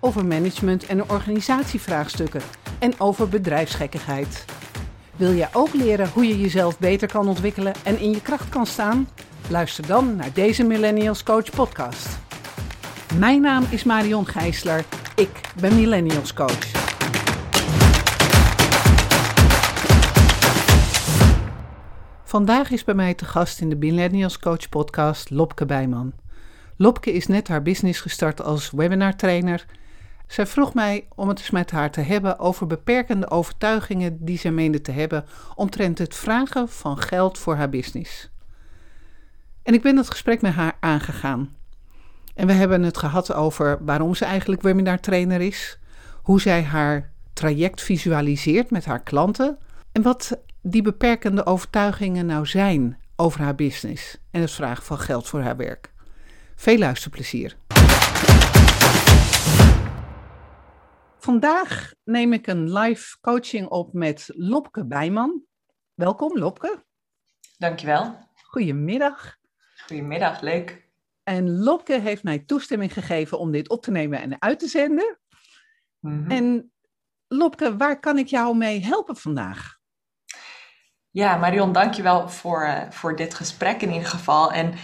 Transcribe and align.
over 0.00 0.26
management 0.26 0.86
en 0.86 1.10
organisatievraagstukken 1.10 2.40
en 2.78 3.00
over 3.00 3.28
bedrijfsgekkigheid. 3.28 4.44
Wil 5.16 5.34
jij 5.34 5.48
ook 5.52 5.74
leren 5.74 6.08
hoe 6.08 6.26
je 6.26 6.40
jezelf 6.40 6.78
beter 6.78 7.08
kan 7.08 7.28
ontwikkelen 7.28 7.74
en 7.84 7.98
in 7.98 8.10
je 8.10 8.22
kracht 8.22 8.48
kan 8.48 8.66
staan? 8.66 9.08
Luister 9.50 9.86
dan 9.86 10.16
naar 10.16 10.32
deze 10.32 10.64
Millennials 10.64 11.22
Coach 11.22 11.50
podcast. 11.50 12.18
Mijn 13.18 13.40
naam 13.40 13.64
is 13.70 13.84
Marion 13.84 14.26
Gijsler. 14.26 14.84
Ik 15.16 15.40
ben 15.60 15.74
Millennials 15.74 16.34
Coach. 16.34 16.76
Vandaag 22.24 22.70
is 22.70 22.84
bij 22.84 22.94
mij 22.94 23.14
te 23.14 23.24
gast 23.24 23.60
in 23.60 23.68
de 23.68 23.76
Millennials 23.76 24.38
Coach 24.38 24.68
podcast 24.68 25.30
Lopke 25.30 25.66
Bijman. 25.66 26.12
Lopke 26.76 27.12
is 27.12 27.26
net 27.26 27.48
haar 27.48 27.62
business 27.62 28.00
gestart 28.00 28.42
als 28.42 28.70
webinartrainer. 28.70 29.66
Zij 30.28 30.46
vroeg 30.46 30.74
mij 30.74 31.08
om 31.14 31.28
het 31.28 31.38
eens 31.38 31.50
met 31.50 31.70
haar 31.70 31.90
te 31.90 32.00
hebben 32.00 32.38
over 32.38 32.66
beperkende 32.66 33.30
overtuigingen 33.30 34.24
die 34.24 34.38
zij 34.38 34.50
meende 34.50 34.80
te 34.80 34.90
hebben 34.90 35.24
omtrent 35.54 35.98
het 35.98 36.14
vragen 36.14 36.68
van 36.68 36.98
geld 36.98 37.38
voor 37.38 37.56
haar 37.56 37.68
business. 37.68 38.30
En 39.62 39.74
ik 39.74 39.82
ben 39.82 39.94
dat 39.94 40.10
gesprek 40.10 40.40
met 40.40 40.52
haar 40.52 40.76
aangegaan. 40.80 41.56
En 42.34 42.46
we 42.46 42.52
hebben 42.52 42.82
het 42.82 42.98
gehad 42.98 43.32
over 43.32 43.84
waarom 43.84 44.14
ze 44.14 44.24
eigenlijk 44.24 44.62
webinartrainer 44.62 45.40
is, 45.40 45.78
hoe 46.22 46.40
zij 46.40 46.62
haar 46.62 47.10
traject 47.32 47.82
visualiseert 47.82 48.70
met 48.70 48.84
haar 48.84 49.02
klanten 49.02 49.58
en 49.92 50.02
wat 50.02 50.38
die 50.62 50.82
beperkende 50.82 51.46
overtuigingen 51.46 52.26
nou 52.26 52.46
zijn 52.46 52.98
over 53.16 53.40
haar 53.40 53.54
business 53.54 54.18
en 54.30 54.40
het 54.40 54.50
vragen 54.50 54.84
van 54.84 54.98
geld 54.98 55.28
voor 55.28 55.40
haar 55.40 55.56
werk. 55.56 55.92
Veel 56.54 56.78
luisterplezier. 56.78 57.56
Vandaag 61.20 61.92
neem 62.04 62.32
ik 62.32 62.46
een 62.46 62.72
live 62.72 63.20
coaching 63.20 63.68
op 63.68 63.92
met 63.92 64.30
Lopke 64.34 64.86
Bijman. 64.86 65.42
Welkom 65.94 66.38
Lopke. 66.38 66.84
Dankjewel. 67.56 68.18
Goedemiddag. 68.42 69.36
Goedemiddag, 69.86 70.40
leuk. 70.40 70.88
En 71.22 71.58
Lopke 71.58 72.00
heeft 72.00 72.22
mij 72.22 72.38
toestemming 72.38 72.92
gegeven 72.92 73.38
om 73.38 73.50
dit 73.50 73.68
op 73.68 73.82
te 73.82 73.90
nemen 73.90 74.20
en 74.20 74.42
uit 74.42 74.58
te 74.58 74.66
zenden. 74.66 75.18
Mhm. 75.98 76.30
En 76.30 76.72
Lopke, 77.28 77.76
waar 77.76 78.00
kan 78.00 78.18
ik 78.18 78.26
jou 78.26 78.56
mee 78.56 78.84
helpen 78.84 79.16
vandaag? 79.16 79.78
Ja, 81.10 81.36
Marion, 81.36 81.72
dankjewel 81.72 82.28
voor, 82.28 82.62
eh, 82.62 82.90
voor 82.90 83.16
dit 83.16 83.34
gesprek 83.34 83.82
in 83.82 83.92
ieder 83.92 84.08
geval. 84.08 84.52
En 84.52 84.74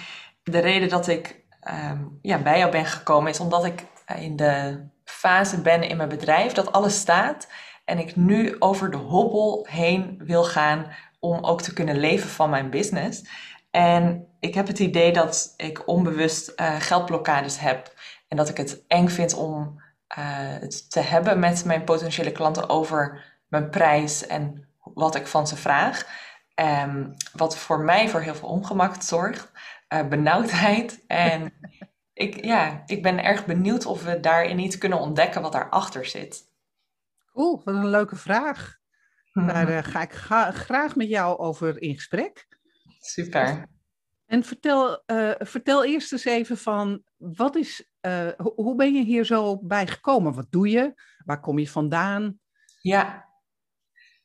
de 0.43 0.59
reden 0.59 0.89
dat 0.89 1.09
ik 1.09 1.43
ehm, 1.61 2.05
ja, 2.23 2.43
bij 2.43 2.59
jou 2.59 2.71
ben 2.71 2.87
gekomen 2.87 3.31
is 3.31 3.41
omdat 3.41 3.65
ik 3.65 3.85
eh, 4.05 4.23
in 4.23 4.37
de 4.37 4.85
fase 5.05 5.61
ben 5.61 5.83
in 5.83 5.97
mijn 5.97 6.09
bedrijf 6.09 6.53
dat 6.53 6.73
alles 6.73 6.99
staat. 6.99 7.49
En 7.85 7.99
ik 7.99 8.17
nu 8.17 8.57
over 8.59 8.91
de 8.91 8.97
hobbel 8.97 9.67
heen 9.71 10.21
wil 10.25 10.45
gaan 10.45 10.87
om 11.21 11.45
ook 11.45 11.63
te 11.63 11.73
kunnen 11.73 11.99
leven 11.99 12.29
van 12.29 12.51
mijn 12.51 12.71
business. 12.71 13.23
En 13.71 14.27
ik 14.41 14.55
heb 14.55 14.67
het 14.67 14.79
idee 14.79 15.13
dat 15.13 15.55
ik 15.57 15.89
onbewust 15.89 16.49
eh, 16.49 16.81
geldblokkades 16.81 17.59
heb. 17.59 17.93
En 18.29 18.37
dat 18.37 18.49
ik 18.49 18.57
het 18.57 18.85
eng 18.87 19.09
vind 19.09 19.35
om 19.35 19.83
eh, 20.07 20.25
het 20.61 20.91
te 20.91 21.01
hebben 21.01 21.39
met 21.39 21.65
mijn 21.65 21.85
potentiële 21.85 22.33
klanten 22.33 22.69
over 22.69 23.25
mijn 23.49 23.71
prijs 23.71 24.27
en 24.27 24.69
wat 24.95 25.15
ik 25.15 25.27
van 25.27 25.47
ze 25.47 25.57
vraag. 25.57 26.07
Ehm, 26.55 27.07
wat 27.33 27.57
voor 27.57 27.81
mij 27.81 28.09
voor 28.09 28.21
heel 28.21 28.35
veel 28.35 28.49
ongemak 28.49 29.03
zorgt, 29.03 29.51
eh, 29.89 30.09
benauwdheid. 30.09 31.05
En 31.07 31.53
ik, 32.15 32.45
ja, 32.45 32.83
ik 32.87 33.03
ben 33.03 33.25
erg 33.25 33.47
benieuwd 33.47 33.87
of 33.87 34.05
we 34.05 34.21
daarin 34.21 34.59
iets 34.59 34.79
kunnen 34.79 34.99
ontdekken 34.99 35.43
wat 35.43 35.53
daarachter 35.53 36.07
zit. 36.07 36.53
Cool, 37.33 37.63
wat 37.65 37.75
een 37.75 37.89
leuke 37.89 38.17
vraag. 38.17 38.77
Daar 39.47 39.69
eh, 39.69 39.85
ga 39.85 40.03
ik 40.03 40.13
ga- 40.13 40.51
graag 40.51 40.97
met 40.97 41.09
jou 41.09 41.39
over 41.39 41.83
in 41.83 41.95
gesprek. 41.95 42.47
Super. 43.01 43.67
En 44.27 44.43
vertel, 44.45 45.03
eh, 45.07 45.31
vertel 45.39 45.85
eerst 45.85 46.13
eens 46.13 46.25
even 46.25 46.59
van, 46.59 47.03
wat 47.17 47.57
is, 47.57 47.89
eh, 48.01 48.29
ho- 48.37 48.53
hoe 48.57 48.75
ben 48.75 48.95
je 48.95 49.03
hier 49.05 49.25
zo 49.25 49.59
bij 49.63 49.87
gekomen? 49.87 50.35
Wat 50.35 50.47
doe 50.51 50.69
je? 50.69 50.95
Waar 51.25 51.41
kom 51.41 51.59
je 51.59 51.69
vandaan? 51.69 52.39
Ja. 52.81 53.29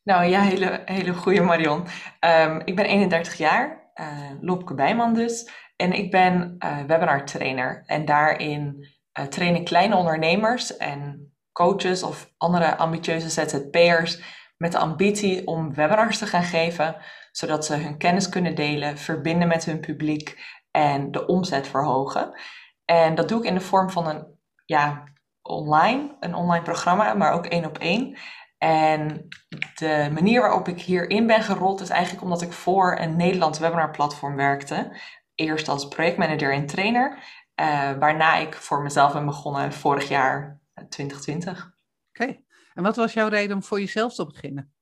Nou 0.03 0.23
ja, 0.25 0.41
hele, 0.41 0.81
hele 0.85 1.13
goede 1.13 1.41
Marion. 1.41 1.85
Ehm, 2.19 2.61
ik 2.65 2.75
ben 2.75 2.85
31 2.85 3.37
jaar, 3.37 3.91
eh 3.93 4.31
Lopke 4.41 4.73
Bijman 4.73 5.13
dus. 5.13 5.49
En 5.81 5.93
ik 5.93 6.11
ben 6.11 6.55
eh 6.59 6.77
webinar 6.87 7.25
trainer. 7.25 7.83
En 7.85 8.05
daarin 8.05 8.87
eh, 9.11 9.25
train 9.25 9.55
ik 9.55 9.65
kleine 9.65 9.95
ondernemers 9.95 10.77
en 10.77 11.31
coaches 11.51 12.03
of 12.03 12.33
andere 12.37 12.77
ambitieuze 12.77 13.29
ZZP'ers 13.29 14.21
met 14.57 14.71
de 14.71 14.77
ambitie 14.77 15.47
om 15.47 15.73
webinars 15.73 16.17
te 16.17 16.25
gaan 16.25 16.43
geven, 16.43 16.95
zodat 17.31 17.65
ze 17.65 17.75
hun 17.75 17.97
kennis 17.97 18.29
kunnen 18.29 18.55
delen, 18.55 18.97
verbinden 18.97 19.47
met 19.47 19.65
hun 19.65 19.79
publiek 19.79 20.39
en 20.71 21.11
de 21.11 21.25
omzet 21.25 21.67
verhogen. 21.67 22.39
En 22.85 23.15
dat 23.15 23.29
doe 23.29 23.39
ik 23.39 23.45
in 23.45 23.53
de 23.53 23.61
vorm 23.61 23.89
van 23.89 24.07
een 24.07 24.27
ja, 24.65 25.03
online, 25.41 26.15
een 26.19 26.35
online 26.35 26.63
programma, 26.63 27.13
maar 27.13 27.31
ook 27.31 27.45
één 27.45 27.65
op 27.65 27.77
één. 27.77 28.17
En 28.57 29.27
de 29.75 30.09
manier 30.13 30.41
waarop 30.41 30.67
ik 30.67 30.81
hierin 30.81 31.27
ben 31.27 31.41
gerold 31.41 31.81
is 31.81 31.89
eigenlijk 31.89 32.23
omdat 32.23 32.41
ik 32.41 32.51
voor 32.51 32.97
een 32.99 33.15
Nederlands 33.15 33.59
webinarplatform 33.59 34.35
werkte. 34.35 34.91
Eerst 35.39 35.67
als 35.67 35.87
projectmanager 35.87 36.53
en 36.53 36.65
trainer, 36.65 37.17
eh, 37.55 37.91
waarna 37.99 38.35
ik 38.35 38.53
voor 38.53 38.81
mezelf 38.81 39.13
ben 39.13 39.25
begonnen 39.25 39.73
vorig 39.73 40.07
jaar, 40.09 40.59
eh, 40.73 40.83
2020. 40.83 41.71
Oké. 42.09 42.37
En 42.73 42.83
wat 42.83 42.95
was 42.95 43.13
jouw 43.13 43.27
reden 43.27 43.55
om 43.55 43.63
voor 43.63 43.79
jezelf 43.79 44.15
te 44.15 44.25
beginnen? 44.25 44.73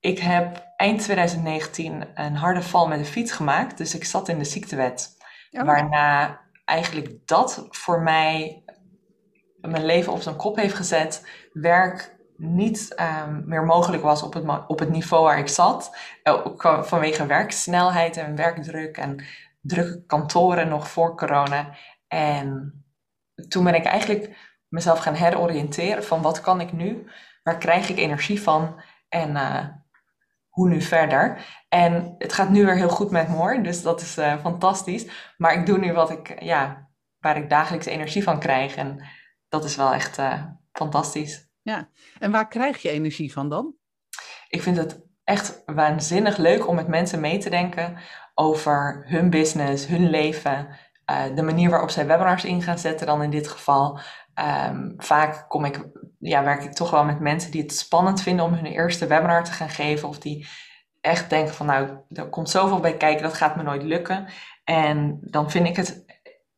Ik 0.00 0.18
heb 0.18 0.66
eind 0.76 1.00
2019 1.00 2.06
een 2.14 2.36
harde 2.36 2.62
val 2.62 2.88
met 2.88 2.98
de 2.98 3.04
fiets 3.04 3.32
gemaakt, 3.32 3.78
dus 3.78 3.94
ik 3.94 4.04
zat 4.04 4.28
in 4.28 4.38
de 4.38 4.44
ziektewet. 4.44 5.16
Waarna 5.50 6.40
eigenlijk 6.64 7.26
dat 7.26 7.66
voor 7.70 8.02
mij 8.02 8.64
mijn 9.60 9.84
leven 9.84 10.12
op 10.12 10.22
zijn 10.22 10.36
kop 10.36 10.56
heeft 10.56 10.74
gezet. 10.74 11.26
Werk 11.52 12.16
niet 12.36 12.94
ehm, 12.94 13.42
meer 13.44 13.64
mogelijk 13.64 14.02
was 14.02 14.22
op 14.22 14.34
het, 14.34 14.44
op 14.66 14.78
het 14.78 14.90
niveau 14.90 15.24
waar 15.24 15.38
ik 15.38 15.48
zat. 15.48 15.96
Eh, 16.22 16.46
ook 16.46 16.78
vanwege 16.82 17.26
werksnelheid 17.26 18.16
en 18.16 18.36
werkdruk 18.36 18.96
en 18.96 19.24
drukke 19.62 20.04
kantoren 20.06 20.68
nog 20.68 20.90
voor 20.90 21.16
corona. 21.16 21.76
En 22.08 22.74
toen 23.48 23.64
ben 23.64 23.74
ik 23.74 23.84
eigenlijk 23.84 24.36
mezelf 24.68 24.98
gaan 24.98 25.14
heroriënteren 25.14 26.04
van 26.04 26.22
wat 26.22 26.40
kan 26.40 26.60
ik 26.60 26.72
nu? 26.72 27.10
Waar 27.42 27.58
krijg 27.58 27.88
ik 27.88 27.98
energie 27.98 28.42
van? 28.42 28.82
En 29.08 29.36
eh, 29.36 29.66
hoe 30.48 30.68
nu 30.68 30.80
verder? 30.80 31.46
En 31.68 32.14
het 32.18 32.32
gaat 32.32 32.50
nu 32.50 32.64
weer 32.64 32.76
heel 32.76 32.88
goed 32.88 33.10
met 33.10 33.28
me 33.28 33.34
hoor, 33.34 33.62
dus 33.62 33.82
dat 33.82 34.00
is 34.00 34.18
eh, 34.18 34.38
fantastisch. 34.40 35.34
Maar 35.36 35.54
ik 35.54 35.66
doe 35.66 35.78
nu 35.78 35.92
wat 35.92 36.10
ik, 36.10 36.42
ja, 36.42 36.90
waar 37.18 37.36
ik 37.36 37.50
dagelijks 37.50 37.86
energie 37.86 38.22
van 38.22 38.38
krijg. 38.38 38.76
En 38.76 39.06
dat 39.48 39.64
is 39.64 39.76
wel 39.76 39.92
echt 39.92 40.18
eh, 40.18 40.44
fantastisch. 40.72 41.50
Ja. 41.62 41.88
En 42.18 42.30
waar 42.30 42.48
krijg 42.48 42.82
je 42.82 42.90
energie 42.90 43.32
van 43.32 43.48
dan? 43.48 43.74
Ik 44.48 44.62
vind 44.62 44.76
het 44.76 45.06
echt 45.24 45.62
waanzinnig 45.66 46.36
leuk 46.36 46.68
om 46.68 46.74
met 46.74 46.88
mensen 46.88 47.20
mee 47.20 47.38
te 47.38 47.50
denken 47.50 47.98
over 48.34 49.04
hun 49.06 49.30
business, 49.30 49.86
hun 49.86 50.10
leven, 50.10 50.68
eh, 51.04 51.24
de 51.34 51.42
manier 51.42 51.70
waarop 51.70 51.90
zij 51.90 52.06
webinars 52.06 52.44
in 52.44 52.62
gaan 52.62 52.78
zetten 52.78 53.06
dan 53.06 53.22
in 53.22 53.30
dit 53.30 53.48
geval. 53.48 53.98
Ehm, 54.34 54.90
vaak 54.96 55.48
kom 55.48 55.64
ik, 55.64 55.88
ja, 56.18 56.44
werk 56.44 56.62
ik 56.62 56.72
toch 56.72 56.90
wel 56.90 57.04
met 57.04 57.20
mensen 57.20 57.50
die 57.50 57.62
het 57.62 57.74
spannend 57.74 58.22
vinden 58.22 58.44
om 58.44 58.52
hun 58.52 58.66
eerste 58.66 59.06
webinar 59.06 59.44
te 59.44 59.52
gaan 59.52 59.68
geven 59.68 60.08
of 60.08 60.18
die 60.18 60.48
echt 61.00 61.30
denken 61.30 61.54
van 61.54 61.66
nou, 61.66 61.98
er 62.08 62.28
komt 62.28 62.50
zoveel 62.50 62.80
bij 62.80 62.96
kijken, 62.96 63.22
dat 63.22 63.34
gaat 63.34 63.56
me 63.56 63.62
nooit 63.62 63.82
lukken. 63.82 64.26
En 64.64 65.18
dan 65.20 65.50
vind 65.50 65.66
ik 65.66 65.76
het 65.76 66.04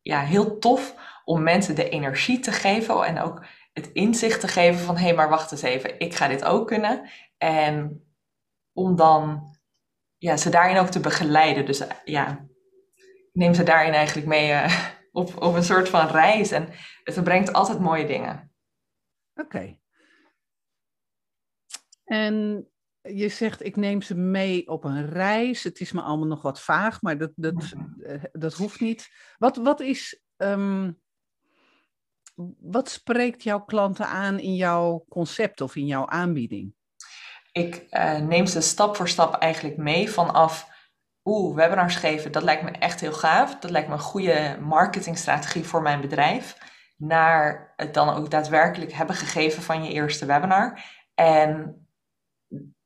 ja, 0.01 0.19
heel 0.19 0.57
tof 0.57 0.95
om 1.23 1.43
mensen 1.43 1.75
de 1.75 1.89
energie 1.89 2.39
te 2.39 2.51
geven 2.51 3.03
en 3.03 3.19
ook 3.21 3.45
het 3.73 3.89
inzicht 3.93 4.39
te 4.39 4.47
geven 4.47 4.85
van 4.85 4.97
hé, 4.97 5.03
hey, 5.03 5.15
maar 5.15 5.29
wacht 5.29 5.51
eens 5.51 5.61
even, 5.61 5.99
ik 5.99 6.15
ga 6.15 6.27
dit 6.27 6.43
ook 6.43 6.67
kunnen. 6.67 7.09
En 7.37 8.03
om 8.73 8.95
dan 8.95 9.54
ja, 10.25 10.37
ze 10.37 10.49
daarin 10.49 10.77
ook 10.77 10.87
te 10.89 10.99
begeleiden. 10.99 11.65
Dus 11.65 11.79
eh, 11.79 11.97
ja, 12.03 12.45
ik 12.95 13.29
neem 13.33 13.53
ze 13.53 13.63
daarin 13.63 13.93
eigenlijk 13.93 14.27
mee 14.27 14.51
eh, 14.51 14.85
op, 15.11 15.41
op 15.41 15.53
een 15.53 15.63
soort 15.63 15.89
van 15.89 16.07
reis. 16.07 16.51
En 16.51 16.69
het 17.03 17.23
brengt 17.23 17.53
altijd 17.53 17.79
mooie 17.79 18.05
dingen. 18.05 18.51
Oké. 19.33 19.79
En 22.03 22.67
je 23.01 23.29
zegt, 23.29 23.63
ik 23.65 23.75
neem 23.75 24.01
ze 24.01 24.15
mee 24.15 24.67
op 24.67 24.83
een 24.83 25.09
reis. 25.09 25.63
Het 25.63 25.79
is 25.79 25.91
me 25.91 26.01
allemaal 26.01 26.27
nog 26.27 26.41
wat 26.41 26.61
vaag, 26.61 27.01
maar 27.01 27.17
dat, 27.17 27.31
dat, 27.35 27.53
Mhm. 27.53 28.01
eh, 28.01 28.23
dat 28.31 28.53
hoeft 28.53 28.79
niet. 28.79 29.09
Wat, 29.37 29.57
wat 29.57 29.79
is. 29.79 30.21
ehm, 30.37 30.91
wat 32.59 32.89
spreekt 32.89 33.43
jouw 33.43 33.63
klanten 33.65 34.07
aan 34.07 34.39
in 34.39 34.55
jouw 34.55 35.05
concept 35.09 35.61
of 35.61 35.75
in 35.75 35.85
jouw 35.85 36.07
aanbieding? 36.07 36.74
Ik 37.57 37.75
eh, 37.89 38.17
neem 38.17 38.45
ze 38.45 38.61
stap 38.61 38.95
voor 38.95 39.09
stap 39.09 39.35
eigenlijk 39.35 39.77
mee 39.77 40.11
vanaf, 40.11 40.69
oeh, 41.23 41.55
webinars 41.55 41.95
geven, 41.95 42.31
dat 42.31 42.43
lijkt 42.43 42.63
me 42.63 42.71
echt 42.71 43.01
heel 43.01 43.13
gaaf. 43.13 43.59
Dat 43.59 43.71
lijkt 43.71 43.87
me 43.87 43.93
een 43.93 43.99
goede 43.99 44.57
marketingstrategie 44.61 45.63
voor 45.63 45.81
mijn 45.81 46.01
bedrijf. 46.01 46.57
Naar 46.97 47.73
het 47.75 47.93
dan 47.93 48.09
ook 48.09 48.29
daadwerkelijk 48.29 48.91
hebben 48.91 49.15
gegeven 49.15 49.63
van 49.63 49.83
je 49.83 49.91
eerste 49.91 50.25
webinar. 50.25 50.83
En 51.13 51.77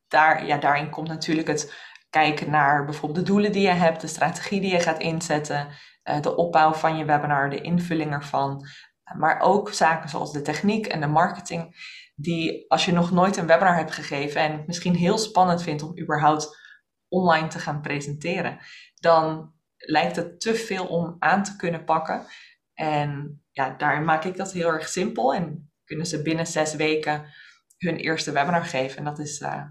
daar, 0.08 0.46
ja, 0.46 0.56
daarin 0.56 0.90
komt 0.90 1.08
natuurlijk 1.08 1.48
het 1.48 1.74
kijken 2.10 2.50
naar 2.50 2.84
bijvoorbeeld 2.84 3.26
de 3.26 3.32
doelen 3.32 3.52
die 3.52 3.62
je 3.62 3.68
hebt, 3.68 4.00
de 4.00 4.06
strategie 4.06 4.60
die 4.60 4.72
je 4.72 4.80
gaat 4.80 4.98
inzetten, 4.98 5.68
eh, 6.02 6.20
de 6.20 6.36
opbouw 6.36 6.72
van 6.72 6.96
je 6.96 7.04
webinar, 7.04 7.50
de 7.50 7.60
invulling 7.60 8.12
ervan. 8.12 8.66
Maar 9.16 9.40
ook 9.40 9.72
zaken 9.72 10.08
zoals 10.08 10.32
de 10.32 10.42
techniek 10.42 10.86
en 10.86 11.00
de 11.00 11.06
marketing, 11.06 11.76
die 12.20 12.64
als 12.68 12.84
je 12.84 12.92
nog 12.92 13.10
nooit 13.10 13.36
een 13.36 13.46
webinar 13.46 13.76
hebt 13.76 13.92
gegeven 13.92 14.40
en 14.40 14.52
het 14.52 14.66
misschien 14.66 14.94
heel 14.94 15.18
spannend 15.18 15.62
vindt 15.62 15.82
om 15.82 15.98
überhaupt 15.98 16.58
online 17.08 17.48
te 17.48 17.58
gaan 17.58 17.80
presenteren, 17.80 18.58
dan 18.94 19.52
lijkt 19.76 20.16
het 20.16 20.40
te 20.40 20.54
veel 20.54 20.86
om 20.86 21.16
aan 21.18 21.42
te 21.42 21.56
kunnen 21.56 21.84
pakken. 21.84 22.26
En 22.74 23.42
ja, 23.50 23.74
daarin 23.76 24.04
maak 24.04 24.24
ik 24.24 24.36
dat 24.36 24.52
heel 24.52 24.68
erg 24.68 24.88
simpel 24.88 25.34
en 25.34 25.72
kunnen 25.84 26.06
ze 26.06 26.22
binnen 26.22 26.46
zes 26.46 26.74
weken 26.74 27.24
hun 27.78 27.96
eerste 27.96 28.32
webinar 28.32 28.64
geven. 28.64 28.98
En 28.98 29.04
dat 29.04 29.18
is, 29.18 29.40
uh, 29.40 29.64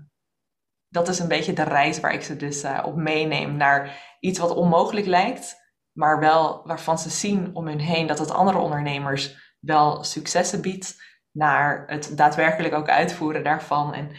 dat 0.88 1.08
is 1.08 1.20
een 1.20 1.28
beetje 1.28 1.54
de 1.54 1.64
reis 1.64 2.00
waar 2.00 2.14
ik 2.14 2.22
ze 2.22 2.36
dus 2.36 2.64
uh, 2.64 2.82
op 2.86 2.96
meeneem 2.96 3.56
naar 3.56 4.08
iets 4.20 4.40
wat 4.40 4.56
onmogelijk 4.56 5.06
lijkt, 5.06 5.56
maar 5.92 6.20
wel 6.20 6.68
waarvan 6.68 7.00
ze 7.00 7.10
zien 7.10 7.56
om 7.56 7.68
hun 7.68 7.80
heen 7.80 8.08
dat 8.08 8.20
het 8.20 8.32
andere 8.32 8.58
ondernemers 8.58 9.56
wel 9.60 10.04
successen 10.04 10.62
biedt, 10.62 11.09
naar 11.32 11.84
het 11.88 12.12
daadwerkelijk 12.18 12.74
ook 12.74 12.90
uitvoeren 12.90 13.44
daarvan. 13.44 13.94
En 13.94 14.12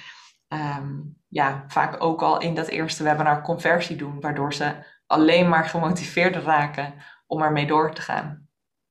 um, 0.48 1.16
ja, 1.28 1.64
vaak 1.68 2.02
ook 2.02 2.22
al 2.22 2.40
in 2.40 2.54
dat 2.54 2.68
eerste 2.68 3.02
webinar 3.02 3.42
conversie 3.42 3.96
doen, 3.96 4.20
waardoor 4.20 4.54
ze 4.54 4.74
alleen 5.06 5.48
maar 5.48 5.64
gemotiveerd 5.64 6.36
raken 6.36 6.94
om 7.26 7.42
ermee 7.42 7.66
door 7.66 7.94
te 7.94 8.00
gaan. 8.00 8.48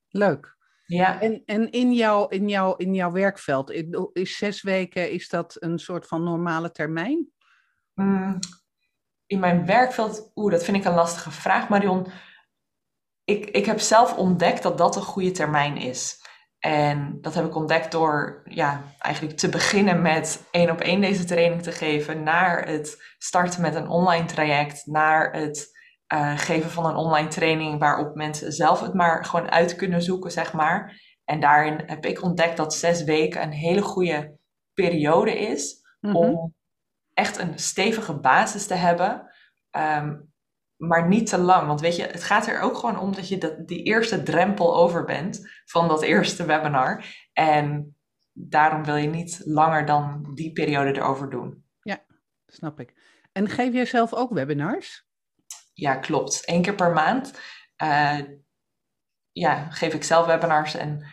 Leuk. 0.10 0.58
Ja. 0.86 1.22
En, 1.22 1.42
en 1.46 1.72
in, 1.72 1.94
jouw, 1.94 2.28
in, 2.28 2.50
jouw, 2.50 2.76
in 2.76 2.94
jouw 2.94 3.12
werkveld, 3.12 3.72
is 4.14 4.38
zes 4.38 4.62
weken, 4.62 5.12
is 5.12 5.30
dat 5.30 5.58
een 5.60 5.80
soort 5.80 6.08
van 6.08 6.24
normale 6.24 6.72
termijn? 6.72 7.32
Mm, 7.94 8.40
in 9.26 9.40
mijn 9.40 9.66
werkveld, 9.66 10.32
oeh, 10.36 10.52
dat 10.52 10.64
vind 10.64 10.78
ik 10.78 10.86
een 10.86 10.94
lastige 10.94 11.32
vraag, 11.32 11.70
Marion. 11.70 12.08
Ik, 13.24 13.46
ik 13.46 13.66
heb 13.66 13.80
zelf 13.80 14.18
ontdekt 14.18 14.64
dat 14.64 14.78
dat 14.78 14.96
een 14.96 15.02
goede 15.02 15.32
termijn 15.32 15.78
is. 15.78 16.19
En 16.60 17.18
dat 17.22 17.34
heb 17.34 17.46
ik 17.46 17.56
ontdekt 17.56 17.92
door 17.92 18.42
ja, 18.46 18.84
eigenlijk 19.00 19.38
te 19.38 19.50
beginnen 19.50 20.02
met 20.02 20.48
één 20.52 20.70
op 20.70 20.82
één 20.82 21.02
deze 21.02 21.26
training 21.26 21.62
te 21.62 21.72
geven, 21.72 22.24
naar 22.24 22.68
het 22.68 23.14
starten 23.18 23.62
met 23.62 23.76
een 23.76 23.88
online 23.88 24.26
traject, 24.26 24.86
naar 24.86 25.32
het 25.32 25.78
uh, 26.14 26.38
geven 26.38 26.70
van 26.70 26.86
een 26.86 26.96
online 26.96 27.28
training 27.28 27.80
waarop 27.80 28.16
mensen 28.16 28.52
zelf 28.52 28.82
het 28.82 28.94
maar 28.94 29.26
gewoon 29.26 29.52
uit 29.52 29.76
kunnen 29.76 30.02
zoeken, 30.02 30.32
zeg 30.32 30.54
maar. 30.54 31.02
En 31.26 31.40
daarin 31.40 31.84
heb 31.86 32.06
ik 32.06 32.24
ontdekt 32.24 32.58
dat 32.58 32.74
zes 32.74 33.04
weken 33.04 33.42
een 33.42 33.52
hele 33.52 33.82
goede 33.82 34.38
periode 34.74 35.40
is 35.40 35.78
Mhm. 36.00 36.16
om 36.16 36.54
echt 37.14 37.38
een 37.38 37.60
stevige 37.60 38.20
basis 38.20 38.68
te 38.68 38.74
hebben. 38.74 39.32
Um, 39.72 40.29
maar 40.80 41.08
niet 41.08 41.28
te 41.28 41.38
lang. 41.38 41.68
Want 41.68 41.82
weet 41.82 41.96
je, 41.96 42.04
het 42.04 42.24
gaat 42.24 42.48
er 42.48 42.62
ook 42.62 42.78
gewoon 42.78 43.00
om 43.00 43.16
dat 43.16 43.28
je 43.28 43.38
dat, 43.38 43.68
die 43.68 43.84
eerste 43.84 44.24
drempel 44.24 44.76
over 44.76 45.06
bent 45.06 45.50
van 45.66 45.88
dat 45.88 46.02
eerste 46.02 46.46
webinar. 46.46 47.06
En 47.34 47.96
daarom 48.34 48.84
wil 48.84 48.96
je 48.96 49.08
niet 49.08 49.42
langer 49.46 49.86
dan 49.86 50.32
die 50.34 50.52
periode 50.52 50.96
erover 50.96 51.30
doen. 51.30 51.64
Snap 52.52 52.80
ik. 52.80 52.94
En 53.32 53.50
geef 53.50 53.74
jij 53.74 53.86
zelf 53.86 54.14
ook 54.14 54.34
webinars? 54.34 55.08
Ja, 55.74 55.96
klopt. 55.96 56.42
Eén 56.46 56.62
keer 56.62 56.76
per 56.76 56.92
maand 56.92 57.40
uh, 57.84 58.20
ja, 59.32 59.70
geef 59.70 59.94
ik 59.94 60.04
zelf 60.04 60.26
webinars 60.26 60.76
en 60.76 61.06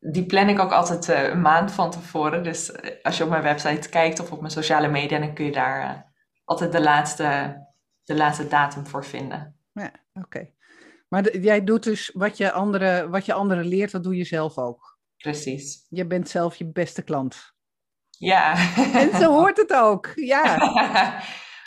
die 0.00 0.26
plan 0.26 0.48
ik 0.48 0.58
ook 0.58 0.72
altijd 0.72 1.08
uh, 1.08 1.28
een 1.28 1.40
maand 1.40 1.72
van 1.72 1.90
tevoren. 1.90 2.42
Dus 2.42 2.70
uh, 2.70 2.90
als 3.02 3.16
je 3.16 3.24
op 3.24 3.30
mijn 3.30 3.42
website 3.42 3.88
kijkt 3.88 4.20
of 4.20 4.32
op 4.32 4.40
mijn 4.40 4.52
sociale 4.52 4.88
media, 4.88 5.18
dan 5.18 5.34
kun 5.34 5.44
je 5.44 5.52
daar 5.52 6.12
altijd 6.44 6.72
de 6.72 6.80
laatste, 6.80 7.56
de 8.04 8.14
laatste 8.14 8.48
datum 8.48 8.86
voor 8.86 9.04
vinden. 9.04 9.56
Ja, 9.72 9.92
oké. 10.12 10.26
Okay. 10.26 10.54
Maar 11.08 11.22
de, 11.22 11.40
jij 11.40 11.64
doet 11.64 11.82
dus 11.82 12.10
wat 12.14 12.36
je, 12.36 12.52
anderen, 12.52 13.10
wat 13.10 13.26
je 13.26 13.32
anderen 13.32 13.64
leert, 13.64 13.90
dat 13.90 14.02
doe 14.02 14.16
je 14.16 14.24
zelf 14.24 14.58
ook. 14.58 14.98
Precies. 15.16 15.86
Je 15.88 16.06
bent 16.06 16.28
zelf 16.28 16.56
je 16.56 16.66
beste 16.66 17.02
klant. 17.02 17.52
Ja. 18.18 18.74
En 18.94 19.10
zo 19.20 19.32
hoort 19.32 19.56
het 19.56 19.72
ook. 19.72 20.12
Ja. 20.14 20.58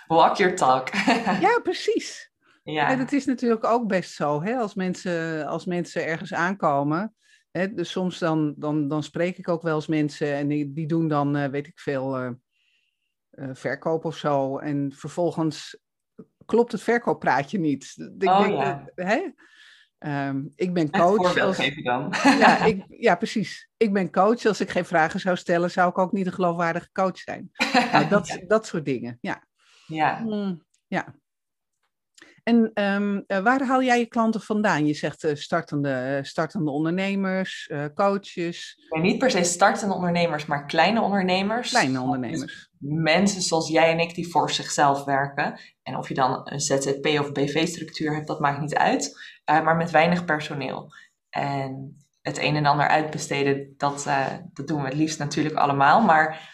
Walk 0.07 0.35
your 0.35 0.55
talk. 0.55 0.89
ja, 1.47 1.59
precies. 1.63 2.31
Ja. 2.63 2.89
En 2.89 2.99
het 2.99 3.13
is 3.13 3.25
natuurlijk 3.25 3.63
ook 3.63 3.87
best 3.87 4.11
zo, 4.11 4.43
hè, 4.43 4.55
als, 4.55 4.73
mensen, 4.73 5.45
als 5.47 5.65
mensen 5.65 6.05
ergens 6.05 6.33
aankomen. 6.33 7.15
Hè, 7.51 7.73
dus 7.73 7.91
soms 7.91 8.19
dan, 8.19 8.53
dan, 8.57 8.87
dan 8.87 9.03
spreek 9.03 9.37
ik 9.37 9.47
ook 9.47 9.61
wel 9.61 9.75
eens 9.75 9.87
mensen 9.87 10.33
en 10.33 10.47
die, 10.47 10.73
die 10.73 10.87
doen 10.87 11.07
dan, 11.07 11.37
uh, 11.37 11.45
weet 11.45 11.67
ik 11.67 11.79
veel, 11.79 12.23
uh, 12.23 12.31
uh, 13.31 13.49
verkoop 13.53 14.05
of 14.05 14.17
zo. 14.17 14.57
En 14.57 14.91
vervolgens 14.95 15.79
klopt 16.45 16.71
het 16.71 16.81
verkooppraatje 16.81 17.59
niet. 17.59 17.93
Ik 18.19 18.29
oh, 18.29 18.41
denk, 18.41 18.53
ja. 18.53 18.89
hè? 18.95 19.27
Um, 19.99 20.51
ik 20.55 20.73
ben 20.73 20.89
coach. 20.89 21.39
Als... 21.39 21.55
Geef 21.55 21.75
je 21.75 21.83
dan. 21.83 22.13
ja, 22.43 22.63
ik, 22.65 22.85
ja, 22.89 23.15
precies. 23.15 23.69
Ik 23.77 23.93
ben 23.93 24.11
coach. 24.11 24.45
Als 24.45 24.61
ik 24.61 24.69
geen 24.69 24.85
vragen 24.85 25.19
zou 25.19 25.37
stellen, 25.37 25.71
zou 25.71 25.89
ik 25.89 25.97
ook 25.97 26.11
niet 26.11 26.25
een 26.25 26.33
geloofwaardige 26.33 26.89
coach 26.91 27.17
zijn. 27.17 27.51
nou, 27.91 28.07
dat, 28.15 28.27
ja. 28.27 28.39
dat 28.47 28.65
soort 28.65 28.85
dingen, 28.85 29.17
ja. 29.21 29.43
Ja. 29.87 30.19
Mm, 30.19 30.63
ja. 30.87 31.15
En 32.45 32.71
um, 32.73 33.23
uh, 33.27 33.37
waar 33.37 33.63
haal 33.63 33.83
jij 33.83 33.99
je 33.99 34.05
klanten 34.05 34.41
vandaan? 34.41 34.85
Je 34.85 34.93
zegt 34.93 35.23
uh, 35.23 35.35
startende, 35.35 36.17
uh, 36.17 36.23
startende 36.23 36.71
ondernemers, 36.71 37.71
coaches. 37.93 38.87
Niet 38.89 39.17
per 39.17 39.31
se 39.31 39.43
startende 39.43 39.93
ondernemers, 39.93 40.45
maar 40.45 40.65
kleine 40.65 41.01
ondernemers. 41.01 41.69
Kleine 41.69 41.99
ondernemers. 41.99 42.39
Dus 42.41 42.69
mensen 43.03 43.41
zoals 43.41 43.69
jij 43.69 43.91
en 43.91 43.99
ik 43.99 44.15
die 44.15 44.27
voor 44.27 44.51
zichzelf 44.51 45.03
werken. 45.03 45.59
En 45.83 45.97
of 45.97 46.07
je 46.07 46.13
dan 46.13 46.41
een 46.43 46.59
ZZP 46.59 47.05
of 47.05 47.31
BV-structuur 47.31 48.13
hebt, 48.13 48.27
dat 48.27 48.39
maakt 48.39 48.61
niet 48.61 48.75
uit. 48.75 49.19
Uh, 49.49 49.63
maar 49.63 49.75
met 49.75 49.91
weinig 49.91 50.25
personeel. 50.25 50.93
En 51.29 51.97
het 52.21 52.37
een 52.37 52.55
en 52.55 52.65
ander 52.65 52.87
uitbesteden, 52.87 53.73
dat, 53.77 54.07
dat 54.53 54.67
doen 54.67 54.81
we 54.81 54.87
het 54.87 54.97
liefst 54.97 55.19
natuurlijk 55.19 55.55
allemaal. 55.55 56.01
Maar 56.01 56.53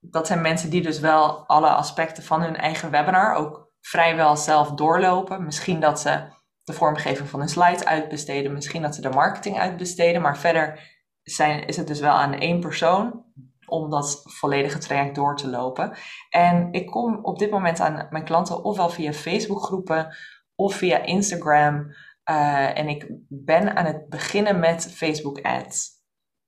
dat 0.00 0.26
zijn 0.26 0.40
mensen 0.40 0.70
die 0.70 0.82
dus 0.82 1.00
wel 1.00 1.46
alle 1.46 1.68
aspecten 1.68 2.22
van 2.22 2.42
hun 2.42 2.56
eigen 2.56 2.90
webinar 2.90 3.34
ook 3.34 3.63
vrijwel 3.86 4.36
zelf 4.36 4.70
doorlopen. 4.70 5.44
Misschien 5.44 5.80
dat 5.80 6.00
ze 6.00 6.32
de 6.64 6.72
vormgeving 6.72 7.28
van 7.28 7.40
hun 7.40 7.48
slides 7.48 7.84
uitbesteden, 7.84 8.52
misschien 8.52 8.82
dat 8.82 8.94
ze 8.94 9.00
de 9.00 9.08
marketing 9.08 9.58
uitbesteden, 9.58 10.22
maar 10.22 10.38
verder 10.38 10.92
zijn, 11.22 11.66
is 11.66 11.76
het 11.76 11.86
dus 11.86 12.00
wel 12.00 12.12
aan 12.12 12.34
één 12.34 12.60
persoon 12.60 13.24
om 13.66 13.90
dat 13.90 14.22
volledige 14.24 14.78
traject 14.78 15.14
door 15.14 15.36
te 15.36 15.48
lopen. 15.48 15.96
En 16.30 16.72
ik 16.72 16.86
kom 16.86 17.18
op 17.24 17.38
dit 17.38 17.50
moment 17.50 17.80
aan 17.80 18.06
mijn 18.10 18.24
klanten 18.24 18.64
ofwel 18.64 18.88
via 18.88 19.12
Facebookgroepen 19.12 20.16
of 20.54 20.74
via 20.74 20.98
Instagram. 20.98 21.94
Uh, 22.30 22.78
en 22.78 22.88
ik 22.88 23.06
ben 23.28 23.76
aan 23.76 23.84
het 23.84 24.08
beginnen 24.08 24.58
met 24.58 24.92
Facebook 24.92 25.40
ads. 25.40 25.92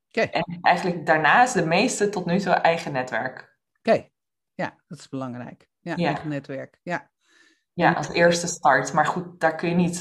Okay. 0.08 0.28
En 0.30 0.58
eigenlijk 0.60 1.06
daarnaast 1.06 1.54
de 1.54 1.66
meeste 1.66 2.08
tot 2.08 2.26
nu 2.26 2.38
toe 2.38 2.52
eigen 2.52 2.92
netwerk. 2.92 3.38
Oké, 3.78 3.90
okay. 3.90 4.12
ja, 4.54 4.76
dat 4.88 4.98
is 4.98 5.08
belangrijk. 5.08 5.68
Ja, 5.80 5.92
ja, 5.96 6.06
eigen 6.06 6.28
netwerk. 6.28 6.80
Ja. 6.82 7.10
Ja, 7.76 7.92
als 7.92 8.08
eerste 8.08 8.46
start. 8.46 8.92
Maar 8.92 9.06
goed, 9.06 9.40
daar 9.40 9.54
kun 9.54 9.68
je 9.68 9.74
niet, 9.74 10.00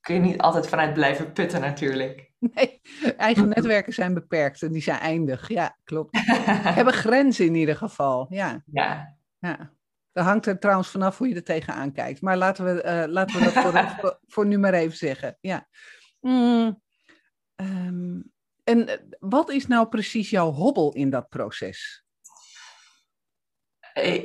kun 0.00 0.14
je 0.14 0.20
niet 0.20 0.40
altijd 0.40 0.68
vanuit 0.68 0.94
blijven 0.94 1.32
putten 1.32 1.60
natuurlijk. 1.60 2.30
Nee, 2.38 2.80
eigen 3.16 3.48
netwerken 3.48 3.92
zijn 3.92 4.14
beperkt 4.14 4.62
en 4.62 4.72
die 4.72 4.82
zijn 4.82 4.98
eindig. 4.98 5.48
Ja, 5.48 5.78
klopt. 5.84 6.18
Hebben 6.76 6.94
grenzen 6.94 7.46
in 7.46 7.54
ieder 7.54 7.76
geval. 7.76 8.26
Ja. 8.30 8.62
Ja. 8.66 9.16
ja. 9.38 9.72
Dat 10.12 10.24
hangt 10.24 10.46
er 10.46 10.58
trouwens 10.58 10.88
vanaf 10.88 11.18
hoe 11.18 11.28
je 11.28 11.34
er 11.34 11.44
tegenaan 11.44 11.92
kijkt. 11.92 12.20
Maar 12.20 12.36
laten 12.36 12.64
we, 12.64 12.84
uh, 12.84 13.12
laten 13.12 13.38
we 13.38 13.44
dat 13.44 13.52
voor, 13.52 13.72
voor, 14.00 14.18
voor, 14.26 14.46
nu 14.46 14.58
maar 14.58 14.74
even 14.74 14.96
zeggen. 14.96 15.38
Ja. 15.40 15.68
Mm, 16.20 16.82
um, 17.56 18.32
en 18.64 19.06
wat 19.18 19.50
is 19.50 19.66
nou 19.66 19.88
precies 19.88 20.30
jouw 20.30 20.50
hobbel 20.50 20.92
in 20.92 21.10
dat 21.10 21.28
proces? 21.28 22.04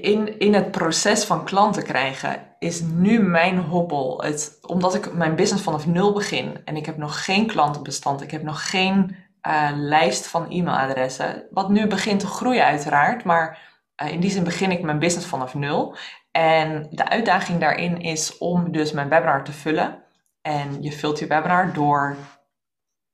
In, 0.02 0.40
in 0.40 0.54
het 0.54 0.72
proces 0.72 1.24
van 1.24 1.46
klanten 1.46 1.84
krijgen 1.84 2.56
is 2.60 2.82
nu 2.82 3.20
mijn 3.20 3.58
hobbel. 3.58 4.22
Het, 4.24 4.58
omdat 4.62 4.96
ik 4.96 5.14
mijn 5.14 5.36
business 5.36 5.64
vanaf 5.64 5.88
nul 5.88 6.14
begin 6.14 6.62
en 6.66 6.76
ik 6.76 6.86
heb 6.86 6.98
nog 6.98 7.26
geen 7.26 7.48
klantenbestand, 7.48 8.22
ik 8.22 8.32
heb 8.32 8.44
nog 8.44 8.70
geen 8.70 9.16
uh, 9.48 9.70
lijst 9.74 10.28
van 10.28 10.50
e-mailadressen. 10.50 11.48
Wat 11.52 11.70
nu 11.70 11.88
begint 11.88 12.20
te 12.20 12.28
groeien 12.28 12.66
uiteraard, 12.66 13.24
maar 13.24 13.60
uh, 14.04 14.12
in 14.12 14.20
die 14.20 14.32
zin 14.32 14.44
begin 14.44 14.72
ik 14.72 14.82
mijn 14.82 15.00
business 15.00 15.28
vanaf 15.28 15.54
nul. 15.54 15.96
En 16.32 16.88
de 16.92 17.10
uitdaging 17.10 17.60
daarin 17.60 18.02
is 18.02 18.38
om 18.38 18.72
dus 18.72 18.92
mijn 18.92 19.10
webinar 19.10 19.44
te 19.44 19.52
vullen. 19.52 20.04
En 20.42 20.82
je 20.82 20.92
vult 20.92 21.20
je 21.20 21.28
webinar 21.28 21.74
door 21.74 22.16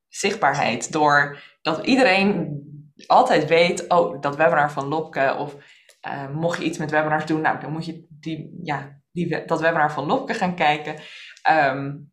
zichtbaarheid, 0.07 0.91
door 0.91 1.37
dat 1.61 1.85
iedereen 1.85 2.61
altijd 3.07 3.47
weet, 3.47 3.87
oh, 3.87 4.21
dat 4.21 4.35
webinar 4.35 4.71
van 4.71 4.87
Lopke 4.87 5.35
of 5.37 5.55
uh, 6.07 6.29
mocht 6.29 6.57
je 6.57 6.63
iets 6.63 6.77
met 6.77 6.91
webinars 6.91 7.25
doen, 7.25 7.41
nou, 7.41 7.59
dan 7.59 7.71
moet 7.71 7.85
je 7.85 8.05
die, 8.09 8.59
ja, 8.63 9.01
die, 9.11 9.45
dat 9.45 9.61
webinar 9.61 9.91
van 9.91 10.05
Lopke 10.05 10.33
gaan 10.33 10.55
kijken. 10.55 10.95
Um, 11.49 12.11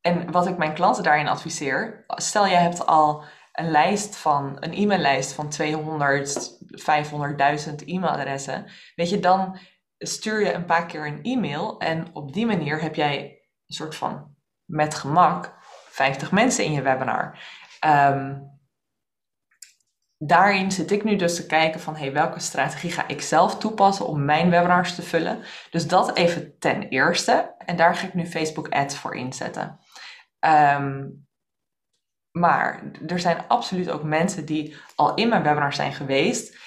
en 0.00 0.30
wat 0.30 0.46
ik 0.46 0.56
mijn 0.56 0.74
klanten 0.74 1.02
daarin 1.02 1.28
adviseer, 1.28 2.04
stel 2.06 2.46
je 2.46 2.56
hebt 2.56 2.86
al 2.86 3.24
een 3.52 3.70
lijst 3.70 4.16
van, 4.16 4.56
een 4.60 4.72
e-maillijst 4.72 5.32
van 5.32 5.48
200, 5.48 6.58
500.000 7.68 7.74
e-mailadressen, 7.84 8.66
weet 8.94 9.10
je, 9.10 9.20
dan 9.20 9.58
stuur 9.98 10.40
je 10.40 10.52
een 10.52 10.64
paar 10.64 10.86
keer 10.86 11.06
een 11.06 11.22
e-mail 11.22 11.78
en 11.78 12.06
op 12.12 12.32
die 12.32 12.46
manier 12.46 12.80
heb 12.80 12.94
jij 12.94 13.20
een 13.66 13.74
soort 13.74 13.96
van 13.96 14.34
met 14.64 14.94
gemak 14.94 15.54
50 15.88 16.32
mensen 16.32 16.64
in 16.64 16.72
je 16.72 16.82
webinar. 16.82 17.38
Um, 17.86 18.55
daarin 20.18 20.72
zit 20.72 20.90
ik 20.90 21.04
nu 21.04 21.16
dus 21.16 21.36
te 21.36 21.46
kijken 21.46 21.80
van 21.80 21.96
hey, 21.96 22.12
welke 22.12 22.40
strategie 22.40 22.90
ga 22.90 23.08
ik 23.08 23.20
zelf 23.20 23.58
toepassen 23.58 24.06
om 24.06 24.24
mijn 24.24 24.50
webinars 24.50 24.94
te 24.94 25.02
vullen. 25.02 25.38
Dus 25.70 25.88
dat 25.88 26.16
even 26.16 26.58
ten 26.58 26.88
eerste. 26.88 27.54
En 27.58 27.76
daar 27.76 27.94
ga 27.94 28.06
ik 28.06 28.14
nu 28.14 28.26
Facebook 28.26 28.68
ads 28.68 28.96
voor 28.96 29.14
inzetten. 29.14 29.78
Um, 30.40 31.26
maar 32.36 32.82
er 33.06 33.18
zijn 33.18 33.48
absoluut 33.48 33.90
ook 33.90 34.02
mensen 34.02 34.44
die 34.46 34.76
al 34.94 35.14
in 35.14 35.28
mijn 35.28 35.42
webinar 35.42 35.72
zijn 35.72 35.92
geweest. 35.92 36.58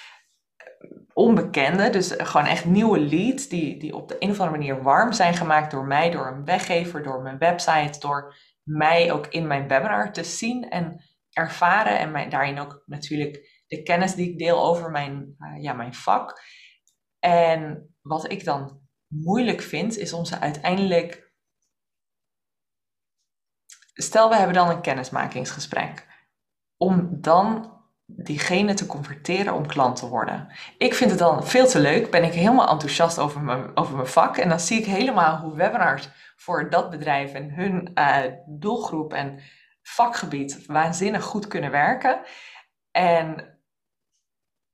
Onbekende, 1.12 1.90
dus 1.90 2.14
gewoon 2.16 2.46
echt 2.46 2.64
nieuwe 2.64 3.00
leads 3.00 3.48
die, 3.48 3.78
die 3.78 3.94
op 3.94 4.08
de 4.08 4.16
een 4.18 4.30
of 4.30 4.40
andere 4.40 4.58
manier 4.58 4.82
warm 4.82 5.12
zijn 5.12 5.34
gemaakt 5.34 5.70
door 5.70 5.84
mij, 5.86 6.10
door 6.10 6.26
een 6.26 6.44
weggever, 6.44 7.02
door 7.02 7.22
mijn 7.22 7.38
website, 7.38 7.98
door 7.98 8.34
mij 8.62 9.12
ook 9.12 9.26
in 9.26 9.46
mijn 9.46 9.68
webinar 9.68 10.12
te 10.12 10.24
zien 10.24 10.70
en 10.70 11.00
ervaren 11.32 11.98
en 11.98 12.30
daarin 12.30 12.58
ook 12.58 12.82
natuurlijk 12.86 13.62
de 13.66 13.82
kennis 13.82 14.14
die 14.14 14.30
ik 14.30 14.38
deel 14.38 14.64
over 14.64 14.90
mijn, 14.90 15.34
uh, 15.38 15.62
ja, 15.62 15.72
mijn 15.72 15.94
vak. 15.94 16.40
En 17.18 17.94
wat 18.00 18.30
ik 18.30 18.44
dan 18.44 18.80
moeilijk 19.06 19.60
vind, 19.60 19.96
is 19.96 20.12
om 20.12 20.24
ze 20.24 20.38
uiteindelijk. 20.38 21.32
Stel, 23.94 24.28
we 24.28 24.34
hebben 24.34 24.54
dan 24.54 24.70
een 24.70 24.80
kennismakingsgesprek. 24.80 26.06
Om 26.76 27.20
dan 27.20 27.78
diegene 28.06 28.74
te 28.74 28.86
converteren 28.86 29.54
om 29.54 29.66
klant 29.66 29.96
te 29.96 30.08
worden. 30.08 30.48
Ik 30.78 30.94
vind 30.94 31.10
het 31.10 31.18
dan 31.18 31.46
veel 31.46 31.66
te 31.66 31.80
leuk. 31.80 32.10
Ben 32.10 32.24
ik 32.24 32.32
helemaal 32.32 32.68
enthousiast 32.68 33.18
over 33.18 33.40
mijn, 33.40 33.76
over 33.76 33.94
mijn 33.94 34.06
vak. 34.06 34.36
En 34.36 34.48
dan 34.48 34.60
zie 34.60 34.78
ik 34.78 34.86
helemaal 34.86 35.38
hoe 35.38 35.56
webinars 35.56 36.08
voor 36.36 36.70
dat 36.70 36.90
bedrijf 36.90 37.32
en 37.32 37.54
hun 37.54 37.90
uh, 37.94 38.18
doelgroep 38.46 39.12
en 39.12 39.40
vakgebied 39.82 40.66
waanzinnig 40.66 41.22
goed 41.22 41.46
kunnen 41.46 41.70
werken. 41.70 42.20
En 42.90 43.58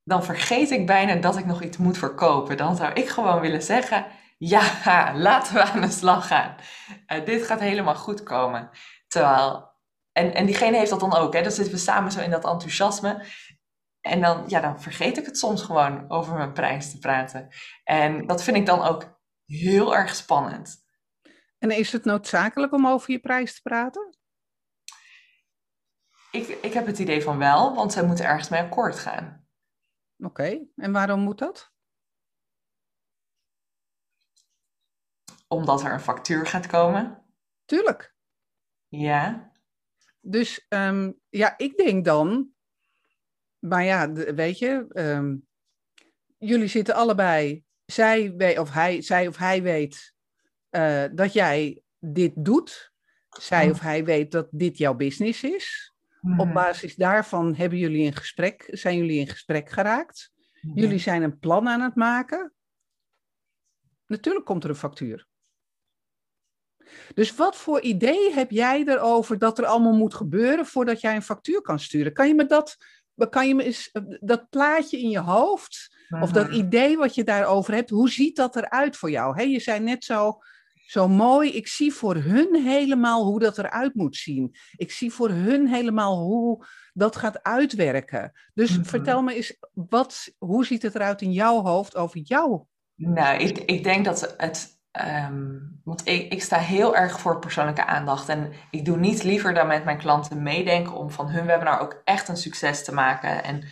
dan 0.04 0.24
vergeet 0.24 0.70
ik 0.70 0.86
bijna 0.86 1.14
dat 1.14 1.36
ik 1.36 1.46
nog 1.46 1.62
iets 1.62 1.76
moet 1.76 1.98
verkopen. 1.98 2.56
Dan 2.56 2.76
zou 2.76 2.92
ik 2.92 3.08
gewoon 3.08 3.40
willen 3.40 3.62
zeggen: 3.62 4.06
ja, 4.38 5.12
laten 5.28 5.54
we 5.54 5.62
aan 5.62 5.80
de 5.80 5.90
slag 5.90 6.26
gaan. 6.26 6.56
Uh, 7.06 7.24
dit 7.24 7.46
gaat 7.46 7.60
helemaal 7.60 7.94
goed 7.94 8.22
komen. 8.22 8.70
Terwijl, 9.06 9.74
en, 10.12 10.34
en 10.34 10.46
diegene 10.46 10.76
heeft 10.76 10.90
dat 10.90 11.00
dan 11.00 11.14
ook, 11.14 11.32
hè? 11.32 11.42
dan 11.42 11.52
zitten 11.52 11.74
we 11.74 11.80
samen 11.80 12.12
zo 12.12 12.20
in 12.20 12.30
dat 12.30 12.44
enthousiasme. 12.44 13.24
En 14.00 14.20
dan, 14.20 14.44
ja, 14.46 14.60
dan 14.60 14.80
vergeet 14.80 15.18
ik 15.18 15.26
het 15.26 15.38
soms 15.38 15.62
gewoon 15.62 16.10
over 16.10 16.36
mijn 16.36 16.52
prijs 16.52 16.90
te 16.90 16.98
praten. 16.98 17.48
En 17.84 18.26
dat 18.26 18.42
vind 18.42 18.56
ik 18.56 18.66
dan 18.66 18.82
ook 18.82 19.20
heel 19.46 19.96
erg 19.96 20.14
spannend. 20.14 20.84
En 21.58 21.70
is 21.70 21.92
het 21.92 22.04
noodzakelijk 22.04 22.72
om 22.72 22.86
over 22.86 23.10
je 23.10 23.18
prijs 23.18 23.54
te 23.54 23.62
praten? 23.62 24.05
Ik, 26.36 26.48
ik 26.48 26.72
heb 26.72 26.86
het 26.86 26.98
idee 26.98 27.22
van 27.22 27.38
wel, 27.38 27.74
want 27.74 27.92
zij 27.92 28.06
moeten 28.06 28.24
ergens 28.24 28.48
mee 28.48 28.60
akkoord 28.60 28.98
gaan. 28.98 29.46
Oké, 30.18 30.66
en 30.76 30.92
waarom 30.92 31.20
moet 31.20 31.38
dat? 31.38 31.72
Omdat 35.48 35.82
er 35.82 35.92
een 35.92 36.00
factuur 36.00 36.46
gaat 36.46 36.66
komen. 36.66 37.24
Tuurlijk. 37.64 38.14
Ja. 38.88 39.52
Dus 40.20 40.66
um, 40.68 41.20
ja, 41.28 41.58
ik 41.58 41.76
denk 41.76 42.04
dan, 42.04 42.50
maar 43.58 43.84
ja, 43.84 44.12
weet 44.12 44.58
je, 44.58 44.86
um, 44.92 45.46
jullie 46.38 46.68
zitten 46.68 46.94
allebei, 46.94 47.64
zij, 47.84 48.32
weet, 48.36 48.58
of 48.58 48.72
hij, 48.72 49.02
zij 49.02 49.26
of 49.26 49.36
hij 49.36 49.62
weet 49.62 50.14
uh, 50.70 51.04
dat 51.12 51.32
jij 51.32 51.82
dit 51.98 52.32
doet. 52.34 52.94
Zij 53.28 53.70
of 53.70 53.80
hij 53.80 54.04
weet 54.04 54.32
dat 54.32 54.48
dit 54.50 54.78
jouw 54.78 54.94
business 54.94 55.42
is. 55.42 55.95
Op 56.26 56.46
mhm. 56.46 56.52
basis 56.52 56.94
daarvan 56.94 57.54
hebben 57.54 57.78
jullie 57.78 58.04
in 58.04 58.14
gesprek, 58.14 58.68
zijn 58.70 58.96
jullie 58.96 59.18
in 59.18 59.28
gesprek 59.28 59.70
geraakt. 59.70 60.32
Mhm. 60.60 60.78
Jullie 60.78 60.98
zijn 60.98 61.22
een 61.22 61.38
plan 61.38 61.68
aan 61.68 61.80
het 61.80 61.94
maken. 61.94 62.52
Natuurlijk 64.06 64.44
komt 64.44 64.64
er 64.64 64.70
een 64.70 64.76
factuur. 64.76 65.26
Dus 67.14 67.34
wat 67.34 67.56
voor 67.56 67.80
idee 67.80 68.32
heb 68.32 68.50
jij 68.50 68.84
erover 68.86 69.38
dat 69.38 69.58
er 69.58 69.66
allemaal 69.66 69.96
moet 69.96 70.14
gebeuren 70.14 70.66
voordat 70.66 71.00
jij 71.00 71.14
een 71.14 71.22
factuur 71.22 71.60
kan 71.60 71.78
sturen? 71.78 72.12
Kan 72.12 72.28
je 72.28 72.34
me 72.34 72.46
dat, 72.46 72.76
kan 73.30 73.48
je 73.48 73.54
me 73.54 73.62
eens, 73.62 73.90
dat 74.20 74.48
plaatje 74.48 75.00
in 75.00 75.10
je 75.10 75.18
hoofd, 75.18 75.96
of 76.20 76.30
dat 76.32 76.46
mhm. 76.46 76.56
idee 76.56 76.96
wat 76.96 77.14
je 77.14 77.24
daarover 77.24 77.74
hebt, 77.74 77.90
hoe 77.90 78.10
ziet 78.10 78.36
dat 78.36 78.56
eruit 78.56 78.96
voor 78.96 79.10
jou? 79.10 79.48
je 79.48 79.60
zei 79.60 79.80
net 79.80 80.04
zo, 80.04 80.38
zo 80.86 81.08
mooi. 81.08 81.52
Ik 81.52 81.68
zie 81.68 81.92
voor 81.92 82.14
hun 82.14 82.54
helemaal 82.54 83.24
hoe 83.24 83.40
dat 83.40 83.58
eruit 83.58 83.94
moet 83.94 84.16
zien. 84.16 84.56
Ik 84.76 84.92
zie 84.92 85.12
voor 85.12 85.30
hun 85.30 85.68
helemaal 85.68 86.18
hoe 86.18 86.66
dat 86.92 87.16
gaat 87.16 87.42
uitwerken. 87.42 88.32
Dus 88.54 88.76
mhm. 88.76 88.84
vertel 88.84 89.22
me 89.22 89.34
eens, 89.34 89.58
wat, 89.72 90.34
hoe 90.38 90.66
ziet 90.66 90.82
het 90.82 90.94
eruit 90.94 91.22
in 91.22 91.32
jouw 91.32 91.62
hoofd 91.62 91.96
over 91.96 92.20
jou? 92.20 92.62
Nou, 92.94 93.38
ik, 93.38 93.58
ik 93.58 93.84
denk 93.84 94.04
dat 94.04 94.34
het. 94.36 94.74
Um, 95.30 95.80
want 95.84 96.08
ik, 96.08 96.32
ik 96.32 96.42
sta 96.42 96.58
heel 96.58 96.96
erg 96.96 97.20
voor 97.20 97.38
persoonlijke 97.38 97.86
aandacht. 97.86 98.28
En 98.28 98.52
ik 98.70 98.84
doe 98.84 98.96
niets 98.96 99.22
liever 99.22 99.54
dan 99.54 99.66
met 99.66 99.84
mijn 99.84 99.98
klanten 99.98 100.42
meedenken 100.42 100.92
om 100.92 101.10
van 101.10 101.28
hun 101.28 101.46
webinar 101.46 101.80
ook 101.80 102.00
echt 102.04 102.28
een 102.28 102.36
succes 102.36 102.84
te 102.84 102.94
maken. 102.94 103.44
En 103.44 103.64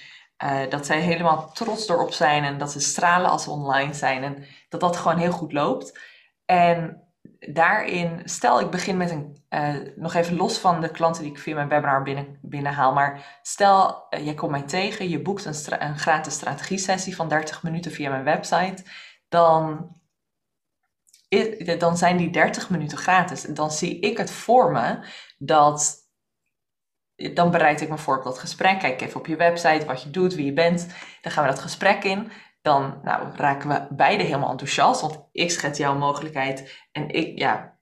uh, 0.44 0.70
dat 0.70 0.86
zij 0.86 1.00
helemaal 1.00 1.52
trots 1.52 1.88
erop 1.88 2.12
zijn 2.12 2.44
en 2.44 2.58
dat 2.58 2.72
ze 2.72 2.80
stralen 2.80 3.30
als 3.30 3.42
ze 3.44 3.50
online 3.50 3.94
zijn. 3.94 4.22
En 4.22 4.44
dat 4.68 4.80
dat 4.80 4.96
gewoon 4.96 5.18
heel 5.18 5.32
goed 5.32 5.52
loopt. 5.52 6.00
En 6.44 7.03
daarin, 7.52 8.20
stel 8.24 8.60
ik 8.60 8.70
begin 8.70 8.96
met 8.96 9.10
een, 9.10 9.36
uh, 9.50 9.74
nog 9.96 10.14
even 10.14 10.36
los 10.36 10.58
van 10.58 10.80
de 10.80 10.90
klanten 10.90 11.22
die 11.22 11.32
ik 11.32 11.38
via 11.38 11.54
mijn 11.54 11.68
webinar 11.68 12.02
binnen, 12.02 12.38
binnenhaal, 12.42 12.92
maar 12.92 13.38
stel 13.42 14.06
uh, 14.10 14.24
jij 14.24 14.34
komt 14.34 14.50
mij 14.50 14.62
tegen, 14.62 15.08
je 15.08 15.22
boekt 15.22 15.44
een, 15.44 15.82
een 15.82 15.98
gratis 15.98 16.34
strategie-sessie 16.34 17.16
van 17.16 17.28
30 17.28 17.62
minuten 17.62 17.92
via 17.92 18.10
mijn 18.10 18.24
website, 18.24 18.84
dan, 19.28 19.90
dan 21.78 21.96
zijn 21.96 22.16
die 22.16 22.30
30 22.30 22.70
minuten 22.70 22.98
gratis. 22.98 23.42
Dan 23.42 23.70
zie 23.70 24.00
ik 24.00 24.18
het 24.18 24.30
voor 24.30 24.72
me 24.72 24.98
dat 25.38 26.02
dan 27.34 27.50
bereid 27.50 27.80
ik 27.80 27.88
me 27.88 27.98
voor 27.98 28.18
op 28.18 28.24
dat 28.24 28.38
gesprek. 28.38 28.78
Kijk 28.78 29.00
even 29.00 29.20
op 29.20 29.26
je 29.26 29.36
website 29.36 29.86
wat 29.86 30.02
je 30.02 30.10
doet, 30.10 30.34
wie 30.34 30.44
je 30.44 30.52
bent. 30.52 30.86
Dan 31.20 31.32
gaan 31.32 31.44
we 31.44 31.50
dat 31.50 31.60
gesprek 31.60 32.04
in 32.04 32.30
dan 32.64 33.00
nou, 33.02 33.36
raken 33.36 33.68
we 33.68 33.86
beide 33.90 34.22
helemaal 34.22 34.50
enthousiast. 34.50 35.00
Want 35.00 35.28
ik 35.32 35.50
schets 35.50 35.78
jouw 35.78 35.98
mogelijkheid 35.98 36.86
en 36.92 37.08
ik, 37.08 37.38
ja, 37.38 37.78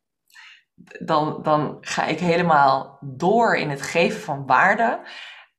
dan, 1.00 1.42
dan 1.42 1.76
ga 1.80 2.04
ik 2.04 2.18
helemaal 2.18 2.98
door 3.00 3.56
in 3.56 3.70
het 3.70 3.82
geven 3.82 4.20
van 4.20 4.46
waarde. 4.46 5.00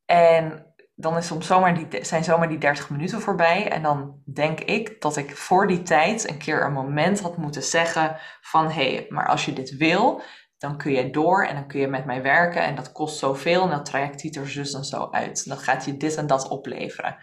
En 0.05 0.73
dan 0.95 1.17
is 1.17 1.27
soms 1.27 1.47
zomaar 1.47 1.75
die, 1.75 2.05
zijn 2.05 2.23
zomaar 2.23 2.49
die 2.49 2.57
30 2.57 2.89
minuten 2.89 3.21
voorbij. 3.21 3.71
En 3.71 3.81
dan 3.81 4.21
denk 4.33 4.59
ik 4.59 5.01
dat 5.01 5.17
ik 5.17 5.37
voor 5.37 5.67
die 5.67 5.83
tijd 5.83 6.29
een 6.29 6.37
keer 6.37 6.63
een 6.63 6.73
moment 6.73 7.21
had 7.21 7.37
moeten 7.37 7.63
zeggen 7.63 8.17
van 8.41 8.65
hé, 8.65 8.93
hey, 8.93 9.05
maar 9.09 9.27
als 9.27 9.45
je 9.45 9.53
dit 9.53 9.77
wil, 9.77 10.21
dan 10.57 10.77
kun 10.77 10.91
je 10.91 11.09
door 11.09 11.45
en 11.45 11.55
dan 11.55 11.67
kun 11.67 11.79
je 11.79 11.87
met 11.87 12.05
mij 12.05 12.21
werken 12.21 12.61
en 12.61 12.75
dat 12.75 12.91
kost 12.91 13.17
zoveel 13.17 13.63
en 13.63 13.69
dat 13.69 13.85
traject 13.85 14.21
ziet 14.21 14.35
er 14.35 14.49
zus 14.49 14.73
en 14.73 14.83
zo 14.83 15.07
uit. 15.11 15.47
Dan 15.47 15.57
gaat 15.57 15.85
je 15.85 15.97
dit 15.97 16.15
en 16.15 16.27
dat 16.27 16.47
opleveren 16.47 17.17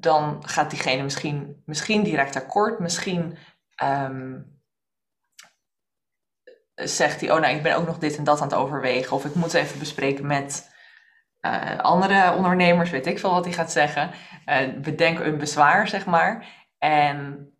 dan 0.00 0.48
gaat 0.48 0.70
diegene 0.70 1.02
misschien, 1.02 1.62
misschien 1.64 2.02
direct 2.02 2.36
akkoord, 2.36 2.78
misschien 2.78 3.36
um, 3.82 4.60
zegt 6.74 7.20
hij, 7.20 7.30
oh 7.30 7.40
nou, 7.40 7.54
ik 7.54 7.62
ben 7.62 7.76
ook 7.76 7.86
nog 7.86 7.98
dit 7.98 8.16
en 8.16 8.24
dat 8.24 8.40
aan 8.40 8.48
het 8.48 8.56
overwegen, 8.56 9.16
of 9.16 9.24
ik 9.24 9.34
moet 9.34 9.54
even 9.54 9.78
bespreken 9.78 10.26
met 10.26 10.74
uh, 11.40 11.78
andere 11.78 12.34
ondernemers, 12.34 12.90
weet 12.90 13.06
ik 13.06 13.18
veel 13.18 13.30
wat 13.30 13.44
hij 13.44 13.54
gaat 13.54 13.72
zeggen. 13.72 14.10
Uh, 14.46 14.80
bedenk 14.80 15.18
een 15.18 15.38
bezwaar, 15.38 15.88
zeg 15.88 16.06
maar. 16.06 16.46
En 16.78 17.50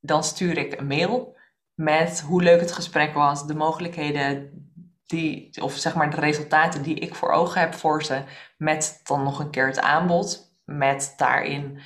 dan 0.00 0.24
stuur 0.24 0.58
ik 0.58 0.78
een 0.78 0.86
mail 0.86 1.36
met 1.74 2.20
hoe 2.20 2.42
leuk 2.42 2.60
het 2.60 2.72
gesprek 2.72 3.14
was, 3.14 3.46
de 3.46 3.54
mogelijkheden 3.54 4.50
die, 5.06 5.62
of 5.62 5.72
zeg 5.72 5.94
maar 5.94 6.10
de 6.10 6.20
resultaten 6.20 6.82
die 6.82 6.94
ik 6.94 7.14
voor 7.14 7.30
ogen 7.30 7.60
heb 7.60 7.74
voor 7.74 8.04
ze, 8.04 8.22
met 8.56 9.00
dan 9.04 9.22
nog 9.22 9.38
een 9.38 9.50
keer 9.50 9.66
het 9.66 9.80
aanbod, 9.80 10.49
met 10.70 11.14
daarin 11.16 11.80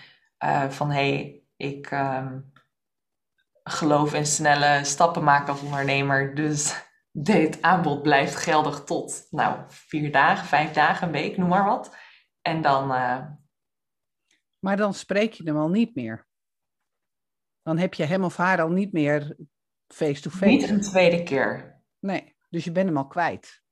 uh, 0.44 0.68
van 0.68 0.90
hé, 0.90 1.14
hey, 1.14 1.42
ik 1.56 1.90
um, 1.90 2.52
geloof 3.62 4.14
in 4.14 4.26
snelle 4.26 4.84
stappen 4.84 5.24
maken 5.24 5.48
als 5.48 5.62
ondernemer, 5.62 6.34
dus 6.34 6.84
dit 7.12 7.62
aanbod 7.62 8.02
blijft 8.02 8.36
geldig 8.36 8.84
tot, 8.84 9.26
nou, 9.30 9.64
vier 9.68 10.12
dagen, 10.12 10.46
vijf 10.46 10.72
dagen, 10.72 11.06
een 11.06 11.12
week, 11.12 11.36
noem 11.36 11.48
maar 11.48 11.64
wat. 11.64 11.96
En 12.42 12.62
dan. 12.62 12.92
Uh... 12.92 13.26
Maar 14.58 14.76
dan 14.76 14.94
spreek 14.94 15.32
je 15.32 15.44
hem 15.44 15.56
al 15.56 15.68
niet 15.68 15.94
meer. 15.94 16.26
Dan 17.62 17.78
heb 17.78 17.94
je 17.94 18.04
hem 18.04 18.24
of 18.24 18.36
haar 18.36 18.60
al 18.60 18.68
niet 18.68 18.92
meer 18.92 19.36
face-to-face. 19.94 20.44
Niet 20.44 20.68
een 20.68 20.80
tweede 20.80 21.22
keer. 21.22 21.82
Nee, 21.98 22.36
dus 22.48 22.64
je 22.64 22.72
bent 22.72 22.86
hem 22.86 22.96
al 22.96 23.06
kwijt. 23.06 23.63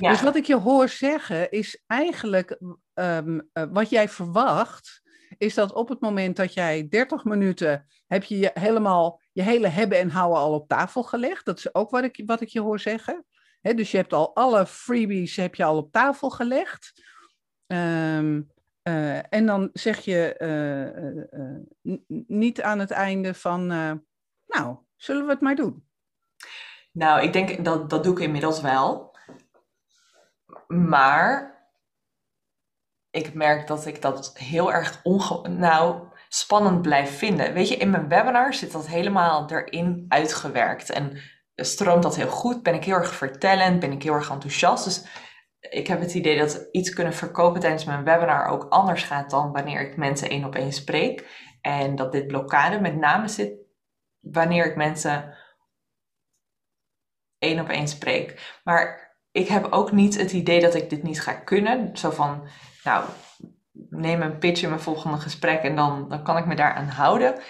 Ja. 0.00 0.10
Dus 0.10 0.22
wat 0.22 0.36
ik 0.36 0.44
je 0.44 0.56
hoor 0.56 0.88
zeggen 0.88 1.50
is 1.50 1.82
eigenlijk 1.86 2.58
um, 2.94 3.50
uh, 3.52 3.64
wat 3.70 3.90
jij 3.90 4.08
verwacht, 4.08 5.02
is 5.38 5.54
dat 5.54 5.72
op 5.72 5.88
het 5.88 6.00
moment 6.00 6.36
dat 6.36 6.54
jij 6.54 6.88
30 6.88 7.24
minuten 7.24 7.86
heb 8.06 8.24
je, 8.24 8.38
je 8.38 8.50
helemaal 8.54 9.20
je 9.32 9.42
hele 9.42 9.68
hebben 9.68 9.98
en 9.98 10.10
houden 10.10 10.38
al 10.38 10.54
op 10.54 10.68
tafel 10.68 11.02
gelegd. 11.02 11.44
Dat 11.44 11.58
is 11.58 11.74
ook 11.74 11.90
wat 11.90 12.04
ik, 12.04 12.22
wat 12.26 12.40
ik 12.40 12.48
je 12.48 12.60
hoor 12.60 12.80
zeggen. 12.80 13.24
He, 13.60 13.74
dus 13.74 13.90
je 13.90 13.96
hebt 13.96 14.12
al 14.12 14.34
alle 14.34 14.66
freebies 14.66 15.36
heb 15.36 15.54
je 15.54 15.64
al 15.64 15.76
op 15.76 15.92
tafel 15.92 16.30
gelegd. 16.30 16.92
Um, 17.66 18.50
uh, 18.82 19.32
en 19.32 19.46
dan 19.46 19.70
zeg 19.72 20.00
je 20.00 20.34
uh, 20.38 21.92
uh, 21.92 21.98
niet 22.26 22.62
aan 22.62 22.78
het 22.78 22.90
einde 22.90 23.34
van, 23.34 23.66
nou, 24.46 24.76
zullen 24.96 25.24
we 25.24 25.30
het 25.30 25.40
maar 25.40 25.56
doen? 25.56 25.84
Nou, 26.92 27.22
ik 27.22 27.32
denk 27.32 27.64
dat 27.64 27.90
dat 27.90 28.04
doe 28.04 28.12
ik 28.12 28.20
inmiddels 28.20 28.60
wel. 28.60 29.15
Maar 30.66 31.54
ik 33.10 33.34
merk 33.34 33.66
dat 33.66 33.86
ik 33.86 34.02
dat 34.02 34.38
heel 34.38 34.72
erg 34.72 35.00
onge 35.02 35.48
nou, 35.48 36.08
spannend 36.28 36.82
blijf 36.82 37.18
vinden. 37.18 37.52
Weet 37.52 37.68
je, 37.68 37.76
in 37.76 37.90
mijn 37.90 38.08
webinar 38.08 38.54
zit 38.54 38.72
dat 38.72 38.86
helemaal 38.86 39.50
erin 39.50 40.04
uitgewerkt. 40.08 40.90
En 40.90 41.20
stroomt 41.54 42.02
dat 42.02 42.16
heel 42.16 42.28
goed. 42.28 42.62
Ben 42.62 42.74
ik 42.74 42.84
heel 42.84 42.94
erg 42.94 43.14
vertellend, 43.14 43.80
ben 43.80 43.92
ik 43.92 44.02
heel 44.02 44.14
erg 44.14 44.30
enthousiast. 44.30 44.84
Dus 44.84 45.06
ik 45.60 45.86
heb 45.86 46.00
het 46.00 46.14
idee 46.14 46.38
dat 46.38 46.68
iets 46.72 46.90
kunnen 46.90 47.14
verkopen 47.14 47.60
tijdens 47.60 47.84
mijn 47.84 48.04
webinar 48.04 48.46
ook 48.46 48.66
anders 48.68 49.02
gaat 49.02 49.30
dan 49.30 49.52
wanneer 49.52 49.80
ik 49.80 49.96
mensen 49.96 50.28
één 50.28 50.44
op 50.44 50.54
één 50.54 50.72
spreek. 50.72 51.44
En 51.60 51.96
dat 51.96 52.12
dit 52.12 52.26
blokkade 52.26 52.80
met 52.80 52.96
name 52.96 53.28
zit 53.28 53.52
wanneer 54.20 54.66
ik 54.66 54.76
mensen 54.76 55.36
één 57.38 57.60
op 57.60 57.68
één 57.68 57.88
spreek. 57.88 58.60
Maar 58.64 59.05
ik 59.36 59.48
heb 59.48 59.66
ook 59.72 59.92
niet 59.92 60.18
het 60.18 60.32
idee 60.32 60.60
dat 60.60 60.74
ik 60.74 60.90
dit 60.90 61.02
niet 61.02 61.20
ga 61.20 61.32
kunnen. 61.32 61.96
Zo 61.96 62.10
van, 62.10 62.48
nou, 62.84 63.08
neem 63.72 64.22
een 64.22 64.38
pitch 64.38 64.62
in 64.62 64.68
mijn 64.68 64.80
volgende 64.80 65.16
gesprek 65.16 65.62
en 65.62 65.76
dan, 65.76 66.08
dan 66.08 66.24
kan 66.24 66.36
ik 66.36 66.46
me 66.46 66.56
daaraan 66.56 66.88
houden. 66.88 67.40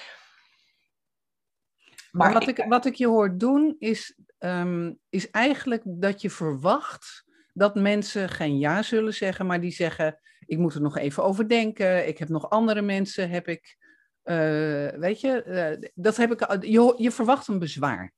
Maar, 2.11 2.33
wat, 2.33 2.49
ik, 2.49 2.65
wat 2.69 2.87
ik 2.87 2.95
je 2.95 3.07
hoor 3.07 3.39
doen 3.39 3.77
is, 3.79 4.19
ehm, 4.39 4.93
is 5.09 5.31
eigenlijk 5.31 5.83
dat 5.85 6.21
je 6.21 6.31
verwacht 6.31 7.25
dat 7.53 7.75
mensen 7.75 8.29
geen 8.29 8.59
ja 8.59 8.83
zullen 8.83 9.15
zeggen, 9.15 9.47
maar 9.47 9.61
die 9.61 9.73
zeggen: 9.73 10.19
Ik 10.47 10.59
moet 10.59 10.75
er 10.75 10.81
nog 10.81 10.97
even 10.97 11.25
over 11.25 11.49
denken. 11.49 12.09
Ik 12.09 12.19
heb 12.19 12.29
nog 12.29 12.51
andere 12.51 12.83
mensen, 12.83 13.31
heb 13.31 13.49
ik. 13.49 13.77
Uh, 14.25 14.89
weet 14.89 15.21
je, 15.21 15.45
uh, 15.81 15.89
dat 15.95 16.17
heb 16.17 16.33
ik. 16.33 16.65
Je, 16.65 16.95
je 16.97 17.11
verwacht 17.11 17.49
een 17.49 17.59
bezwaar. 17.59 18.13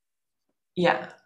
Ja. 0.72 1.22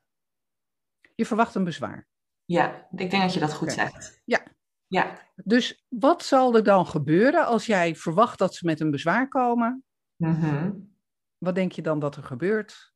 Je 1.15 1.27
verwacht 1.27 1.55
een 1.55 1.65
bezwaar. 1.65 2.11
Ja, 2.53 2.89
ik 2.91 3.11
denk 3.11 3.23
dat 3.23 3.35
je 3.35 3.41
dat 3.41 3.55
goed 3.55 3.73
zegt. 3.73 4.21
Ja. 4.25 4.43
Ja. 4.87 5.31
Dus 5.45 5.85
wat 5.89 6.25
zal 6.25 6.55
er 6.55 6.65
dan 6.65 6.87
gebeuren 6.87 7.47
als 7.47 7.67
jij 7.67 7.97
verwacht 7.97 8.39
dat 8.39 8.55
ze 8.55 8.67
met 8.67 8.81
een 8.81 8.91
bezwaar 8.91 9.29
komen? 9.29 9.85
Mm 10.17 10.91
Wat 11.39 11.55
denk 11.55 11.73
je 11.73 11.83
dan 11.83 11.99
dat 11.99 12.17
er 12.17 12.23
gebeurt? 12.23 12.93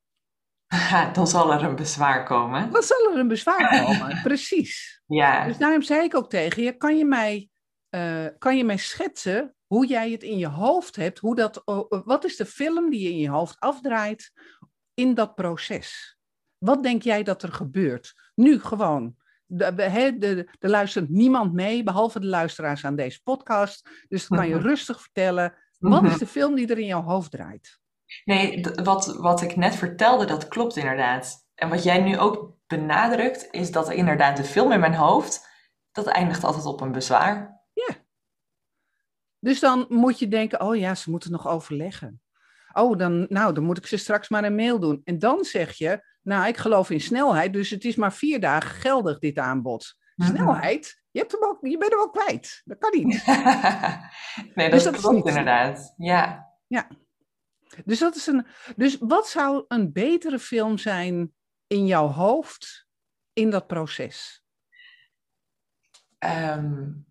dan 1.13 1.27
zal 1.27 1.53
er 1.53 1.63
een 1.63 1.75
bezwaar 1.75 2.23
komen. 2.25 2.71
Dan 2.71 2.83
zal 2.83 3.11
er 3.11 3.19
een 3.19 3.27
bezwaar 3.27 3.69
komen, 3.83 4.21
precies. 4.21 5.01
Ja. 5.05 5.45
Dus 5.45 5.57
daarom 5.57 5.81
zei 5.81 6.03
ik 6.03 6.15
ook 6.15 6.29
tegen 6.29 6.63
je, 6.63 6.77
kan 6.77 6.97
je 6.97 7.05
mij, 7.05 7.49
uh, 7.89 8.27
kan 8.37 8.57
je 8.57 8.63
mij 8.63 8.77
schetsen 8.77 9.55
hoe 9.65 9.87
jij 9.87 10.11
het 10.11 10.23
in 10.23 10.37
je 10.37 10.47
hoofd 10.47 10.95
hebt, 10.95 11.19
hoe 11.19 11.35
dat, 11.35 11.61
uh, 11.65 11.81
wat 11.89 12.25
is 12.25 12.35
de 12.35 12.45
film 12.45 12.89
die 12.89 13.01
je 13.01 13.09
in 13.09 13.19
je 13.19 13.29
hoofd 13.29 13.59
afdraait 13.59 14.31
in 14.93 15.13
dat 15.13 15.35
proces? 15.35 16.17
Wat 16.57 16.83
denk 16.83 17.01
jij 17.01 17.23
dat 17.23 17.43
er 17.43 17.51
gebeurt? 17.53 18.13
Nu 18.35 18.59
gewoon. 18.59 19.16
Er 19.47 20.45
luistert 20.59 21.09
niemand 21.09 21.53
mee, 21.53 21.83
behalve 21.83 22.19
de 22.19 22.27
luisteraars 22.27 22.85
aan 22.85 22.95
deze 22.95 23.21
podcast. 23.23 23.89
Dus 24.07 24.27
dan 24.27 24.37
kan 24.37 24.47
je 24.47 24.59
rustig 24.71 25.01
vertellen. 25.01 25.53
Wat 25.79 26.03
is 26.03 26.09
mhm. 26.09 26.19
de 26.19 26.27
film 26.27 26.55
die 26.55 26.67
er 26.67 26.79
in 26.79 26.85
jouw 26.85 27.03
hoofd 27.03 27.31
draait? 27.31 27.79
Nee, 28.25 28.65
wat, 28.83 29.15
wat 29.17 29.41
ik 29.41 29.55
net 29.55 29.75
vertelde, 29.75 30.25
dat 30.25 30.47
klopt 30.47 30.75
inderdaad. 30.75 31.45
En 31.55 31.69
wat 31.69 31.83
jij 31.83 32.01
nu 32.01 32.17
ook 32.17 32.55
benadrukt, 32.67 33.47
is 33.51 33.71
dat 33.71 33.91
inderdaad 33.91 34.37
de 34.37 34.43
film 34.43 34.71
in 34.71 34.79
mijn 34.79 34.95
hoofd, 34.95 35.47
dat 35.91 36.07
eindigt 36.07 36.43
altijd 36.43 36.65
op 36.65 36.81
een 36.81 36.91
bezwaar. 36.91 37.61
Ja. 37.73 37.95
Dus 39.39 39.59
dan 39.59 39.85
moet 39.89 40.19
je 40.19 40.27
denken, 40.27 40.61
oh 40.61 40.75
ja, 40.75 40.95
ze 40.95 41.09
moeten 41.09 41.31
nog 41.31 41.47
overleggen. 41.47 42.21
Oh, 42.73 42.97
dan, 42.97 43.25
nou, 43.29 43.53
dan 43.53 43.63
moet 43.63 43.77
ik 43.77 43.87
ze 43.87 43.97
straks 43.97 44.29
maar 44.29 44.43
een 44.43 44.55
mail 44.55 44.79
doen. 44.79 45.01
En 45.03 45.19
dan 45.19 45.43
zeg 45.43 45.73
je, 45.73 46.03
nou, 46.27 46.47
ik 46.47 46.57
geloof 46.57 46.89
in 46.89 47.01
snelheid, 47.01 47.53
dus 47.53 47.69
het 47.69 47.85
is 47.85 47.95
maar 47.95 48.13
vier 48.13 48.39
dagen 48.39 48.69
geldig, 48.69 49.19
dit 49.19 49.37
aanbod. 49.37 49.95
Mhm. 50.15 50.29
Snelheid? 50.29 51.01
Je, 51.11 51.19
hebt 51.19 51.31
hem 51.31 51.43
ook, 51.43 51.57
je 51.61 51.77
bent 51.77 51.91
hem 51.91 52.01
ook 52.01 52.13
kwijt. 52.13 52.61
Dat 52.65 52.77
kan 52.77 52.91
niet. 52.91 53.25
nee, 54.55 54.69
dat, 54.69 54.71
dus 54.71 54.83
dat 54.83 54.95
klopt 54.97 55.27
inderdaad. 55.27 55.93
Ja. 55.97 56.53
Ja. 56.67 56.87
Dus, 57.85 57.99
dat 57.99 58.15
is 58.15 58.27
een, 58.27 58.45
dus 58.75 58.97
wat 58.99 59.27
zou 59.27 59.65
een 59.67 59.91
betere 59.91 60.39
film 60.39 60.77
zijn 60.77 61.33
in 61.67 61.85
jouw 61.85 62.07
hoofd 62.07 62.87
in 63.33 63.49
dat 63.49 63.67
proces? 63.67 64.43
Um, 66.19 67.05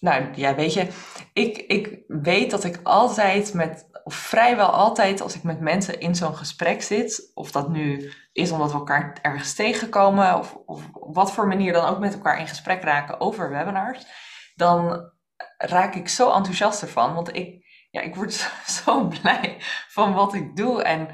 nou 0.00 0.34
ja, 0.34 0.54
weet 0.54 0.72
je, 0.72 0.88
ik, 1.32 1.58
ik 1.58 2.04
weet 2.06 2.50
dat 2.50 2.64
ik 2.64 2.80
altijd 2.82 3.54
met, 3.54 3.88
of 4.04 4.14
vrijwel 4.14 4.68
altijd 4.68 5.20
als 5.20 5.34
ik 5.34 5.42
met 5.42 5.60
mensen 5.60 6.00
in 6.00 6.14
zo'n 6.14 6.36
gesprek 6.36 6.82
zit, 6.82 7.30
of 7.34 7.50
dat 7.52 7.68
nu 7.68 8.12
is 8.32 8.50
omdat 8.50 8.72
we 8.72 8.78
elkaar 8.78 9.18
ergens 9.22 9.54
tegenkomen, 9.54 10.38
of, 10.38 10.58
of 10.66 10.88
wat 10.92 11.32
voor 11.32 11.46
manier 11.46 11.72
dan 11.72 11.84
ook 11.84 11.98
met 11.98 12.14
elkaar 12.14 12.38
in 12.38 12.48
gesprek 12.48 12.82
raken 12.82 13.20
over 13.20 13.50
webinars, 13.50 14.06
dan 14.54 15.10
raak 15.58 15.94
ik 15.94 16.08
zo 16.08 16.32
enthousiast 16.32 16.82
ervan, 16.82 17.14
want 17.14 17.36
ik, 17.36 17.64
ja, 17.90 18.00
ik 18.00 18.14
word 18.14 18.32
zo 18.84 19.08
blij 19.08 19.56
van 19.88 20.12
wat 20.12 20.34
ik 20.34 20.56
doe 20.56 20.82
en 20.82 21.08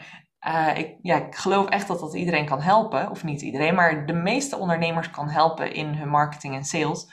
uh, 0.46 0.78
ik, 0.78 0.96
ja, 1.02 1.16
ik 1.16 1.34
geloof 1.34 1.68
echt 1.68 1.88
dat 1.88 2.00
dat 2.00 2.14
iedereen 2.14 2.46
kan 2.46 2.60
helpen, 2.60 3.10
of 3.10 3.24
niet 3.24 3.42
iedereen, 3.42 3.74
maar 3.74 4.06
de 4.06 4.12
meeste 4.12 4.56
ondernemers 4.56 5.10
kan 5.10 5.28
helpen 5.28 5.72
in 5.72 5.86
hun 5.86 6.08
marketing 6.08 6.54
en 6.54 6.64
sales 6.64 7.06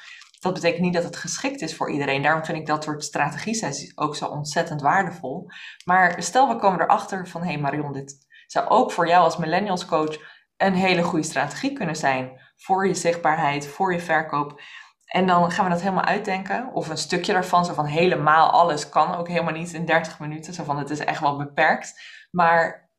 dat 0.45 0.53
betekent 0.53 0.81
niet 0.81 0.93
dat 0.93 1.03
het 1.03 1.15
geschikt 1.15 1.61
is 1.61 1.75
voor 1.75 1.91
iedereen. 1.91 2.21
Daarom 2.21 2.45
vind 2.45 2.57
ik 2.57 2.65
dat 2.65 2.83
soort 2.83 3.03
strategie-sessies 3.03 3.97
ook 3.97 4.15
zo 4.15 4.25
ontzettend 4.25 4.81
waardevol. 4.81 5.47
Maar 5.85 6.23
stel 6.23 6.47
we 6.47 6.55
komen 6.55 6.81
erachter 6.81 7.27
van, 7.27 7.41
hé 7.41 7.47
hey 7.47 7.57
Marion, 7.57 7.91
dit 7.91 8.17
zou 8.47 8.67
ook 8.67 8.91
voor 8.91 9.07
jou 9.07 9.23
als 9.23 9.37
millennials 9.37 9.85
coach 9.85 10.17
een 10.57 10.73
hele 10.73 11.03
goede 11.03 11.25
strategie 11.25 11.73
kunnen 11.73 11.95
zijn. 11.95 12.41
Voor 12.55 12.87
je 12.87 12.93
zichtbaarheid, 12.93 13.67
voor 13.67 13.93
je 13.93 13.99
verkoop. 13.99 14.61
En 15.05 15.27
dan 15.27 15.51
gaan 15.51 15.65
we 15.65 15.71
dat 15.71 15.81
helemaal 15.81 16.03
uitdenken. 16.03 16.73
Of 16.73 16.89
een 16.89 16.97
stukje 16.97 17.33
daarvan, 17.33 17.65
zo 17.65 17.73
van 17.73 17.85
helemaal 17.85 18.49
alles 18.49 18.89
kan 18.89 19.15
ook 19.15 19.27
helemaal 19.27 19.53
niet 19.53 19.73
in 19.73 19.85
30 19.85 20.19
minuten. 20.19 20.53
Zo 20.53 20.63
van, 20.63 20.77
het 20.77 20.89
is 20.89 20.99
echt 20.99 21.19
wel 21.19 21.37
beperkt. 21.37 22.01
Maar 22.31 22.89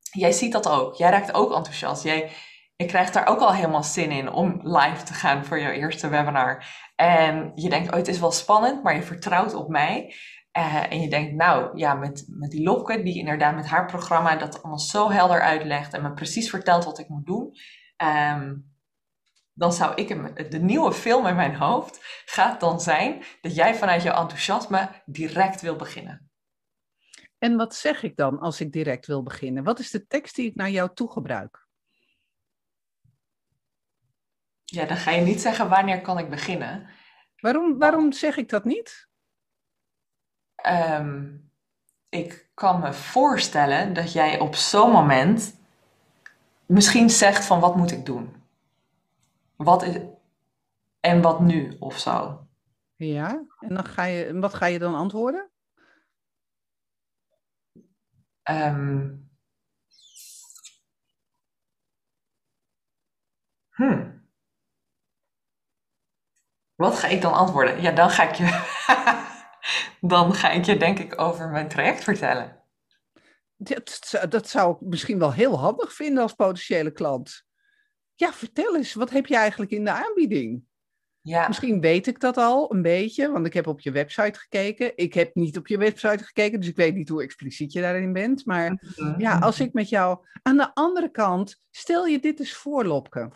jij 0.00 0.32
ziet 0.32 0.52
dat 0.52 0.68
ook. 0.68 0.94
Jij 0.94 1.10
raakt 1.10 1.34
ook 1.34 1.54
enthousiast. 1.54 2.02
Jij, 2.02 2.32
je 2.78 2.86
krijgt 2.86 3.12
daar 3.12 3.26
ook 3.26 3.40
al 3.40 3.54
helemaal 3.54 3.82
zin 3.82 4.10
in 4.10 4.30
om 4.30 4.60
live 4.62 5.02
te 5.02 5.12
gaan 5.12 5.44
voor 5.44 5.60
jouw 5.60 5.70
eerste 5.70 6.08
webinar. 6.08 6.64
En 6.96 7.52
je 7.54 7.70
denkt, 7.70 7.90
oh, 7.90 7.96
het 7.96 8.08
is 8.08 8.20
wel 8.20 8.30
spannend, 8.30 8.82
maar 8.82 8.94
je 8.94 9.02
vertrouwt 9.02 9.54
op 9.54 9.68
mij. 9.68 10.14
Uh, 10.58 10.92
en 10.92 11.00
je 11.00 11.08
denkt, 11.08 11.34
nou 11.34 11.78
ja, 11.78 11.94
met, 11.94 12.24
met 12.28 12.50
die 12.50 12.62
Lopke, 12.62 13.02
die 13.02 13.18
inderdaad 13.18 13.54
met 13.54 13.66
haar 13.66 13.86
programma 13.86 14.36
dat 14.36 14.62
allemaal 14.62 14.78
zo 14.78 15.10
helder 15.10 15.40
uitlegt 15.40 15.94
en 15.94 16.02
me 16.02 16.12
precies 16.12 16.50
vertelt 16.50 16.84
wat 16.84 16.98
ik 16.98 17.08
moet 17.08 17.26
doen. 17.26 17.56
Um, 18.32 18.76
dan 19.52 19.72
zou 19.72 19.94
ik 19.94 20.08
hem, 20.08 20.34
de 20.48 20.58
nieuwe 20.58 20.92
film 20.92 21.26
in 21.26 21.36
mijn 21.36 21.56
hoofd 21.56 22.22
gaat 22.24 22.60
dan 22.60 22.80
zijn 22.80 23.22
dat 23.40 23.54
jij 23.54 23.74
vanuit 23.74 24.02
jouw 24.02 24.20
enthousiasme 24.20 24.88
direct 25.04 25.60
wil 25.60 25.76
beginnen. 25.76 26.30
En 27.38 27.56
wat 27.56 27.74
zeg 27.74 28.02
ik 28.02 28.16
dan 28.16 28.38
als 28.38 28.60
ik 28.60 28.72
direct 28.72 29.06
wil 29.06 29.22
beginnen? 29.22 29.64
Wat 29.64 29.78
is 29.78 29.90
de 29.90 30.06
tekst 30.06 30.34
die 30.34 30.46
ik 30.46 30.54
naar 30.54 30.70
jou 30.70 30.90
toe 30.94 31.10
gebruik? 31.10 31.67
Ja, 34.70 34.84
dan 34.84 34.96
ga 34.96 35.10
je 35.10 35.20
niet 35.20 35.40
zeggen 35.40 35.68
wanneer 35.68 36.00
kan 36.00 36.18
ik 36.18 36.30
beginnen. 36.30 36.88
Waarom, 37.40 37.78
waarom 37.78 38.12
zeg 38.12 38.36
ik 38.36 38.48
dat 38.48 38.64
niet? 38.64 39.08
Um, 40.66 41.50
ik 42.08 42.50
kan 42.54 42.80
me 42.80 42.92
voorstellen 42.92 43.92
dat 43.92 44.12
jij 44.12 44.40
op 44.40 44.54
zo'n 44.54 44.90
moment 44.90 45.60
misschien 46.66 47.10
zegt 47.10 47.44
van 47.44 47.60
wat 47.60 47.76
moet 47.76 47.90
ik 47.90 48.06
doen? 48.06 48.38
wat 49.58 49.82
is, 49.82 49.96
en 51.00 51.22
wat 51.22 51.40
nu 51.40 51.76
of 51.78 51.98
zo. 51.98 52.46
Ja, 52.96 53.46
en 53.60 53.74
dan 53.74 53.84
ga 53.84 54.04
je, 54.04 54.38
wat 54.38 54.54
ga 54.54 54.66
je 54.66 54.78
dan 54.78 54.94
antwoorden? 54.94 55.50
Ehm 58.42 59.16
hmm. 63.70 64.27
Wat 66.78 66.98
ga 66.98 67.08
ik 67.08 67.20
dan 67.22 67.32
antwoorden? 67.32 67.82
Ja, 67.82 67.90
dan 67.92 68.10
ga 68.10 68.28
ik 68.28 68.34
je, 68.34 68.46
dan 70.08 70.34
ga 70.34 70.50
ik 70.50 70.64
je 70.64 70.76
denk 70.76 70.98
ik 70.98 71.20
over 71.20 71.48
mijn 71.48 71.68
traject 71.68 72.04
vertellen. 72.04 72.62
Dat, 73.56 74.00
dat 74.28 74.48
zou 74.48 74.74
ik 74.74 74.80
misschien 74.80 75.18
wel 75.18 75.32
heel 75.32 75.58
handig 75.58 75.92
vinden 75.92 76.22
als 76.22 76.32
potentiële 76.32 76.90
klant. 76.90 77.42
Ja, 78.14 78.32
vertel 78.32 78.76
eens, 78.76 78.94
wat 78.94 79.10
heb 79.10 79.26
je 79.26 79.36
eigenlijk 79.36 79.70
in 79.70 79.84
de 79.84 79.90
aanbieding? 79.90 80.62
Ja, 81.20 81.46
Misschien 81.48 81.80
weet 81.80 82.06
ik 82.06 82.20
dat 82.20 82.36
al 82.36 82.74
een 82.74 82.82
beetje, 82.82 83.30
want 83.30 83.46
ik 83.46 83.52
heb 83.54 83.66
op 83.66 83.80
je 83.80 83.90
website 83.90 84.38
gekeken. 84.38 84.92
Ik 84.96 85.14
heb 85.14 85.34
niet 85.34 85.56
op 85.58 85.66
je 85.66 85.78
website 85.78 86.24
gekeken, 86.24 86.60
dus 86.60 86.68
ik 86.68 86.76
weet 86.76 86.94
niet 86.94 87.08
hoe 87.08 87.22
expliciet 87.22 87.72
je 87.72 87.80
daarin 87.80 88.12
bent. 88.12 88.46
Maar 88.46 88.92
Mhm. 88.96 89.20
ja, 89.20 89.38
als 89.38 89.60
ik 89.60 89.72
met 89.72 89.88
jou. 89.88 90.18
Aan 90.42 90.56
de 90.56 90.74
andere 90.74 91.10
kant, 91.10 91.60
stel 91.70 92.06
je 92.06 92.18
dit 92.20 92.38
eens 92.38 92.52
voor, 92.52 92.84
Lopke. 92.84 93.30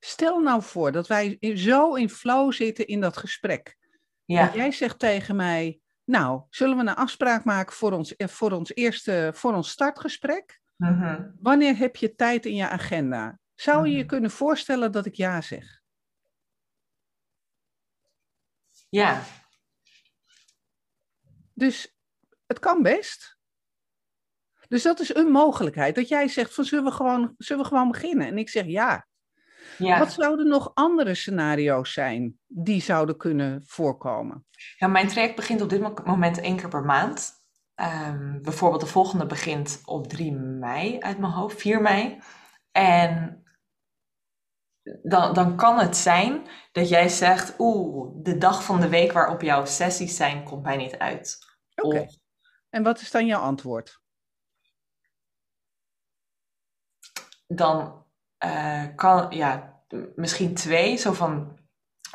Stel 0.00 0.38
nou 0.40 0.62
voor 0.62 0.92
dat 0.92 1.06
wij 1.06 1.38
zo 1.54 1.94
in 1.94 2.10
flow 2.10 2.52
zitten 2.52 2.86
in 2.86 3.00
dat 3.00 3.16
gesprek. 3.16 3.76
ja, 4.24 4.50
En 4.50 4.56
jij 4.56 4.72
zegt 4.72 4.98
tegen 4.98 5.36
mij, 5.36 5.80
nou, 6.04 6.42
zullen 6.50 6.76
we 6.76 6.82
een 6.82 6.94
afspraak 6.94 7.44
maken 7.44 7.74
voor 7.74 7.92
ons, 7.92 8.16
eh, 8.16 8.28
voor 8.28 8.50
ons 8.52 8.74
eerste, 8.74 9.30
voor 9.34 9.54
ons 9.54 9.70
startgesprek? 9.70 10.60
Mhm. 10.76 11.30
Wanneer 11.40 11.76
heb 11.76 11.96
je 11.96 12.14
tijd 12.14 12.46
in 12.46 12.54
je 12.54 12.68
agenda? 12.68 13.38
Zou 13.54 13.86
je 13.86 13.92
je 13.92 13.98
Mhm. 13.98 14.06
kunnen 14.06 14.30
voorstellen 14.30 14.92
dat 14.92 15.06
ik 15.06 15.14
ja 15.14 15.40
zeg? 15.40 15.80
ja, 18.88 19.22
Dus 21.54 21.94
het 22.46 22.58
kan 22.58 22.82
best. 22.82 23.38
Dus 24.68 24.82
dat 24.82 25.00
is 25.00 25.14
een 25.14 25.30
mogelijkheid. 25.30 25.94
Dat 25.94 26.08
jij 26.08 26.28
zegt 26.28 26.54
van 26.54 26.64
zullen 26.64 26.84
we 26.84 26.90
gewoon, 26.90 27.34
zullen 27.38 27.62
we 27.62 27.68
gewoon 27.68 27.90
beginnen? 27.90 28.26
En 28.26 28.38
ik 28.38 28.48
zeg 28.48 28.64
ja. 28.66 29.06
Ja. 29.78 29.98
Wat 29.98 30.12
zouden 30.12 30.48
nog 30.48 30.70
andere 30.74 31.14
scenario's 31.14 31.92
zijn 31.92 32.38
die 32.46 32.82
zouden 32.82 33.16
kunnen 33.16 33.62
voorkomen? 33.66 34.46
Ja, 34.76 34.86
mijn 34.86 35.08
traject 35.08 35.36
begint 35.36 35.60
op 35.60 35.68
dit 35.68 35.80
mo- 35.80 35.94
moment 36.04 36.40
één 36.40 36.56
keer 36.56 36.68
per 36.68 36.84
maand. 36.84 37.34
Ehm, 37.74 38.40
bijvoorbeeld 38.42 38.80
de 38.80 38.86
volgende 38.86 39.26
begint 39.26 39.82
op 39.84 40.06
3 40.08 40.32
mei 40.32 40.98
uit 41.00 41.18
mijn 41.18 41.32
hoofd, 41.32 41.60
4 41.60 41.80
mei. 41.82 42.18
En 42.72 43.40
dan, 45.02 45.34
dan 45.34 45.56
kan 45.56 45.78
het 45.78 45.96
zijn 45.96 46.46
dat 46.72 46.88
jij 46.88 47.08
zegt, 47.08 47.54
oeh, 47.58 48.12
de 48.22 48.38
dag 48.38 48.64
van 48.64 48.80
de 48.80 48.88
week 48.88 49.12
waarop 49.12 49.40
jouw 49.42 49.64
sessies 49.64 50.16
zijn, 50.16 50.44
komt 50.44 50.62
mij 50.62 50.76
niet 50.76 50.98
uit. 50.98 51.38
Oké. 51.74 52.00
Of 52.00 52.14
En 52.70 52.82
wat 52.82 53.00
is 53.00 53.10
dan 53.10 53.26
jouw 53.26 53.40
antwoord? 53.40 54.00
dan 57.46 58.05
eh, 58.38 58.82
kan, 58.96 59.26
ja, 59.30 59.80
misschien 60.14 60.54
twee, 60.54 60.96
zo 60.96 61.12
van 61.12 61.58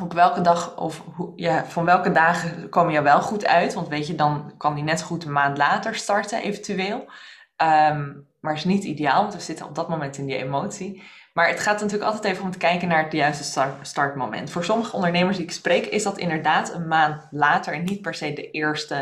op 0.01 0.13
welke 0.13 0.41
dag 0.41 0.77
of 0.77 1.03
hoe, 1.15 1.31
ja, 1.35 1.65
van 1.65 1.85
welke 1.85 2.11
dagen 2.11 2.69
komen 2.69 2.91
jou 2.91 3.03
wel 3.03 3.21
goed 3.21 3.45
uit. 3.45 3.73
Want 3.73 3.87
weet 3.87 4.07
je, 4.07 4.15
dan 4.15 4.53
kan 4.57 4.75
die 4.75 4.83
net 4.83 5.01
goed 5.01 5.25
een 5.25 5.31
maand 5.31 5.57
later 5.57 5.95
starten, 5.95 6.41
eventueel. 6.41 7.09
Ehm, 7.55 8.13
maar 8.39 8.53
is 8.53 8.63
niet 8.63 8.83
ideaal, 8.83 9.21
want 9.21 9.33
we 9.33 9.39
zitten 9.39 9.65
op 9.65 9.75
dat 9.75 9.89
moment 9.89 10.17
in 10.17 10.25
die 10.25 10.37
emotie. 10.37 11.03
Maar 11.33 11.47
het 11.47 11.59
gaat 11.59 11.81
natuurlijk 11.81 12.11
altijd 12.11 12.33
even 12.33 12.43
om 12.43 12.51
te 12.51 12.57
kijken 12.57 12.87
naar 12.87 13.03
het 13.03 13.11
juiste 13.11 13.43
start, 13.43 13.87
startmoment. 13.87 14.49
Voor 14.49 14.63
sommige 14.63 14.95
ondernemers 14.95 15.37
die 15.37 15.45
ik 15.45 15.51
spreek, 15.51 15.85
is 15.85 16.03
dat 16.03 16.17
inderdaad 16.17 16.73
een 16.73 16.87
maand 16.87 17.27
later 17.31 17.73
en 17.73 17.83
niet 17.83 18.01
per 18.01 18.13
se 18.13 18.33
de 18.33 18.51
eerste 18.51 18.93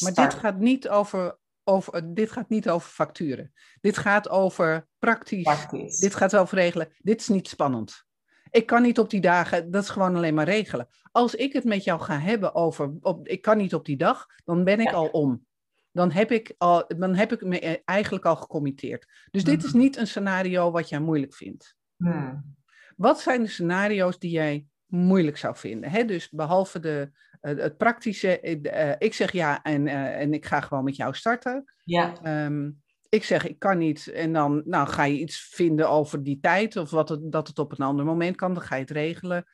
Maar 0.00 0.12
start. 0.12 0.30
dit 0.30 0.40
gaat 0.40 0.58
niet 0.58 0.88
over, 0.88 1.38
over, 1.68 2.14
dit 2.14 2.30
gaat 2.32 2.48
niet 2.48 2.68
over 2.70 2.88
facturen. 2.90 3.52
Dit 3.80 3.98
gaat 3.98 4.28
over 4.28 4.86
praktisch. 4.98 5.42
Praktisch. 5.42 5.98
Dit 5.98 6.14
gaat 6.14 6.36
over 6.36 6.58
regelen. 6.58 6.88
Dit 6.98 7.20
is 7.20 7.28
niet 7.28 7.48
spannend. 7.48 8.06
Ik 8.50 8.66
kan 8.66 8.82
niet 8.82 8.98
op 8.98 9.10
die 9.10 9.20
dagen, 9.20 9.70
dat 9.70 9.82
is 9.82 9.88
gewoon 9.88 10.16
alleen 10.16 10.34
maar 10.34 10.44
regelen. 10.44 10.88
Als 11.12 11.34
ik 11.34 11.52
het 11.52 11.64
met 11.64 11.84
jou 11.84 12.00
ga 12.00 12.18
hebben 12.18 12.54
over, 12.54 12.92
op, 13.00 13.28
ik 13.28 13.42
kan 13.42 13.56
niet 13.56 13.74
op 13.74 13.84
die 13.84 13.96
dag, 13.96 14.26
dan 14.44 14.64
ben 14.64 14.80
ik 14.80 14.90
Ja. 14.90 14.92
al 14.92 15.06
om. 15.08 15.46
Dan 15.92 16.10
heb 16.10 16.30
ik, 16.32 16.54
al, 16.58 16.84
dan 16.98 17.14
heb 17.14 17.32
ik 17.32 17.42
me 17.44 17.60
eh, 17.60 17.76
eigenlijk 17.84 18.24
al 18.24 18.36
gecommitteerd. 18.36 19.06
Dus 19.30 19.44
dit 19.44 19.64
is 19.64 19.72
Mhm. 19.72 19.78
niet 19.78 19.96
een 19.96 20.06
scenario 20.06 20.70
wat 20.70 20.88
jij 20.88 21.00
moeilijk 21.00 21.34
vindt. 21.34 21.76
Hmm. 21.96 22.56
Wat 22.96 23.20
zijn 23.20 23.42
de 23.42 23.48
scenario's 23.48 24.18
die 24.18 24.30
jij 24.30 24.66
moeilijk 24.88 25.36
zou 25.36 25.56
vinden? 25.56 25.90
Hè? 25.90 26.04
Dus 26.04 26.30
behalve 26.30 26.80
de, 26.80 27.10
eh, 27.40 27.56
het 27.56 27.76
praktische, 27.76 28.40
eh, 28.40 28.90
eh, 28.90 28.96
ik 28.98 29.14
zeg 29.14 29.32
ja 29.32 29.62
en, 29.62 29.86
en 29.88 30.32
ik 30.32 30.46
ga 30.46 30.60
gewoon 30.60 30.84
met 30.84 30.96
jou 30.96 31.14
starten. 31.14 31.72
Ja, 31.84 32.12
Ehm, 32.22 32.70
ik 33.08 33.24
zeg 33.24 33.46
ik 33.46 33.58
kan 33.58 33.78
niet 33.78 34.06
en 34.06 34.32
dan 34.32 34.62
nou, 34.64 34.88
ga 34.88 35.04
je 35.04 35.18
iets 35.18 35.40
vinden 35.40 35.88
over 35.88 36.22
die 36.22 36.38
tijd 36.40 36.76
of 36.76 36.90
wat 36.90 37.08
het, 37.08 37.32
dat 37.32 37.48
het 37.48 37.58
op 37.58 37.72
een 37.72 37.86
ander 37.86 38.04
moment 38.04 38.36
kan, 38.36 38.54
dan 38.54 38.62
ga 38.62 38.74
je 38.74 38.80
het 38.80 38.90
regelen. 38.90 39.44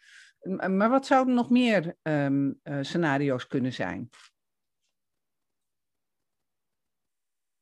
Maar 0.71 0.91
wat 0.91 1.07
zouden 1.07 1.35
nog 1.35 1.51
meer 1.51 1.97
ehm, 2.03 2.53
eh, 2.63 2.79
scenario's 2.81 3.47
kunnen 3.47 3.73
zijn? 3.73 4.11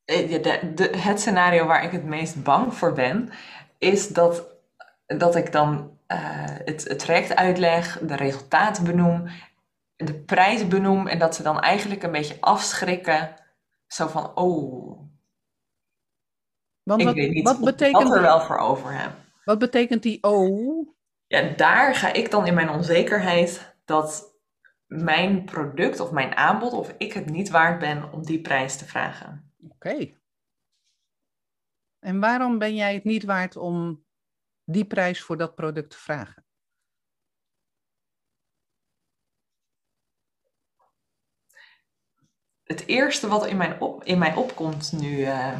Ja, 0.04 0.38
de, 0.38 0.72
de, 0.74 0.96
het 0.96 1.20
scenario 1.20 1.66
waar 1.66 1.85
ik 1.85 1.90
het 1.90 2.04
meest 2.04 2.42
bang 2.42 2.74
voor 2.74 2.92
ben, 2.92 3.30
is 3.78 4.08
dat, 4.08 4.56
dat 5.06 5.37
ik 5.37 5.52
dan 5.52 5.98
het, 6.64 6.88
het 6.88 6.98
traject 6.98 7.35
uitleg, 7.35 7.98
de 7.98 8.16
resultaten 8.16 8.85
benoem, 8.85 9.29
de 9.96 10.14
prijzen 10.14 10.68
benoem 10.68 11.07
en 11.07 11.18
dat 11.18 11.35
ze 11.35 11.42
dan 11.42 11.61
eigenlijk 11.61 12.03
een 12.03 12.12
beetje 12.12 12.40
afschrikken. 12.40 13.35
Zo 13.87 14.07
van, 14.07 14.37
oh, 14.37 15.01
Want 16.83 17.01
ik 17.01 17.07
wat, 17.07 17.14
weet 17.14 17.33
niet 17.33 17.44
wat, 17.44 17.61
betekent, 17.61 18.14
er 18.14 18.22
wel 18.22 18.40
voor 18.40 18.59
over 18.59 19.01
heb. 19.01 19.12
wat 19.44 19.59
betekent 19.59 20.03
die 20.03 20.22
oh? 20.22 20.88
Ja, 21.27 21.48
daar 21.57 21.94
ga 21.94 22.12
ik 22.12 22.31
dan 22.31 22.46
in 22.46 22.55
mijn 22.55 22.70
onzekerheid 22.70 23.75
dat 23.85 24.37
mijn 24.87 25.44
product 25.44 26.01
of 26.01 26.11
mijn 26.11 26.37
aanbod, 26.37 26.72
of 26.72 26.94
ik 26.98 27.12
het 27.12 27.31
niet 27.31 27.51
waard 27.51 27.79
ben 27.79 28.12
om 28.12 28.25
die 28.25 28.40
prijs 28.40 28.77
te 28.77 28.85
vragen. 28.85 29.53
Oké. 29.68 30.11
En 31.98 32.20
waarom 32.20 32.59
ben 32.59 32.75
jij 32.75 32.94
het 32.94 33.05
niet 33.05 33.25
waard 33.25 33.57
om 33.57 34.05
die 34.64 34.85
prijs 34.85 35.22
voor 35.22 35.37
dat 35.37 35.55
product 35.55 35.90
te 35.90 35.98
vragen? 35.98 36.44
Het 42.62 42.87
eerste 42.87 43.29
wat 43.29 43.46
in 43.46 43.57
mijn, 43.57 43.81
op, 43.81 44.05
in 44.05 44.18
mij 44.18 44.35
opkomt 44.35 44.92
nu, 44.92 45.22
eh, 45.22 45.59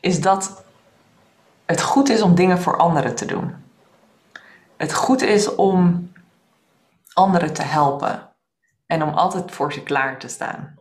is 0.00 0.20
dat 0.20 0.64
het 1.64 1.82
goed 1.82 2.08
is 2.08 2.22
om 2.22 2.34
dingen 2.34 2.58
voor 2.58 2.76
anderen 2.76 3.14
te 3.14 3.24
doen. 3.24 3.54
Het 4.76 4.94
goed 4.94 5.22
is 5.22 5.54
om 5.54 6.12
anderen 7.12 7.52
te 7.52 7.62
helpen 7.62 8.36
en 8.86 9.02
om 9.02 9.08
altijd 9.08 9.50
voor 9.50 9.72
ze 9.72 9.82
klaar 9.82 10.18
te 10.18 10.28
staan. 10.28 10.80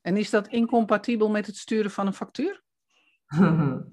En 0.00 0.16
is 0.16 0.30
dat 0.30 0.48
incompatibel 0.48 1.30
met 1.30 1.46
het 1.46 1.56
sturen 1.56 1.90
van 1.90 2.06
een 2.06 2.14
factuur? 2.14 2.62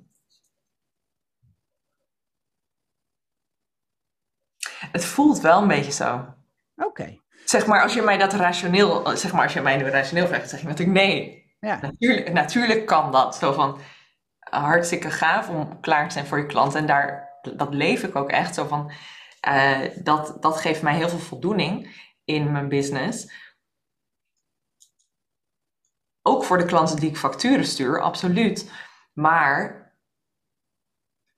Het 4.92 5.06
voelt 5.06 5.40
wel 5.40 5.62
een 5.62 5.68
beetje 5.68 5.92
zo. 5.92 6.26
Oké. 6.76 7.20
Zeg 7.46 7.66
maar, 7.66 7.82
als 7.82 7.94
je 7.94 8.02
mij 8.02 8.18
dat 8.18 8.34
rationeel, 8.34 9.18
zeg 9.18 9.32
maar, 9.34 9.44
als 9.44 9.54
je 9.54 9.62
mij 9.62 9.78
nu 9.78 9.84
rationeel 9.84 10.28
vraagt, 10.28 10.50
zeg 10.50 10.62
je 10.62 10.68
natuurlijk 10.68 10.98
nee. 10.98 11.48
Ja. 11.60 11.80
Natuurlijk, 11.82 12.32
natuurlijk 12.32 12.86
kan 12.86 13.12
dat. 13.12 13.36
Zo 13.36 13.52
van, 13.54 13.80
hartstikke 14.40 15.12
gaaf 15.12 15.50
om 15.50 15.80
klaar 15.80 16.08
te 16.08 16.14
zijn 16.14 16.26
voor 16.26 16.38
je 16.38 16.46
klant. 16.46 16.76
En 16.76 16.86
daar, 16.86 17.30
dat 17.56 17.74
leef 17.74 18.04
ik 18.04 18.16
ook 18.16 18.30
echt 18.30 18.56
zo 18.56 18.66
van, 18.66 18.92
eh, 19.40 19.80
dat, 20.04 20.38
dat 20.40 20.58
geeft 20.58 20.82
mij 20.82 20.96
heel 20.96 21.10
veel 21.10 21.20
voldoening 21.20 22.08
in 22.26 22.52
mijn 22.52 22.70
business. 22.70 23.32
Ook 26.22 26.44
voor 26.44 26.58
de 26.58 26.66
klanten 26.66 26.96
die 26.96 27.10
ik 27.10 27.18
facturen 27.18 27.66
stuur, 27.66 28.02
absoluut. 28.02 28.72
Maar 29.20 29.94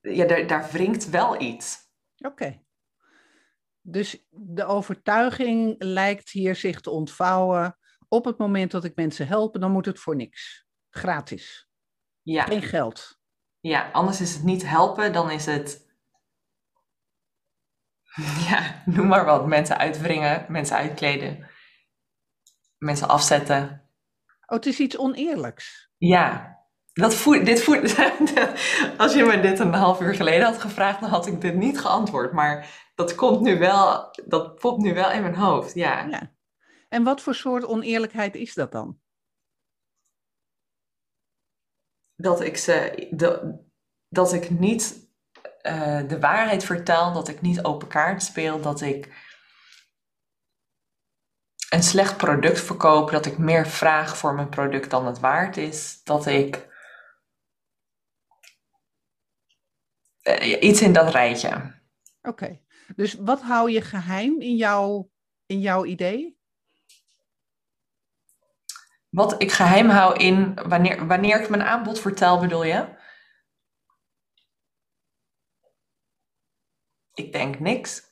ja, 0.01 0.25
daar, 0.25 0.47
daar 0.47 0.69
wringt 0.71 1.09
wel 1.09 1.41
iets. 1.41 1.79
Oké. 2.17 2.63
Dus 3.81 4.25
de 4.29 4.65
overtuiging 4.65 5.75
lijkt 5.77 6.29
hier 6.29 6.55
zich 6.55 6.81
te 6.81 6.89
ontvouwen. 6.89 7.77
Op 8.07 8.25
het 8.25 8.37
moment 8.37 8.71
dat 8.71 8.83
ik 8.83 8.95
mensen 8.95 9.27
help, 9.27 9.59
dan 9.59 9.71
moet 9.71 9.85
het 9.85 9.99
voor 9.99 10.15
niks. 10.15 10.65
Gratis. 10.89 11.69
Ja, 12.21 12.43
Geen 12.43 12.61
geld. 12.61 13.19
ja, 13.59 13.91
anders 13.91 14.21
is 14.21 14.33
het 14.33 14.43
niet 14.43 14.67
helpen, 14.67 15.13
dan 15.13 15.31
is 15.31 15.45
het 15.45 15.89
Ja, 18.49 18.83
noem 18.85 19.07
maar 19.07 19.25
wat. 19.25 19.47
Mensen 19.47 19.77
uitwringen, 19.77 20.45
mensen 20.51 20.75
uitkleden, 20.77 21.49
mensen 22.77 23.07
afzetten. 23.07 23.89
Oh, 24.25 24.57
het 24.57 24.65
is 24.65 24.79
iets 24.79 24.97
oneerlijks. 24.97 25.91
Ja, 25.97 26.60
dat 27.01 27.15
voert, 27.15 27.45
dit 27.45 27.63
voert, 27.63 27.97
als 28.97 29.13
je 29.13 29.23
me 29.23 29.39
dit 29.39 29.59
een 29.59 29.73
half 29.73 30.01
uur 30.01 30.15
geleden 30.15 30.45
had 30.45 30.61
gevraagd, 30.61 31.01
dan 31.01 31.09
had 31.09 31.27
ik 31.27 31.41
dit 31.41 31.55
niet 31.55 31.79
geantwoord. 31.79 32.31
Maar 32.31 32.67
dat 32.95 33.15
komt 33.15 33.41
nu 33.41 33.59
wel, 33.59 34.11
dat 34.25 34.59
popt 34.59 34.81
nu 34.81 34.93
wel 34.93 35.11
in 35.11 35.21
mijn 35.21 35.35
hoofd, 35.35 35.73
ja. 35.73 36.05
ja. 36.05 36.31
En 36.89 37.03
wat 37.03 37.21
voor 37.21 37.35
soort 37.35 37.65
oneerlijkheid 37.65 38.35
is 38.35 38.53
dat 38.53 38.71
dan? 38.71 38.99
Dat 42.15 42.41
ik 42.41 42.57
ze, 42.57 43.07
de, 43.11 43.59
dat 44.09 44.33
ik 44.33 44.49
niet 44.49 45.09
uh, 45.61 46.07
de 46.07 46.19
waarheid 46.19 46.63
vertel, 46.63 47.13
dat 47.13 47.27
ik 47.27 47.41
niet 47.41 47.63
open 47.63 47.87
kaart 47.87 48.23
speel, 48.23 48.61
dat 48.61 48.81
ik 48.81 49.29
een 51.69 51.83
slecht 51.83 52.17
product 52.17 52.59
verkoop, 52.59 53.11
dat 53.11 53.25
ik 53.25 53.37
meer 53.37 53.67
vraag 53.67 54.17
voor 54.17 54.33
mijn 54.33 54.49
product 54.49 54.89
dan 54.89 55.05
het 55.05 55.19
waard 55.19 55.57
is, 55.57 56.03
dat 56.03 56.25
ik 56.25 56.69
uh, 60.23 60.61
iets 60.61 60.81
in 60.81 60.93
dat 60.93 61.11
rijtje. 61.11 61.79
Oké, 62.21 62.61
dus 62.95 63.13
wat 63.13 63.41
hou 63.41 63.71
je 63.71 63.81
geheim 63.81 64.41
in 64.41 64.55
jouw, 64.55 65.09
in 65.45 65.59
jouw 65.59 65.85
idee? 65.85 66.39
Wat 69.09 69.41
ik 69.41 69.51
geheim 69.51 69.89
hou 69.89 70.17
in 70.17 70.53
wanneer, 70.53 71.07
wanneer 71.07 71.41
ik 71.41 71.49
mijn 71.49 71.61
aanbod 71.61 71.99
vertel, 71.99 72.39
bedoel 72.39 72.63
je? 72.63 72.99
Ik 77.13 77.31
denk 77.31 77.59
niks. 77.59 78.09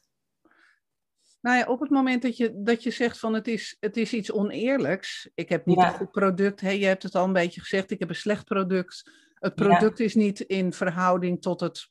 Nou 1.41 1.57
ja, 1.57 1.65
op 1.65 1.79
het 1.79 1.89
moment 1.89 2.21
dat 2.21 2.37
je, 2.37 2.61
dat 2.63 2.83
je 2.83 2.91
zegt 2.91 3.19
van 3.19 3.33
het 3.33 3.47
is, 3.47 3.77
het 3.79 3.97
is 3.97 4.13
iets 4.13 4.31
oneerlijks. 4.31 5.29
Ik 5.33 5.49
heb 5.49 5.65
niet 5.65 5.77
een 5.77 5.93
goed 5.93 6.11
product. 6.11 6.61
Hey, 6.61 6.79
je 6.79 6.85
hebt 6.85 7.03
het 7.03 7.15
al 7.15 7.25
een 7.25 7.33
beetje 7.33 7.61
gezegd. 7.61 7.91
Ik 7.91 7.99
heb 7.99 8.09
een 8.09 8.15
slecht 8.15 8.45
product. 8.45 9.11
Het 9.33 9.55
product 9.55 9.99
is 9.99 10.15
niet 10.15 10.39
in 10.39 10.73
verhouding 10.73 11.41
tot 11.41 11.59
het 11.59 11.89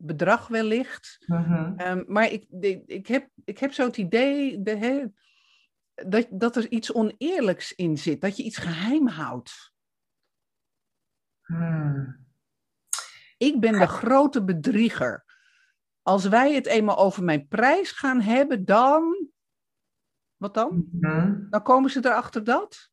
bedrag 0.00 0.48
wellicht. 0.48 1.24
Mm 1.26 2.04
maar 2.06 2.30
ik, 2.30 2.46
ik, 2.86 3.06
heb, 3.06 3.28
ik 3.44 3.58
heb 3.58 3.72
zo 3.72 3.86
het 3.86 3.96
idee 3.96 4.62
de, 4.62 5.12
dat, 5.94 6.26
dat 6.30 6.56
er 6.56 6.70
iets 6.70 6.92
oneerlijks 6.92 7.74
in 7.74 7.98
zit. 7.98 8.20
Dat 8.20 8.36
je 8.36 8.42
iets 8.42 8.58
geheim 8.58 9.08
houdt. 9.08 9.72
Hmm. 11.42 12.28
Ik 13.36 13.60
ben 13.60 13.78
de 13.78 13.86
grote 13.86 14.44
bedrieger 14.44 15.24
als 16.02 16.28
wij 16.28 16.54
het 16.54 16.66
eenmaal 16.66 16.98
over 16.98 17.24
mijn 17.24 17.48
prijs 17.48 17.90
gaan 17.90 18.20
hebben, 18.20 18.64
dan. 18.64 19.28
Wat 20.36 20.54
dan? 20.54 20.88
Mhm. 20.90 21.50
Dan 21.50 21.62
komen 21.62 21.90
ze 21.90 21.98
erachter 22.04 22.44
dat. 22.44 22.89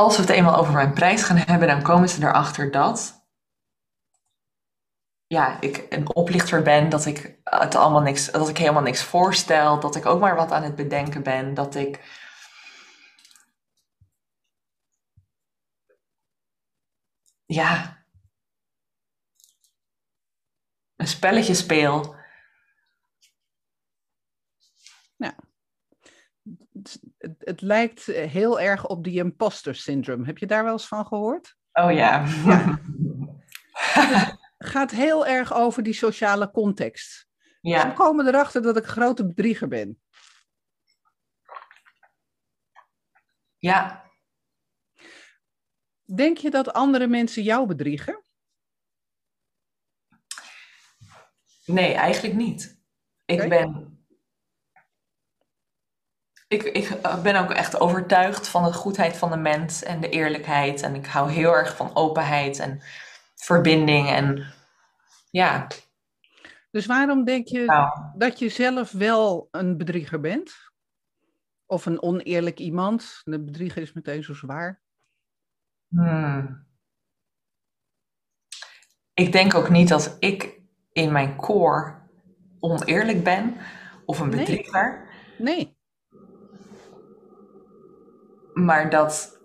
Als 0.00 0.16
we 0.16 0.22
het 0.22 0.30
eenmaal 0.30 0.56
over 0.56 0.72
mijn 0.72 0.92
prijs 0.92 1.22
gaan 1.22 1.36
hebben, 1.36 1.68
dan 1.68 1.82
komen 1.82 2.08
ze 2.08 2.22
erachter 2.22 2.70
dat. 2.70 3.26
Ja, 5.26 5.60
ik 5.60 5.86
een 5.88 6.14
oplichter 6.14 6.62
ben, 6.62 6.88
dat 6.88 7.06
ik, 7.06 7.38
het 7.44 7.74
allemaal 7.74 8.00
niks, 8.00 8.30
dat 8.30 8.48
ik 8.48 8.58
helemaal 8.58 8.82
niks 8.82 9.02
voorstel, 9.02 9.80
dat 9.80 9.96
ik 9.96 10.06
ook 10.06 10.20
maar 10.20 10.36
wat 10.36 10.52
aan 10.52 10.62
het 10.62 10.74
bedenken 10.76 11.22
ben, 11.22 11.54
dat 11.54 11.74
ik 11.74 12.00
ja, 17.46 18.04
een 20.96 21.08
spelletje 21.08 21.54
speel. 21.54 22.16
Ja. 25.16 25.47
Het, 27.18 27.36
het, 27.38 27.60
lijkt 27.60 28.04
heel 28.06 28.60
erg 28.60 28.86
op 28.86 29.04
die 29.04 29.18
imposter 29.18 29.74
syndrome. 29.74 30.24
Heb 30.24 30.38
je 30.38 30.46
daar 30.46 30.64
wel 30.64 30.72
eens 30.72 30.88
van 30.88 31.06
gehoord? 31.06 31.56
Oh 31.72 31.92
ja. 31.92 32.26
ja. 32.44 32.80
Het 34.58 34.70
gaat 34.70 34.90
heel 34.90 35.26
erg 35.26 35.54
over 35.54 35.82
die 35.82 35.92
sociale 35.92 36.50
context. 36.50 37.28
Ja. 37.60 37.80
Ze 37.80 37.92
komen 37.92 38.26
erachter 38.26 38.62
dat 38.62 38.76
ik 38.76 38.82
een 38.82 38.88
grote 38.88 39.26
bedrieger 39.26 39.68
ben. 39.68 40.00
Ja, 43.58 44.08
Denk 46.14 46.38
je 46.38 46.50
dat 46.50 46.72
andere 46.72 47.06
mensen 47.06 47.42
jou 47.42 47.66
bedriegen? 47.66 48.22
Nee, 51.64 51.92
eigenlijk 51.92 52.34
niet. 52.34 52.80
Ik 53.24 53.48
ben. 53.48 53.97
Ik, 56.48 56.62
ik 56.62 56.98
ben 57.22 57.36
ook 57.36 57.50
echt 57.50 57.80
overtuigd 57.80 58.48
van 58.48 58.64
de 58.64 58.72
goedheid 58.72 59.16
van 59.16 59.30
de 59.30 59.36
mens 59.36 59.82
en 59.82 60.00
de 60.00 60.08
eerlijkheid. 60.08 60.82
En 60.82 60.94
ik 60.94 61.06
hou 61.06 61.30
heel 61.30 61.52
erg 61.52 61.76
van 61.76 61.94
openheid 61.94 62.58
en 62.58 62.82
verbinding. 63.34 64.08
En 64.08 64.52
ja. 65.30 65.66
Dus 66.70 66.86
waarom 66.86 67.24
denk 67.24 67.46
je 67.46 67.64
nou. 67.64 67.90
dat 68.16 68.38
je 68.38 68.48
zelf 68.48 68.92
wel 68.92 69.48
een 69.50 69.76
bedrieger 69.76 70.20
bent? 70.20 70.72
Of 71.66 71.86
een 71.86 72.02
oneerlijk 72.02 72.58
iemand? 72.58 73.20
De 73.24 73.44
bedrieger 73.44 73.82
is 73.82 73.92
meteen 73.92 74.22
zo 74.22 74.34
zwaar. 74.34 74.82
Hmm. 75.88 76.66
Ik 79.14 79.32
denk 79.32 79.54
ook 79.54 79.68
niet 79.68 79.88
dat 79.88 80.16
ik 80.20 80.60
in 80.92 81.12
mijn 81.12 81.36
core 81.36 81.94
oneerlijk 82.60 83.24
ben 83.24 83.56
of 84.04 84.20
een 84.20 84.30
bedrieger. 84.30 85.08
Nee. 85.38 85.56
nee. 85.56 85.77
Maar 88.64 88.90
dat. 88.90 89.36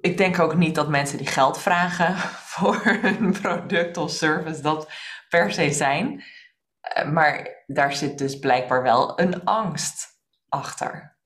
Ik 0.00 0.16
denk 0.16 0.38
ook 0.38 0.56
niet 0.56 0.74
dat 0.74 0.88
mensen 0.88 1.18
die 1.18 1.26
geld 1.26 1.58
vragen 1.58 2.16
voor 2.52 2.98
een 3.02 3.32
product 3.40 3.96
of 3.96 4.10
service 4.10 4.62
dat 4.62 4.92
per 5.28 5.52
se 5.52 5.70
zijn. 5.70 6.24
Eh, 6.80 7.10
maar 7.10 7.62
daar 7.66 7.92
zit 7.92 8.18
dus 8.18 8.38
blijkbaar 8.38 8.82
wel 8.82 9.20
een 9.20 9.44
angst 9.44 10.06
achter. 10.48 11.16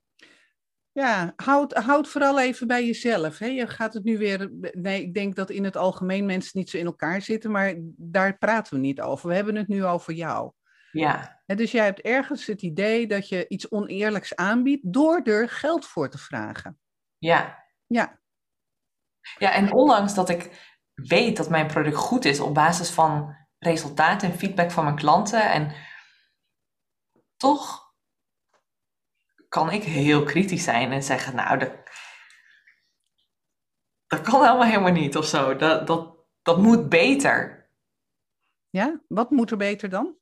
Ja, 0.93 1.33
houd, 1.37 1.73
houd 1.73 2.09
vooral 2.09 2.41
even 2.41 2.67
bij 2.67 2.87
jezelf. 2.87 3.39
Hè? 3.39 3.47
Je 3.47 3.67
gaat 3.67 3.95
het 3.95 4.05
nu 4.05 4.19
weer. 4.19 4.51
Nee, 4.73 5.03
ik 5.03 5.15
denk 5.15 5.35
dat 5.35 5.51
in 5.51 5.65
het 5.65 5.77
algemeen 5.77 6.27
mensen 6.27 6.59
niet 6.59 6.71
zo 6.71 6.77
in 6.77 6.87
elkaar 6.87 7.23
zitten, 7.23 7.51
maar 7.51 7.75
daar 7.97 8.39
praten 8.39 8.75
we 8.75 8.81
niet 8.81 9.01
over. 9.01 9.29
We 9.29 9.35
hebben 9.35 9.57
het 9.57 9.69
nu 9.69 9.85
over 9.85 10.13
jou. 10.13 10.53
Ja. 10.99 11.43
En 11.47 11.57
dus 11.57 11.71
jij 11.71 11.85
hebt 11.85 12.01
ergens 12.01 12.47
het 12.47 12.63
idee 12.63 13.07
dat 13.07 13.29
je 13.29 13.49
iets 13.49 13.71
oneerlijks 13.71 14.37
aanbiedt 14.37 14.93
door 14.93 15.21
er 15.23 15.49
geld 15.49 15.87
voor 15.87 16.11
te 16.11 16.19
vragen. 16.19 16.79
Ja. 17.19 17.65
Ja. 17.87 18.21
Ja, 19.39 19.53
en 19.53 19.73
ondanks 19.73 20.15
dat 20.15 20.29
ik 20.29 20.75
weet 20.95 21.37
dat 21.37 21.49
mijn 21.49 21.67
product 21.67 21.97
goed 21.97 22.25
is 22.25 22.41
op 22.41 22.55
basis 22.55 22.91
van 22.91 23.37
resultaten 23.59 24.31
en 24.31 24.39
feedback 24.39 24.71
van 24.71 24.85
mijn 24.85 24.97
klanten 24.97 25.51
en 25.51 25.75
toch 27.37 27.95
kan 29.49 29.71
ik 29.71 29.83
heel 29.83 30.25
kritisch 30.25 30.65
zijn 30.65 30.93
en 30.93 31.03
zeggen, 31.03 31.35
nou, 31.35 31.59
dat, 31.59 31.73
dat 34.07 34.21
kan 34.21 34.43
helemaal 34.43 34.65
helemaal 34.65 34.93
niet 34.93 35.17
of 35.17 35.25
zo. 35.27 35.57
Dat, 35.57 35.87
dat, 35.87 36.17
dat 36.43 36.59
moet 36.59 36.89
beter. 36.89 37.71
Ja, 38.71 39.01
wat 39.09 39.31
moet 39.31 39.51
er 39.51 39.57
beter 39.57 39.89
dan? 39.89 40.17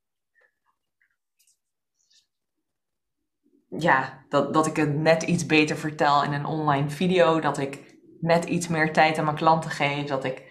Ja, 3.78 4.24
dat, 4.28 4.54
dat 4.54 4.66
ik 4.66 4.76
het 4.76 4.94
net 4.94 5.22
iets 5.22 5.46
beter 5.46 5.76
vertel 5.76 6.24
in 6.24 6.32
een 6.32 6.44
online 6.44 6.90
video. 6.90 7.40
Dat 7.40 7.58
ik 7.58 7.98
net 8.20 8.44
iets 8.44 8.68
meer 8.68 8.92
tijd 8.92 9.18
aan 9.18 9.24
mijn 9.24 9.37
klanten 9.37 9.70
geef. 9.70 10.06
Dat 10.06 10.24
ik 10.24 10.42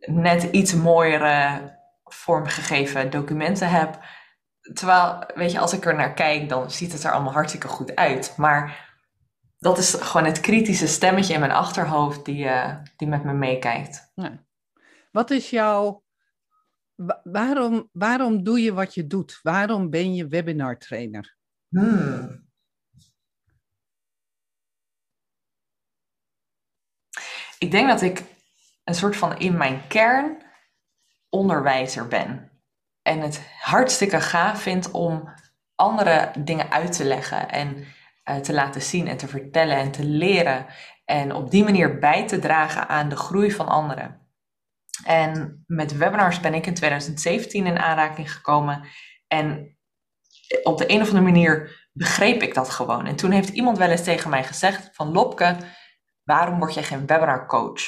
net 0.00 0.42
iets 0.42 0.74
mooiere 0.74 1.60
vormgegeven 2.04 3.10
documenten 3.10 3.70
heb. 3.70 4.04
Terwijl, 4.72 5.24
weet 5.34 5.52
je, 5.52 5.58
als 5.58 5.72
ik 5.72 5.84
er 5.84 5.94
naar 5.94 6.14
kijk, 6.14 6.48
dan 6.48 6.70
ziet 6.70 6.92
het 6.92 7.04
er 7.04 7.12
allemaal 7.12 7.32
hartstikke 7.32 7.68
goed 7.68 7.94
uit. 7.96 8.34
Maar 8.36 8.94
dat 9.58 9.78
is 9.78 9.94
gewoon 9.94 10.26
het 10.26 10.40
kritische 10.40 10.86
stemmetje 10.86 11.34
in 11.34 11.40
mijn 11.40 11.52
achterhoofd 11.52 12.24
die, 12.24 12.44
uh, 12.44 12.76
die 12.96 13.08
met 13.08 13.24
me 13.24 13.32
meekijkt. 13.32 14.12
Wat 15.12 15.30
is 15.30 15.50
jouw. 15.50 16.04
Waarom, 17.22 17.88
waarom 17.92 18.42
doe 18.42 18.60
je 18.60 18.72
wat 18.72 18.94
je 18.94 19.06
doet? 19.06 19.40
Waarom 19.42 19.90
ben 19.90 20.14
je 20.14 20.26
webinar 20.26 20.78
trainer? 20.78 21.36
Hmm. 21.68 22.44
Ik 27.58 27.70
denk 27.70 27.88
dat 27.88 28.02
ik 28.02 28.22
een 28.84 28.94
soort 28.94 29.16
van 29.16 29.38
in 29.38 29.56
mijn 29.56 29.86
kern 29.86 30.42
onderwijzer 31.28 32.08
ben 32.08 32.50
en 33.02 33.20
het 33.20 33.40
hartstikke 33.60 34.20
gaaf 34.20 34.62
vind 34.62 34.90
om 34.90 35.28
andere 35.74 36.32
dingen 36.38 36.70
uit 36.70 36.92
te 36.92 37.04
leggen 37.04 37.48
en 37.48 37.86
uh, 38.30 38.36
te 38.36 38.52
laten 38.52 38.82
zien 38.82 39.08
en 39.08 39.16
te 39.16 39.28
vertellen 39.28 39.76
en 39.76 39.90
te 39.90 40.04
leren. 40.04 40.66
En 41.04 41.32
op 41.32 41.50
die 41.50 41.64
manier 41.64 41.98
bij 41.98 42.26
te 42.26 42.38
dragen 42.38 42.88
aan 42.88 43.08
de 43.08 43.16
groei 43.16 43.52
van 43.52 43.68
anderen. 43.68 44.20
En 45.04 45.64
met 45.66 45.96
webinars 45.96 46.40
ben 46.40 46.54
ik 46.54 46.66
in 46.66 46.74
2017 46.74 47.66
in 47.66 47.78
aanraking 47.78 48.32
gekomen. 48.32 48.84
En 49.26 49.75
op 50.62 50.78
de 50.78 50.90
een 50.90 51.00
of 51.00 51.08
andere 51.08 51.24
manier 51.24 51.86
begreep 51.92 52.42
ik 52.42 52.54
dat 52.54 52.70
gewoon. 52.70 53.06
En 53.06 53.16
toen 53.16 53.30
heeft 53.30 53.48
iemand 53.48 53.78
wel 53.78 53.90
eens 53.90 54.04
tegen 54.04 54.30
mij 54.30 54.44
gezegd 54.44 54.90
van 54.92 55.12
Lopke, 55.12 55.56
waarom 56.22 56.58
word 56.58 56.74
jij 56.74 56.82
geen 56.82 57.06
webinar 57.06 57.46
coach? 57.46 57.82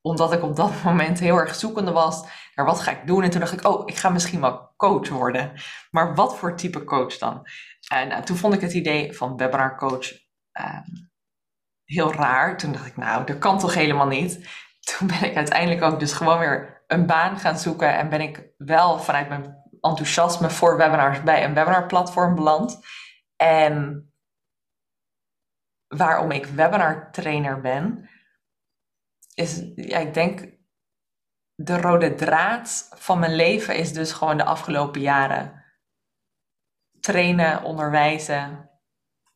Omdat 0.00 0.32
ik 0.32 0.42
op 0.42 0.56
dat 0.56 0.82
moment 0.84 1.18
heel 1.18 1.36
erg 1.36 1.54
zoekende 1.54 1.92
was 1.92 2.24
naar 2.54 2.66
wat 2.66 2.80
ga 2.80 2.90
ik 2.90 3.06
doen. 3.06 3.22
En 3.22 3.30
toen 3.30 3.40
dacht 3.40 3.52
ik, 3.52 3.66
oh, 3.66 3.82
ik 3.86 3.96
ga 3.96 4.08
misschien 4.08 4.40
wel 4.40 4.72
coach 4.76 5.08
worden. 5.08 5.52
Maar 5.90 6.14
wat 6.14 6.36
voor 6.36 6.56
type 6.56 6.84
coach 6.84 7.18
dan? 7.18 7.46
En 7.88 8.08
nou, 8.08 8.22
toen 8.22 8.36
vond 8.36 8.54
ik 8.54 8.60
het 8.60 8.72
idee 8.72 9.12
van 9.12 9.36
webinar 9.36 9.76
coach 9.76 10.12
ehm, 10.52 10.88
heel 11.84 12.12
raar. 12.12 12.56
Toen 12.56 12.72
dacht 12.72 12.86
ik, 12.86 12.96
nou, 12.96 13.26
dat 13.26 13.38
kan 13.38 13.58
toch 13.58 13.74
helemaal 13.74 14.06
niet. 14.06 14.48
Toen 14.98 15.06
ben 15.06 15.24
ik 15.24 15.36
uiteindelijk 15.36 15.82
ook 15.82 16.00
dus 16.00 16.12
gewoon 16.12 16.38
weer 16.38 16.84
een 16.86 17.06
baan 17.06 17.38
gaan 17.38 17.58
zoeken. 17.58 17.96
En 17.98 18.08
ben 18.08 18.20
ik 18.20 18.52
wel 18.56 18.98
vanuit 18.98 19.28
mijn 19.28 19.61
enthousiasme 19.82 20.50
voor 20.50 20.76
webinars 20.76 21.22
bij 21.22 21.44
een 21.44 21.54
webinarplatform 21.54 22.34
beland. 22.34 22.80
En 23.36 24.06
waarom 25.88 26.30
ik 26.30 26.46
webinar 26.46 27.12
trainer 27.12 27.60
ben, 27.60 28.10
is, 29.34 29.62
ja, 29.74 29.98
ik 29.98 30.14
denk, 30.14 30.60
de 31.54 31.80
rode 31.80 32.14
draad 32.14 32.88
van 32.94 33.18
mijn 33.18 33.34
leven 33.34 33.76
is 33.76 33.92
dus 33.92 34.12
gewoon 34.12 34.36
de 34.36 34.44
afgelopen 34.44 35.00
jaren 35.00 35.62
trainen, 37.02 37.62
onderwijzen, 37.62 38.70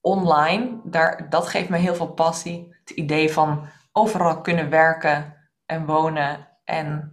online. 0.00 0.80
Daar, 0.84 1.30
dat 1.30 1.46
geeft 1.48 1.68
me 1.68 1.76
heel 1.76 1.94
veel 1.94 2.12
passie. 2.12 2.76
Het 2.80 2.90
idee 2.90 3.32
van 3.32 3.68
overal 3.92 4.40
kunnen 4.40 4.70
werken 4.70 5.48
en 5.64 5.86
wonen 5.86 6.48
en 6.64 7.12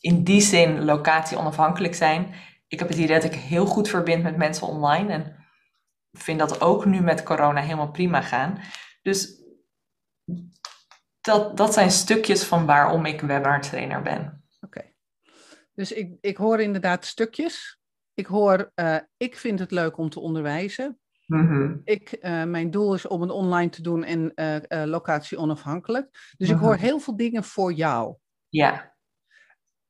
in 0.00 0.24
die 0.24 0.40
zin 0.40 0.84
locatie 0.84 1.38
onafhankelijk 1.38 1.94
zijn. 1.94 2.34
Ik 2.66 2.78
heb 2.78 2.88
het 2.88 2.98
idee 2.98 3.20
dat 3.20 3.32
ik 3.32 3.34
heel 3.34 3.66
goed 3.66 3.88
verbind 3.88 4.22
met 4.22 4.36
mensen 4.36 4.66
online 4.66 5.12
en 5.12 5.46
vind 6.12 6.38
dat 6.38 6.60
ook 6.60 6.84
nu 6.84 7.00
met 7.00 7.22
corona 7.22 7.60
helemaal 7.60 7.90
prima 7.90 8.20
gaan. 8.20 8.58
Dus 9.02 9.40
dat, 11.20 11.56
dat 11.56 11.72
zijn 11.72 11.90
stukjes 11.90 12.44
van 12.44 12.66
waarom 12.66 13.06
ik 13.06 13.20
webinar 13.20 13.60
trainer 13.60 14.02
ben. 14.02 14.44
Oké. 14.60 14.92
Dus 15.74 15.92
ik, 15.92 16.16
ik 16.20 16.36
hoor 16.36 16.60
inderdaad 16.60 17.04
stukjes. 17.04 17.80
Ik 18.14 18.26
hoor, 18.26 18.72
uh, 18.74 18.96
ik 19.16 19.36
vind 19.36 19.58
het 19.58 19.70
leuk 19.70 19.98
om 19.98 20.10
te 20.10 20.20
onderwijzen. 20.20 20.98
Mhm. 21.26 21.76
Ik, 21.84 22.18
uh, 22.20 22.44
mijn 22.44 22.70
doel 22.70 22.94
is 22.94 23.06
om 23.06 23.20
het 23.20 23.30
online 23.30 23.70
te 23.70 23.82
doen 23.82 24.04
en 24.04 24.32
uh, 24.34 24.84
locatie 24.84 25.38
onafhankelijk. 25.38 26.34
Dus 26.36 26.48
ik 26.48 26.56
hoor 26.56 26.74
mhm. 26.74 26.82
heel 26.82 26.98
veel 26.98 27.16
dingen 27.16 27.44
voor 27.44 27.72
jou. 27.72 28.16
Ja. 28.48 28.89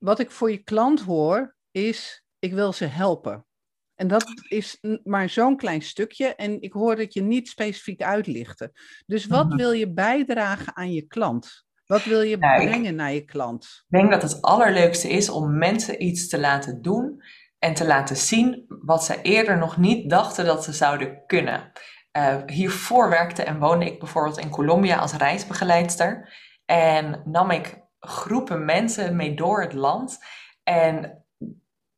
Wat 0.05 0.19
ik 0.19 0.31
voor 0.31 0.51
je 0.51 0.63
klant 0.63 1.01
hoor, 1.01 1.57
is 1.71 2.25
ik 2.39 2.53
wil 2.53 2.73
ze 2.73 2.85
helpen. 2.85 3.47
En 3.95 4.09
dat 4.09 4.25
is 4.49 4.79
maar 5.03 5.29
zo'n 5.29 5.57
klein 5.57 5.83
stukje. 5.83 6.35
En 6.35 6.61
ik 6.63 6.73
hoor 6.73 6.97
dat 6.97 7.15
je 7.15 7.23
niet 7.23 7.49
specifiek 7.49 8.03
uitlichten. 8.03 8.73
Dus 9.07 9.27
wat 9.27 9.47
mhm. 9.47 9.57
wil 9.57 9.73
je 9.73 9.93
bijdragen 9.93 10.77
aan 10.77 10.93
je 10.93 11.07
klant? 11.07 11.65
Wat 11.87 12.05
wil 12.05 12.21
je 12.21 12.39
brengen 12.39 12.95
naar 12.95 13.13
je 13.13 13.25
klant? 13.25 13.65
Ik 13.65 13.99
denk 13.99 14.11
dat 14.11 14.23
het 14.23 14.43
allerleukste 14.43 15.09
is 15.09 15.31
om 15.31 15.59
mensen 15.59 16.03
iets 16.03 16.29
te 16.29 16.39
laten 16.39 16.83
doen 16.83 17.23
en 17.59 17.75
te 17.75 17.87
laten 17.87 18.17
zien 18.17 18.65
wat 18.69 19.05
ze 19.05 19.23
eerder 19.23 19.59
nog 19.59 19.77
niet 19.77 20.11
dachten 20.11 20.45
dat 20.45 20.65
ze 20.65 20.73
zouden 20.73 21.23
kunnen. 21.27 21.73
Uh, 22.17 22.37
hiervoor 22.47 23.09
werkte 23.09 23.43
en 23.43 23.59
woonde 23.59 23.87
ik 23.87 23.99
bijvoorbeeld 23.99 24.39
in 24.39 24.51
Colombia 24.51 24.97
als 24.97 25.13
reisbegeleidster. 25.13 26.33
En 26.65 27.23
nam 27.25 27.51
ik 27.51 27.81
groepen 28.01 28.65
mensen 28.65 29.17
mee 29.17 29.35
door 29.35 29.63
het 29.63 29.73
land. 29.73 30.19
En 30.63 31.25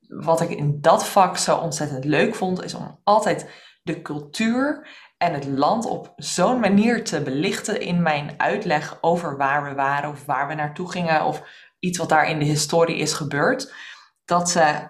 wat 0.08 0.40
ik 0.40 0.50
in 0.50 0.80
dat 0.80 1.06
vak 1.06 1.36
zo 1.36 1.56
ontzettend 1.56 2.04
leuk 2.04 2.34
vond, 2.34 2.64
is 2.64 2.74
om 2.74 3.00
altijd 3.04 3.50
de 3.82 4.02
cultuur 4.02 4.88
en 5.18 5.32
het 5.32 5.44
land 5.44 5.84
op 5.84 6.12
zo'n 6.16 6.60
manier 6.60 7.04
te 7.04 7.22
belichten 7.22 7.80
in 7.80 8.02
mijn 8.02 8.34
uitleg 8.36 8.98
over 9.00 9.36
waar 9.36 9.64
we 9.64 9.74
waren 9.74 10.10
of 10.10 10.24
waar 10.24 10.48
we 10.48 10.54
naartoe 10.54 10.90
gingen 10.90 11.24
of 11.24 11.42
iets 11.78 11.98
wat 11.98 12.08
daar 12.08 12.28
in 12.28 12.38
de 12.38 12.44
historie 12.44 12.96
is 12.96 13.12
gebeurd, 13.12 13.74
dat 14.24 14.50
ze 14.50 14.88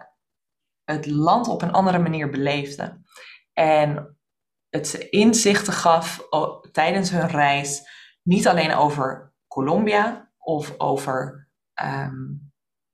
het 0.84 1.06
land 1.06 1.48
op 1.48 1.62
een 1.62 1.72
andere 1.72 1.98
manier 1.98 2.30
beleefden. 2.30 3.04
En 3.52 4.16
het 4.68 4.88
ze 4.88 5.08
inzichten 5.08 5.72
gaf 5.72 6.26
tijdens 6.72 7.10
hun 7.10 7.28
reis, 7.28 7.82
niet 8.22 8.48
alleen 8.48 8.74
over 8.74 9.34
Colombia 9.48 10.31
of 10.42 10.74
over 10.78 11.48
ehm, 11.74 12.14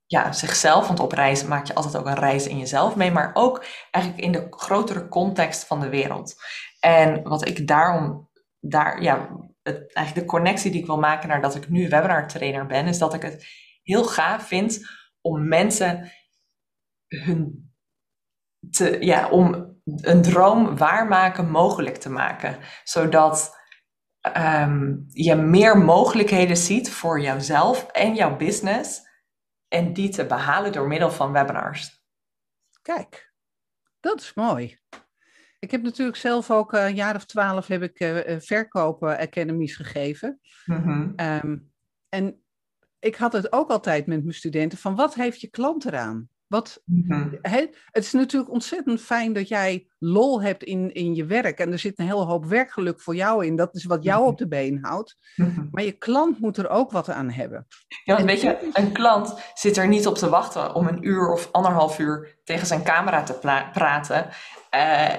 ja, 0.06 0.32
zichzelf, 0.32 0.86
want 0.86 1.00
op 1.00 1.12
reis 1.12 1.44
maak 1.44 1.66
je 1.66 1.74
altijd 1.74 1.96
ook 1.96 2.06
een 2.06 2.14
reis 2.14 2.46
in 2.46 2.58
jezelf 2.58 2.96
mee, 2.96 3.10
maar 3.10 3.30
ook 3.34 3.64
eigenlijk 3.90 4.24
in 4.24 4.32
de 4.32 4.46
grotere 4.50 5.08
context 5.08 5.64
van 5.64 5.80
de 5.80 5.88
wereld. 5.88 6.34
En 6.80 7.22
wat 7.22 7.48
ik 7.48 7.66
daarom, 7.66 8.30
daar, 8.60 9.02
ja, 9.02 9.28
het, 9.62 9.94
eigenlijk 9.94 10.26
de 10.26 10.32
connectie 10.32 10.70
die 10.70 10.80
ik 10.80 10.86
wil 10.86 10.98
maken 10.98 11.28
naar 11.28 11.40
dat 11.40 11.54
ik 11.54 11.68
nu 11.68 11.88
webinar 11.88 12.28
trainer 12.28 12.66
ben, 12.66 12.86
is 12.86 12.98
dat 12.98 13.14
ik 13.14 13.22
het 13.22 13.46
heel 13.82 14.04
gaaf 14.04 14.46
vind 14.46 14.80
om 15.20 15.48
mensen 15.48 16.10
hun 17.08 17.72
te, 18.70 18.96
ja, 19.00 19.28
om 19.28 19.76
een 19.84 20.22
droom 20.22 20.76
waarmaken 20.76 21.50
mogelijk 21.50 21.96
te 21.96 22.10
maken. 22.10 22.56
Zodat 22.84 23.57
um, 24.36 25.04
je 25.08 25.34
meer 25.34 25.78
mogelijkheden 25.78 26.56
ziet 26.56 26.90
voor 26.90 27.20
jouzelf 27.20 27.86
en 27.86 28.14
jouw 28.14 28.36
business 28.36 29.00
en 29.68 29.92
die 29.92 30.08
te 30.08 30.26
behalen 30.26 30.72
door 30.72 30.86
middel 30.86 31.10
van 31.10 31.32
webinars. 31.32 32.02
Kijk, 32.82 33.32
dat 34.00 34.20
is 34.20 34.34
mooi. 34.34 34.78
Ik 35.58 35.70
heb 35.70 35.82
natuurlijk 35.82 36.16
zelf 36.16 36.50
ook 36.50 36.72
een 36.72 36.94
jaar 36.94 37.14
of 37.14 37.24
twaalf 37.24 37.66
heb 37.66 37.82
ik 37.82 38.00
uh, 38.00 38.40
verkopen 38.40 39.18
academies 39.18 39.76
gegeven. 39.76 40.40
Mm 40.64 41.14
en 42.08 42.42
ik 42.98 43.16
had 43.16 43.32
het 43.32 43.52
ook 43.52 43.70
altijd 43.70 44.06
met 44.06 44.22
mijn 44.22 44.34
studenten 44.34 44.78
van 44.78 44.96
wat 44.96 45.14
heeft 45.14 45.40
je 45.40 45.48
klant 45.48 45.84
eraan? 45.84 46.28
Wat, 46.48 46.82
mhm. 46.84 47.28
het 47.42 48.04
is 48.04 48.12
natuurlijk 48.12 48.52
ontzettend 48.52 49.00
fijn 49.00 49.32
dat 49.32 49.48
jij 49.48 49.86
lol 49.98 50.42
hebt 50.42 50.62
in, 50.62 50.94
in 50.94 51.14
je 51.14 51.24
werk. 51.24 51.58
En 51.58 51.72
er 51.72 51.78
zit 51.78 51.98
een 51.98 52.06
hele 52.06 52.24
hoop 52.24 52.44
werkgeluk 52.44 53.00
voor 53.00 53.14
jou 53.14 53.46
in. 53.46 53.56
Dat 53.56 53.74
is 53.74 53.84
wat 53.84 54.02
jou 54.04 54.20
mhm. 54.20 54.28
op 54.28 54.38
de 54.38 54.48
been 54.48 54.78
houdt. 54.82 55.16
Mhm. 55.36 55.66
Maar 55.70 55.84
je 55.84 55.92
klant 55.92 56.40
moet 56.40 56.56
er 56.56 56.68
ook 56.68 56.90
wat 56.90 57.10
aan 57.10 57.30
hebben. 57.30 57.66
Ja, 58.04 58.14
want 58.14 58.26
weet 58.26 58.40
je, 58.40 58.70
een 58.72 58.92
klant 58.92 59.34
zit 59.54 59.76
er 59.76 59.88
niet 59.88 60.06
op 60.06 60.14
te 60.14 60.28
wachten 60.28 60.74
om 60.74 60.86
een 60.86 61.06
uur 61.06 61.32
of 61.32 61.48
anderhalf 61.52 61.98
uur 61.98 62.40
tegen 62.44 62.66
zijn 62.66 62.82
camera 62.82 63.22
te 63.22 63.34
praten. 63.72 64.28
Uh, 64.74 65.14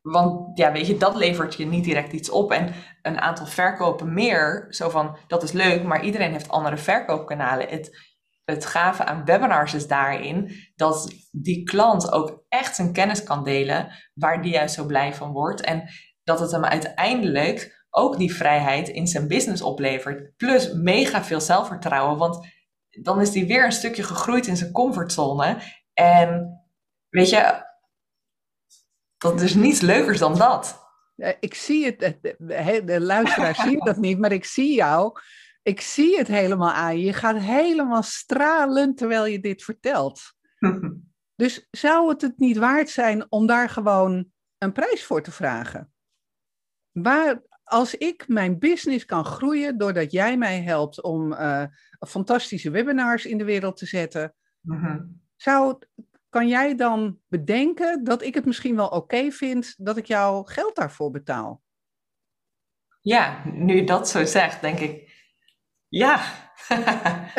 want 0.00 0.58
ja, 0.58 0.72
weet 0.72 0.86
je, 0.86 0.96
dat 0.96 1.16
levert 1.16 1.54
je 1.54 1.66
niet 1.66 1.84
direct 1.84 2.12
iets 2.12 2.30
op. 2.30 2.52
En 2.52 2.74
een 3.02 3.20
aantal 3.20 3.46
verkopen 3.46 4.14
meer, 4.14 4.66
zo 4.68 4.88
van, 4.88 5.16
dat 5.26 5.42
is 5.42 5.52
leuk, 5.52 5.82
maar 5.82 6.04
iedereen 6.04 6.32
heeft 6.32 6.48
andere 6.48 6.76
verkoopkanalen. 6.76 7.68
Het, 7.68 8.07
het 8.54 8.66
gave 8.66 9.04
aan 9.04 9.24
webinars 9.24 9.74
is 9.74 9.86
daarin 9.86 10.52
dat 10.76 11.12
die 11.30 11.62
klant 11.62 12.12
ook 12.12 12.44
echt 12.48 12.74
zijn 12.74 12.92
kennis 12.92 13.22
kan 13.22 13.44
delen 13.44 13.92
waar 14.14 14.42
die 14.42 14.52
juist 14.52 14.74
zo 14.74 14.86
blij 14.86 15.14
van 15.14 15.32
wordt. 15.32 15.60
En 15.60 15.88
dat 16.24 16.40
het 16.40 16.50
hem 16.50 16.64
uiteindelijk 16.64 17.86
ook 17.90 18.18
die 18.18 18.34
vrijheid 18.34 18.88
in 18.88 19.06
zijn 19.06 19.28
business 19.28 19.62
oplevert. 19.62 20.36
Plus 20.36 20.72
mega 20.72 21.24
veel 21.24 21.40
zelfvertrouwen, 21.40 22.18
want 22.18 22.46
dan 23.02 23.20
is 23.20 23.34
hij 23.34 23.46
weer 23.46 23.64
een 23.64 23.72
stukje 23.72 24.02
gegroeid 24.02 24.46
in 24.46 24.56
zijn 24.56 24.72
comfortzone. 24.72 25.56
En 25.92 26.60
weet 27.08 27.30
je, 27.30 27.66
dat 29.18 29.40
is 29.40 29.54
niets 29.54 29.80
leukers 29.80 30.18
dan 30.18 30.38
dat. 30.38 30.86
Ik 31.40 31.54
zie 31.54 31.84
het, 31.86 32.18
de 32.86 33.00
luisteraars 33.00 33.58
zien 33.68 33.78
dat 33.78 33.96
niet, 33.96 34.18
maar 34.18 34.32
ik 34.32 34.44
zie 34.44 34.74
jou 34.74 35.20
ik 35.68 35.80
zie 35.80 36.16
het 36.16 36.28
helemaal 36.28 36.72
aan 36.72 36.98
je. 36.98 37.04
Je 37.04 37.12
gaat 37.12 37.38
helemaal 37.38 38.02
stralen 38.02 38.94
terwijl 38.94 39.26
je 39.26 39.40
dit 39.40 39.62
vertelt. 39.62 40.20
dus 41.42 41.66
zou 41.70 42.08
het 42.08 42.20
het 42.20 42.38
niet 42.38 42.56
waard 42.56 42.88
zijn 42.88 43.32
om 43.32 43.46
daar 43.46 43.68
gewoon 43.68 44.30
een 44.58 44.72
prijs 44.72 45.04
voor 45.04 45.22
te 45.22 45.30
vragen? 45.30 45.92
Waar, 46.90 47.42
als 47.64 47.94
ik 47.94 48.28
mijn 48.28 48.58
business 48.58 49.04
kan 49.04 49.24
groeien 49.24 49.78
doordat 49.78 50.12
jij 50.12 50.36
mij 50.36 50.62
helpt 50.62 51.02
om 51.02 51.32
uh, 51.32 51.64
fantastische 51.98 52.70
webinars 52.70 53.26
in 53.26 53.38
de 53.38 53.44
wereld 53.44 53.76
te 53.76 53.86
zetten, 53.86 54.34
mhm. 54.60 55.04
zou, 55.36 55.78
kan 56.28 56.48
jij 56.48 56.74
dan 56.74 57.18
bedenken 57.26 58.04
dat 58.04 58.22
ik 58.22 58.34
het 58.34 58.44
misschien 58.44 58.76
wel 58.76 58.88
oké 58.88 59.30
vind 59.30 59.74
dat 59.78 59.96
ik 59.96 60.06
jou 60.06 60.46
geld 60.46 60.76
daarvoor 60.76 61.10
betaal? 61.10 61.62
Ja, 63.00 63.42
nu 63.44 63.74
je 63.74 63.84
dat 63.84 64.08
zo 64.08 64.24
zegt, 64.24 64.60
denk 64.60 64.78
ik, 64.78 65.07
ja. 65.88 66.20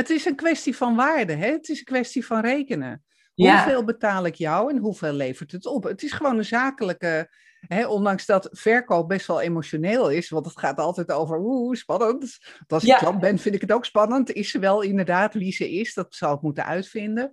het 0.02 0.10
is 0.10 0.26
een 0.26 0.36
kwestie 0.36 0.76
van 0.76 0.96
waarde, 0.96 1.34
hè? 1.34 1.52
het 1.52 1.70
is 1.70 1.80
een 1.80 1.86
kwestie 1.86 2.26
van 2.26 2.42
rekenen. 2.42 3.04
Hoeveel 3.36 3.84
betaal 3.84 4.26
ik 4.26 4.36
jou 4.36 4.72
en 4.74 4.78
hoeveel 4.78 5.14
levert 5.14 5.52
het 5.52 5.66
op? 5.66 5.84
Het 5.84 6.04
is 6.04 6.12
gewoon 6.12 6.38
een 6.38 6.46
zakelijke, 6.46 7.30
hè, 7.60 7.88
ondanks 7.88 8.26
dat 8.26 8.50
verkoop 8.52 9.08
best 9.08 9.28
wel 9.28 9.42
emotioneel 9.42 10.10
is, 10.10 10.30
want 10.30 10.46
het 10.46 10.60
gaat 10.60 10.78
altijd 10.78 11.12
over, 11.12 11.40
oeh, 11.40 11.76
spannend. 11.76 12.38
als 12.68 12.84
ik 12.84 12.96
klant 12.96 13.20
ben, 13.20 13.38
vind 13.38 13.56
ik 13.56 13.62
het 13.62 13.72
ook 13.72 13.86
spannend. 13.86 14.32
Is 14.32 14.52
ze 14.52 14.60
wel 14.60 14.82
inderdaad 14.82 15.34
wie 15.34 15.52
ze 15.52 15.72
is? 15.72 15.94
Dat 15.94 16.16
zou 16.16 16.36
ik 16.36 16.42
moeten 16.42 16.66
uitvinden. 16.66 17.32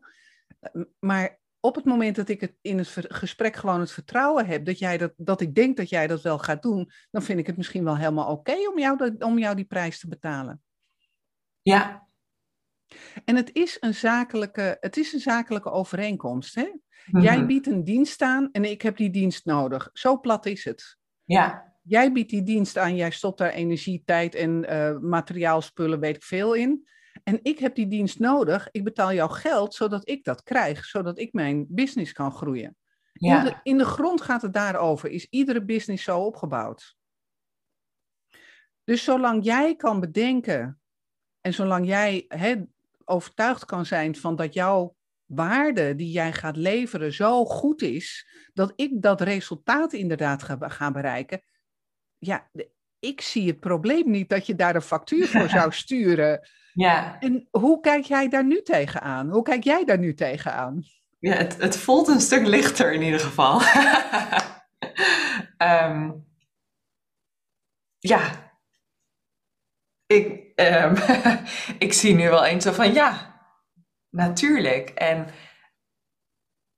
Maar 0.98 1.38
op 1.60 1.74
het 1.74 1.84
moment 1.84 2.16
dat 2.16 2.28
ik 2.28 2.40
het 2.40 2.54
in 2.60 2.78
het 2.78 2.88
gesprek 3.08 3.56
gewoon 3.56 3.80
het 3.80 3.92
vertrouwen 3.92 4.46
heb 4.46 4.64
dat, 4.64 4.78
jij 4.78 4.98
dat, 4.98 5.12
dat 5.16 5.40
ik 5.40 5.54
denk 5.54 5.76
dat 5.76 5.88
jij 5.88 6.06
dat 6.06 6.22
wel 6.22 6.38
gaat 6.38 6.62
doen, 6.62 6.90
dan 7.10 7.22
vind 7.22 7.38
ik 7.38 7.46
het 7.46 7.56
misschien 7.56 7.84
wel 7.84 7.96
helemaal 7.96 8.30
oké 8.30 8.68
om, 8.72 8.78
jou 8.78 9.16
om 9.18 9.38
jou 9.38 9.54
die 9.54 9.64
prijs 9.64 10.00
te 10.00 10.08
betalen. 10.08 10.60
Ja. 11.66 12.08
En 13.24 13.36
het 13.36 13.54
is 13.54 13.76
een 13.80 13.94
zakelijke, 13.94 14.76
het 14.80 14.96
is 14.96 15.12
een 15.12 15.20
zakelijke 15.20 15.70
overeenkomst. 15.70 16.54
Hè? 16.54 16.72
Jij 17.20 17.36
mhm. 17.36 17.46
biedt 17.46 17.66
een 17.66 17.84
dienst 17.84 18.22
aan 18.22 18.48
en 18.52 18.64
ik 18.64 18.82
heb 18.82 18.96
die 18.96 19.10
dienst 19.10 19.44
nodig. 19.44 19.90
Zo 19.92 20.20
plat 20.20 20.46
is 20.46 20.64
het. 20.64 20.98
Ja. 21.24 21.74
Jij 21.82 22.12
biedt 22.12 22.30
die 22.30 22.42
dienst 22.42 22.78
aan, 22.78 22.96
jij 22.96 23.10
stopt 23.10 23.38
daar 23.38 23.50
energie, 23.50 24.02
tijd 24.04 24.34
en 24.34 24.72
uh, 24.72 24.98
materiaalspullen, 24.98 26.00
weet 26.00 26.16
ik 26.16 26.22
veel 26.22 26.54
in. 26.54 26.88
En 27.24 27.38
ik 27.42 27.58
heb 27.58 27.74
die 27.74 27.88
dienst 27.88 28.18
nodig. 28.18 28.68
Ik 28.70 28.84
betaal 28.84 29.12
jouw 29.12 29.28
geld 29.28 29.74
zodat 29.74 30.08
ik 30.08 30.24
dat 30.24 30.42
krijg, 30.42 30.84
zodat 30.84 31.18
ik 31.18 31.32
mijn 31.32 31.66
business 31.68 32.12
kan 32.12 32.32
groeien. 32.32 32.76
Ja. 33.12 33.38
In, 33.38 33.44
de, 33.44 33.60
in 33.62 33.78
de 33.78 33.84
grond 33.84 34.20
gaat 34.20 34.42
het 34.42 34.52
daarover. 34.52 35.10
Is 35.10 35.26
iedere 35.30 35.64
business 35.64 36.04
zo 36.04 36.20
opgebouwd? 36.20 36.96
Dus 38.84 39.04
zolang 39.04 39.44
jij 39.44 39.76
kan 39.76 40.00
bedenken 40.00 40.80
en 41.46 41.54
zolang 41.54 41.86
jij 41.86 42.26
overtuigd 43.04 43.64
kan 43.64 43.86
zijn 43.86 44.16
van 44.16 44.36
dat 44.36 44.54
jouw 44.54 44.96
waarde 45.26 45.94
die 45.94 46.10
jij 46.10 46.32
gaat 46.32 46.56
leveren 46.56 47.12
zo 47.12 47.44
goed 47.44 47.82
is, 47.82 48.28
dat 48.54 48.72
ik 48.76 49.02
dat 49.02 49.20
resultaat 49.20 49.92
inderdaad 49.92 50.42
ga, 50.42 50.56
ga 50.60 50.90
bereiken, 50.90 51.42
ja, 52.18 52.50
ik 52.98 53.20
zie 53.20 53.46
het 53.46 53.60
probleem 53.60 54.10
niet 54.10 54.28
dat 54.28 54.46
je 54.46 54.54
daar 54.54 54.74
een 54.74 54.82
factuur 54.82 55.28
voor 55.28 55.48
zou 55.48 55.72
sturen. 55.82 56.48
Ja. 56.72 57.20
En 57.20 57.48
hoe 57.50 57.80
kijk 57.80 58.04
jij 58.04 58.28
daar 58.28 58.44
nu 58.44 58.62
tegenaan? 58.62 59.30
Hoe 59.30 59.42
kijk 59.42 59.64
jij 59.64 59.84
daar 59.84 59.98
nu 59.98 60.14
tegenaan? 60.14 60.82
Ja, 61.18 61.34
het, 61.34 61.56
het 61.56 61.76
voelt 61.76 62.08
een 62.08 62.20
stuk 62.20 62.46
lichter 62.46 62.92
in 62.92 63.02
ieder 63.02 63.20
geval. 63.20 63.60
Ehm, 65.56 66.10
ja. 67.98 68.54
Ik, 70.06 70.45
um, 70.56 70.94
ik 71.86 71.92
zie 71.92 72.14
nu 72.14 72.28
wel 72.28 72.44
eens 72.44 72.64
zo 72.64 72.72
van 72.72 72.92
ja, 72.92 73.34
natuurlijk. 74.10 74.88
En 74.88 75.26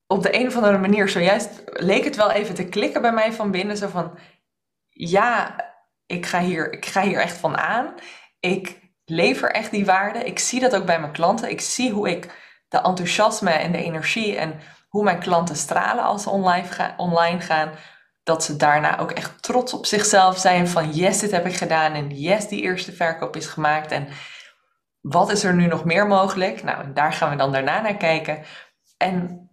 op 0.07 0.23
de 0.23 0.35
een 0.35 0.47
of 0.47 0.55
andere 0.57 0.79
manier, 0.79 1.09
zojuist 1.09 1.63
leek 1.65 2.05
het 2.05 2.17
wel 2.17 2.31
even 2.31 2.55
te 2.55 2.69
klikken 2.69 3.01
bij 3.03 3.13
mij 3.13 3.33
van 3.33 3.51
binnen. 3.51 3.77
Zo 3.77 3.89
van 3.89 4.19
ja, 4.89 5.57
ik 6.07 6.27
ga 6.27 6.41
hier, 6.41 6.73
ik 6.73 6.87
ga 6.87 7.03
hier 7.03 7.21
echt 7.21 7.37
van 7.37 7.57
aan. 7.57 7.95
Ik 8.41 8.81
lever 9.05 9.51
echt 9.51 9.71
die 9.71 9.85
waarde. 9.85 10.25
Ik 10.25 10.39
zie 10.39 10.61
dat 10.61 10.77
ook 10.77 10.85
bij 10.85 11.01
mijn 11.01 11.13
klanten. 11.13 11.51
Ik 11.51 11.61
zie 11.61 11.93
hoe 11.93 12.11
ik 12.11 12.47
de 12.69 12.79
enthousiasme 12.79 13.51
en 13.51 13.73
de 13.73 13.83
energie 13.83 14.37
en 14.37 14.61
hoe 14.89 15.05
mijn 15.05 15.19
klanten 15.19 15.57
stralen 15.57 16.05
als 16.05 16.23
ze 16.23 16.31
online 16.97 17.41
gaan. 17.41 17.71
Dat 18.29 18.45
ze 18.45 18.57
daarna 18.57 18.99
ook 18.99 19.11
echt 19.11 19.43
trots 19.43 19.73
op 19.73 19.87
zichzelf 19.87 20.39
zijn 20.39 20.69
van 20.69 20.91
yes, 20.91 21.19
dit 21.19 21.31
heb 21.31 21.47
ik 21.47 21.57
gedaan 21.57 21.93
en 21.93 22.11
yes, 22.11 22.49
die 22.49 22.63
eerste 22.63 22.93
verkoop 22.93 23.37
is 23.37 23.47
gemaakt. 23.47 23.91
En 23.91 24.09
wat 25.01 25.31
is 25.31 25.45
er 25.45 25.55
nu 25.55 25.67
nog 25.67 25.85
meer 25.85 26.07
mogelijk? 26.07 26.63
Nou, 26.63 26.93
daar 26.93 27.13
gaan 27.13 27.31
we 27.31 27.37
dan 27.37 27.53
daarna 27.53 27.81
naar 27.81 27.97
kijken. 27.97 28.45
En 28.97 29.49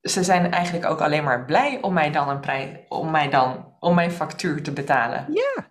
ze 0.00 0.24
zijn 0.24 0.52
eigenlijk 0.52 0.86
ook 0.86 1.00
alleen 1.00 1.24
maar 1.24 1.44
blij 1.44 1.78
om 1.80 1.92
mij 1.92 2.10
dan 2.10 2.28
een 2.28 2.40
prijs, 2.40 2.78
om 2.88 3.10
mij 3.10 3.28
dan, 3.28 3.76
om 3.80 3.94
mijn 3.94 4.10
factuur 4.10 4.62
te 4.62 4.72
betalen. 4.72 5.26
Ja, 5.32 5.67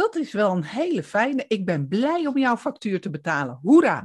dat 0.00 0.16
is 0.16 0.32
wel 0.32 0.56
een 0.56 0.64
hele 0.64 1.02
fijne. 1.02 1.44
Ik 1.48 1.64
ben 1.64 1.88
blij 1.88 2.26
om 2.26 2.38
jouw 2.38 2.56
factuur 2.56 3.00
te 3.00 3.10
betalen. 3.10 3.58
Hoera! 3.62 4.04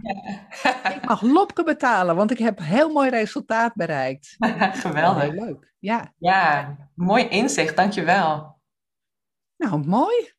ik 0.95 1.05
mag 1.05 1.21
Lopke 1.21 1.63
betalen, 1.63 2.15
want 2.15 2.31
ik 2.31 2.37
heb 2.37 2.59
heel 2.59 2.89
mooi 2.89 3.09
resultaat 3.09 3.73
bereikt. 3.73 4.35
Geweldig. 4.85 5.21
Heel 5.21 5.45
leuk. 5.45 5.73
Ja. 5.79 6.13
ja, 6.17 6.77
mooi 6.95 7.27
inzicht, 7.27 7.75
dankjewel. 7.75 8.59
Nou, 9.57 9.85
mooi. 9.85 10.33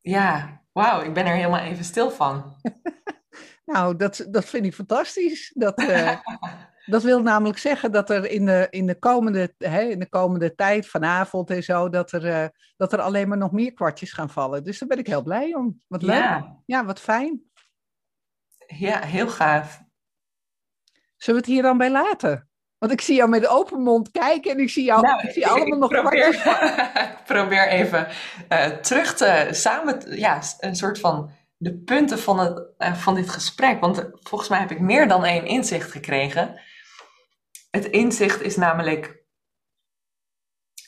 Ja, 0.00 0.62
wauw, 0.72 1.02
ik 1.02 1.14
ben 1.14 1.26
er 1.26 1.34
helemaal 1.34 1.60
even 1.60 1.84
stil 1.84 2.10
van. 2.10 2.56
nou, 3.72 3.96
dat, 3.96 4.26
dat 4.30 4.44
vind 4.44 4.64
ik 4.64 4.74
fantastisch. 4.74 5.52
Dat, 5.54 5.80
uh, 5.80 6.18
Dat 6.86 7.02
wil 7.02 7.22
namelijk 7.22 7.58
zeggen 7.58 7.92
dat 7.92 8.10
er 8.10 8.30
in 8.30 8.46
de, 8.46 8.66
in 8.70 8.86
de, 8.86 8.98
komende, 8.98 9.54
hè, 9.58 9.80
in 9.80 9.98
de 9.98 10.08
komende 10.08 10.54
tijd, 10.54 10.86
vanavond 10.86 11.50
en 11.50 11.62
zo, 11.62 11.88
dat 11.88 12.12
er, 12.12 12.24
uh, 12.24 12.48
dat 12.76 12.92
er 12.92 13.00
alleen 13.00 13.28
maar 13.28 13.38
nog 13.38 13.52
meer 13.52 13.72
kwartjes 13.72 14.12
gaan 14.12 14.30
vallen. 14.30 14.64
Dus 14.64 14.78
daar 14.78 14.88
ben 14.88 14.98
ik 14.98 15.06
heel 15.06 15.22
blij 15.22 15.54
om. 15.54 15.80
Wat 15.88 16.02
leuk. 16.02 16.16
Ja, 16.16 16.62
ja 16.66 16.84
wat 16.84 17.00
fijn. 17.00 17.42
Ja, 18.66 19.00
heel 19.04 19.28
gaaf. 19.28 19.82
Zullen 21.16 21.40
we 21.40 21.46
het 21.46 21.56
hier 21.56 21.62
dan 21.62 21.78
bij 21.78 21.90
laten? 21.90 22.50
Want 22.78 22.92
ik 22.92 23.00
zie 23.00 23.16
jou 23.16 23.28
met 23.28 23.46
open 23.46 23.82
mond 23.82 24.10
kijken 24.10 24.50
en 24.50 24.58
ik 24.58 24.70
zie 24.70 24.84
jou 24.84 25.02
nou, 25.02 25.20
ik 25.22 25.30
zie 25.30 25.46
allemaal 25.46 25.78
nog 25.78 25.90
probeer, 25.90 26.36
kwartjes. 26.36 27.02
ik 27.02 27.24
probeer 27.24 27.68
even 27.68 28.08
uh, 28.48 28.66
terug 28.66 29.14
te 29.14 29.48
samen, 29.50 30.18
ja, 30.18 30.42
een 30.58 30.76
soort 30.76 30.98
van 30.98 31.30
de 31.56 31.74
punten 31.74 32.18
van, 32.18 32.38
het, 32.38 32.66
uh, 32.78 32.94
van 32.94 33.14
dit 33.14 33.28
gesprek. 33.28 33.80
Want 33.80 34.10
volgens 34.22 34.50
mij 34.50 34.58
heb 34.58 34.70
ik 34.70 34.80
meer 34.80 35.08
dan 35.08 35.24
één 35.24 35.46
inzicht 35.46 35.90
gekregen. 35.90 36.60
Het 37.76 37.84
inzicht 37.84 38.40
is 38.40 38.56
namelijk, 38.56 39.24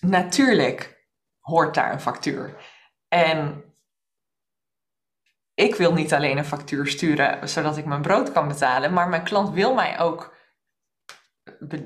natuurlijk 0.00 1.08
hoort 1.40 1.74
daar 1.74 1.92
een 1.92 2.00
factuur. 2.00 2.56
En 3.08 3.64
ik 5.54 5.74
wil 5.74 5.92
niet 5.92 6.14
alleen 6.14 6.38
een 6.38 6.44
factuur 6.44 6.86
sturen 6.86 7.48
zodat 7.48 7.76
ik 7.76 7.84
mijn 7.84 8.02
brood 8.02 8.32
kan 8.32 8.48
betalen, 8.48 8.92
maar 8.92 9.08
mijn 9.08 9.24
klant 9.24 9.54
wil 9.54 9.74
mij 9.74 9.98
ook, 9.98 10.36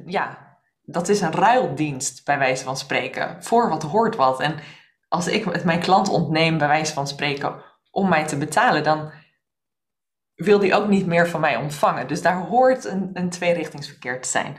ja, 0.07 0.59
dat 0.82 1.09
is 1.09 1.20
een 1.20 1.32
ruildienst 1.32 2.24
bij 2.24 2.38
wijze 2.38 2.64
van 2.64 2.76
spreken, 2.76 3.42
voor 3.42 3.68
wat 3.68 3.82
hoort 3.82 4.16
wat. 4.16 4.40
En 4.40 4.61
als 5.09 5.26
ik 5.26 5.44
het 5.44 5.64
mijn 5.64 5.80
klant 5.80 6.09
ontneem 6.09 6.59
bij 6.59 6.68
wijze 6.68 6.92
van 6.92 7.09
spreken 7.09 7.62
om 7.90 8.09
mij 8.09 8.26
te 8.26 8.38
betalen, 8.38 8.82
dan 8.82 9.12
wil 10.34 10.59
die 10.59 10.74
ook 10.74 10.88
niet 10.88 11.07
meer 11.07 11.28
van 11.28 11.40
mij 11.40 11.57
ontvangen. 11.57 12.09
Dus 12.09 12.22
daar 12.22 12.38
hoort 12.38 12.84
een, 12.84 13.11
een 13.12 13.30
tweerichtingsverkeer 13.30 14.22
te 14.22 14.28
zijn. 14.28 14.57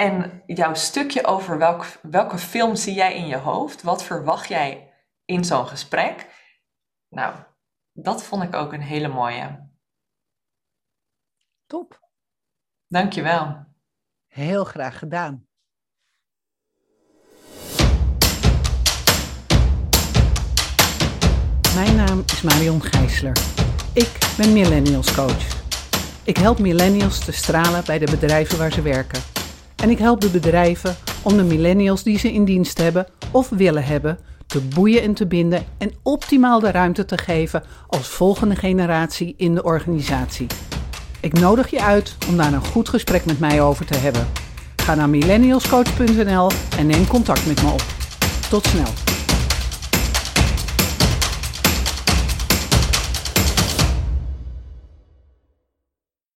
En 0.00 0.42
jouw 0.46 0.74
stukje 0.74 1.26
over 1.26 1.58
welk, 1.58 1.86
welke 2.02 2.38
film 2.38 2.76
zie 2.76 2.94
jij 2.94 3.14
in 3.14 3.26
je 3.26 3.36
hoofd? 3.36 3.82
Wat 3.82 4.04
verwacht 4.04 4.48
jij 4.48 4.92
in 5.24 5.44
zo'n 5.44 5.66
gesprek? 5.66 6.26
Nou, 7.08 7.34
dat 7.92 8.22
vond 8.22 8.42
ik 8.42 8.54
ook 8.54 8.72
een 8.72 8.82
hele 8.82 9.08
mooie. 9.08 9.70
Top. 11.66 12.10
Dankjewel. 12.86 13.64
Heel 14.26 14.64
graag 14.64 14.98
gedaan. 14.98 15.46
Mijn 21.74 21.96
naam 21.96 22.22
is 22.26 22.42
Marion 22.42 22.82
Gijsler. 22.82 23.38
Ik 23.94 24.34
ben 24.36 24.52
Millennials 24.52 25.14
Coach. 25.14 25.66
Ik 26.24 26.36
help 26.36 26.58
millennials 26.58 27.24
te 27.24 27.32
stralen 27.32 27.84
bij 27.84 27.98
de 27.98 28.10
bedrijven 28.10 28.58
waar 28.58 28.72
ze 28.72 28.82
werken. 28.82 29.37
En 29.82 29.90
ik 29.90 29.98
help 29.98 30.20
de 30.20 30.28
bedrijven 30.30 30.96
om 31.22 31.36
de 31.36 31.42
millennials 31.42 32.02
die 32.02 32.18
ze 32.18 32.32
in 32.32 32.44
dienst 32.44 32.78
hebben 32.78 33.06
of 33.30 33.48
willen 33.48 33.84
hebben 33.84 34.18
te 34.46 34.60
boeien 34.60 35.02
en 35.02 35.14
te 35.14 35.26
binden 35.26 35.64
en 35.78 35.92
optimaal 36.02 36.60
de 36.60 36.70
ruimte 36.70 37.04
te 37.04 37.18
geven 37.18 37.62
als 37.86 38.08
volgende 38.08 38.56
generatie 38.56 39.34
in 39.36 39.54
de 39.54 39.62
organisatie. 39.62 40.46
Ik 41.20 41.32
nodig 41.32 41.70
je 41.70 41.82
uit 41.82 42.16
om 42.28 42.36
daar 42.36 42.52
een 42.52 42.64
goed 42.64 42.88
gesprek 42.88 43.24
met 43.24 43.38
mij 43.38 43.62
over 43.62 43.86
te 43.86 43.96
hebben. 43.96 44.26
Ga 44.76 44.94
naar 44.94 45.08
millennialscoach.nl 45.08 46.50
en 46.78 46.86
neem 46.86 47.06
contact 47.06 47.46
met 47.46 47.62
me 47.62 47.70
op. 47.70 47.82
Tot 48.50 48.66
snel. 48.66 49.07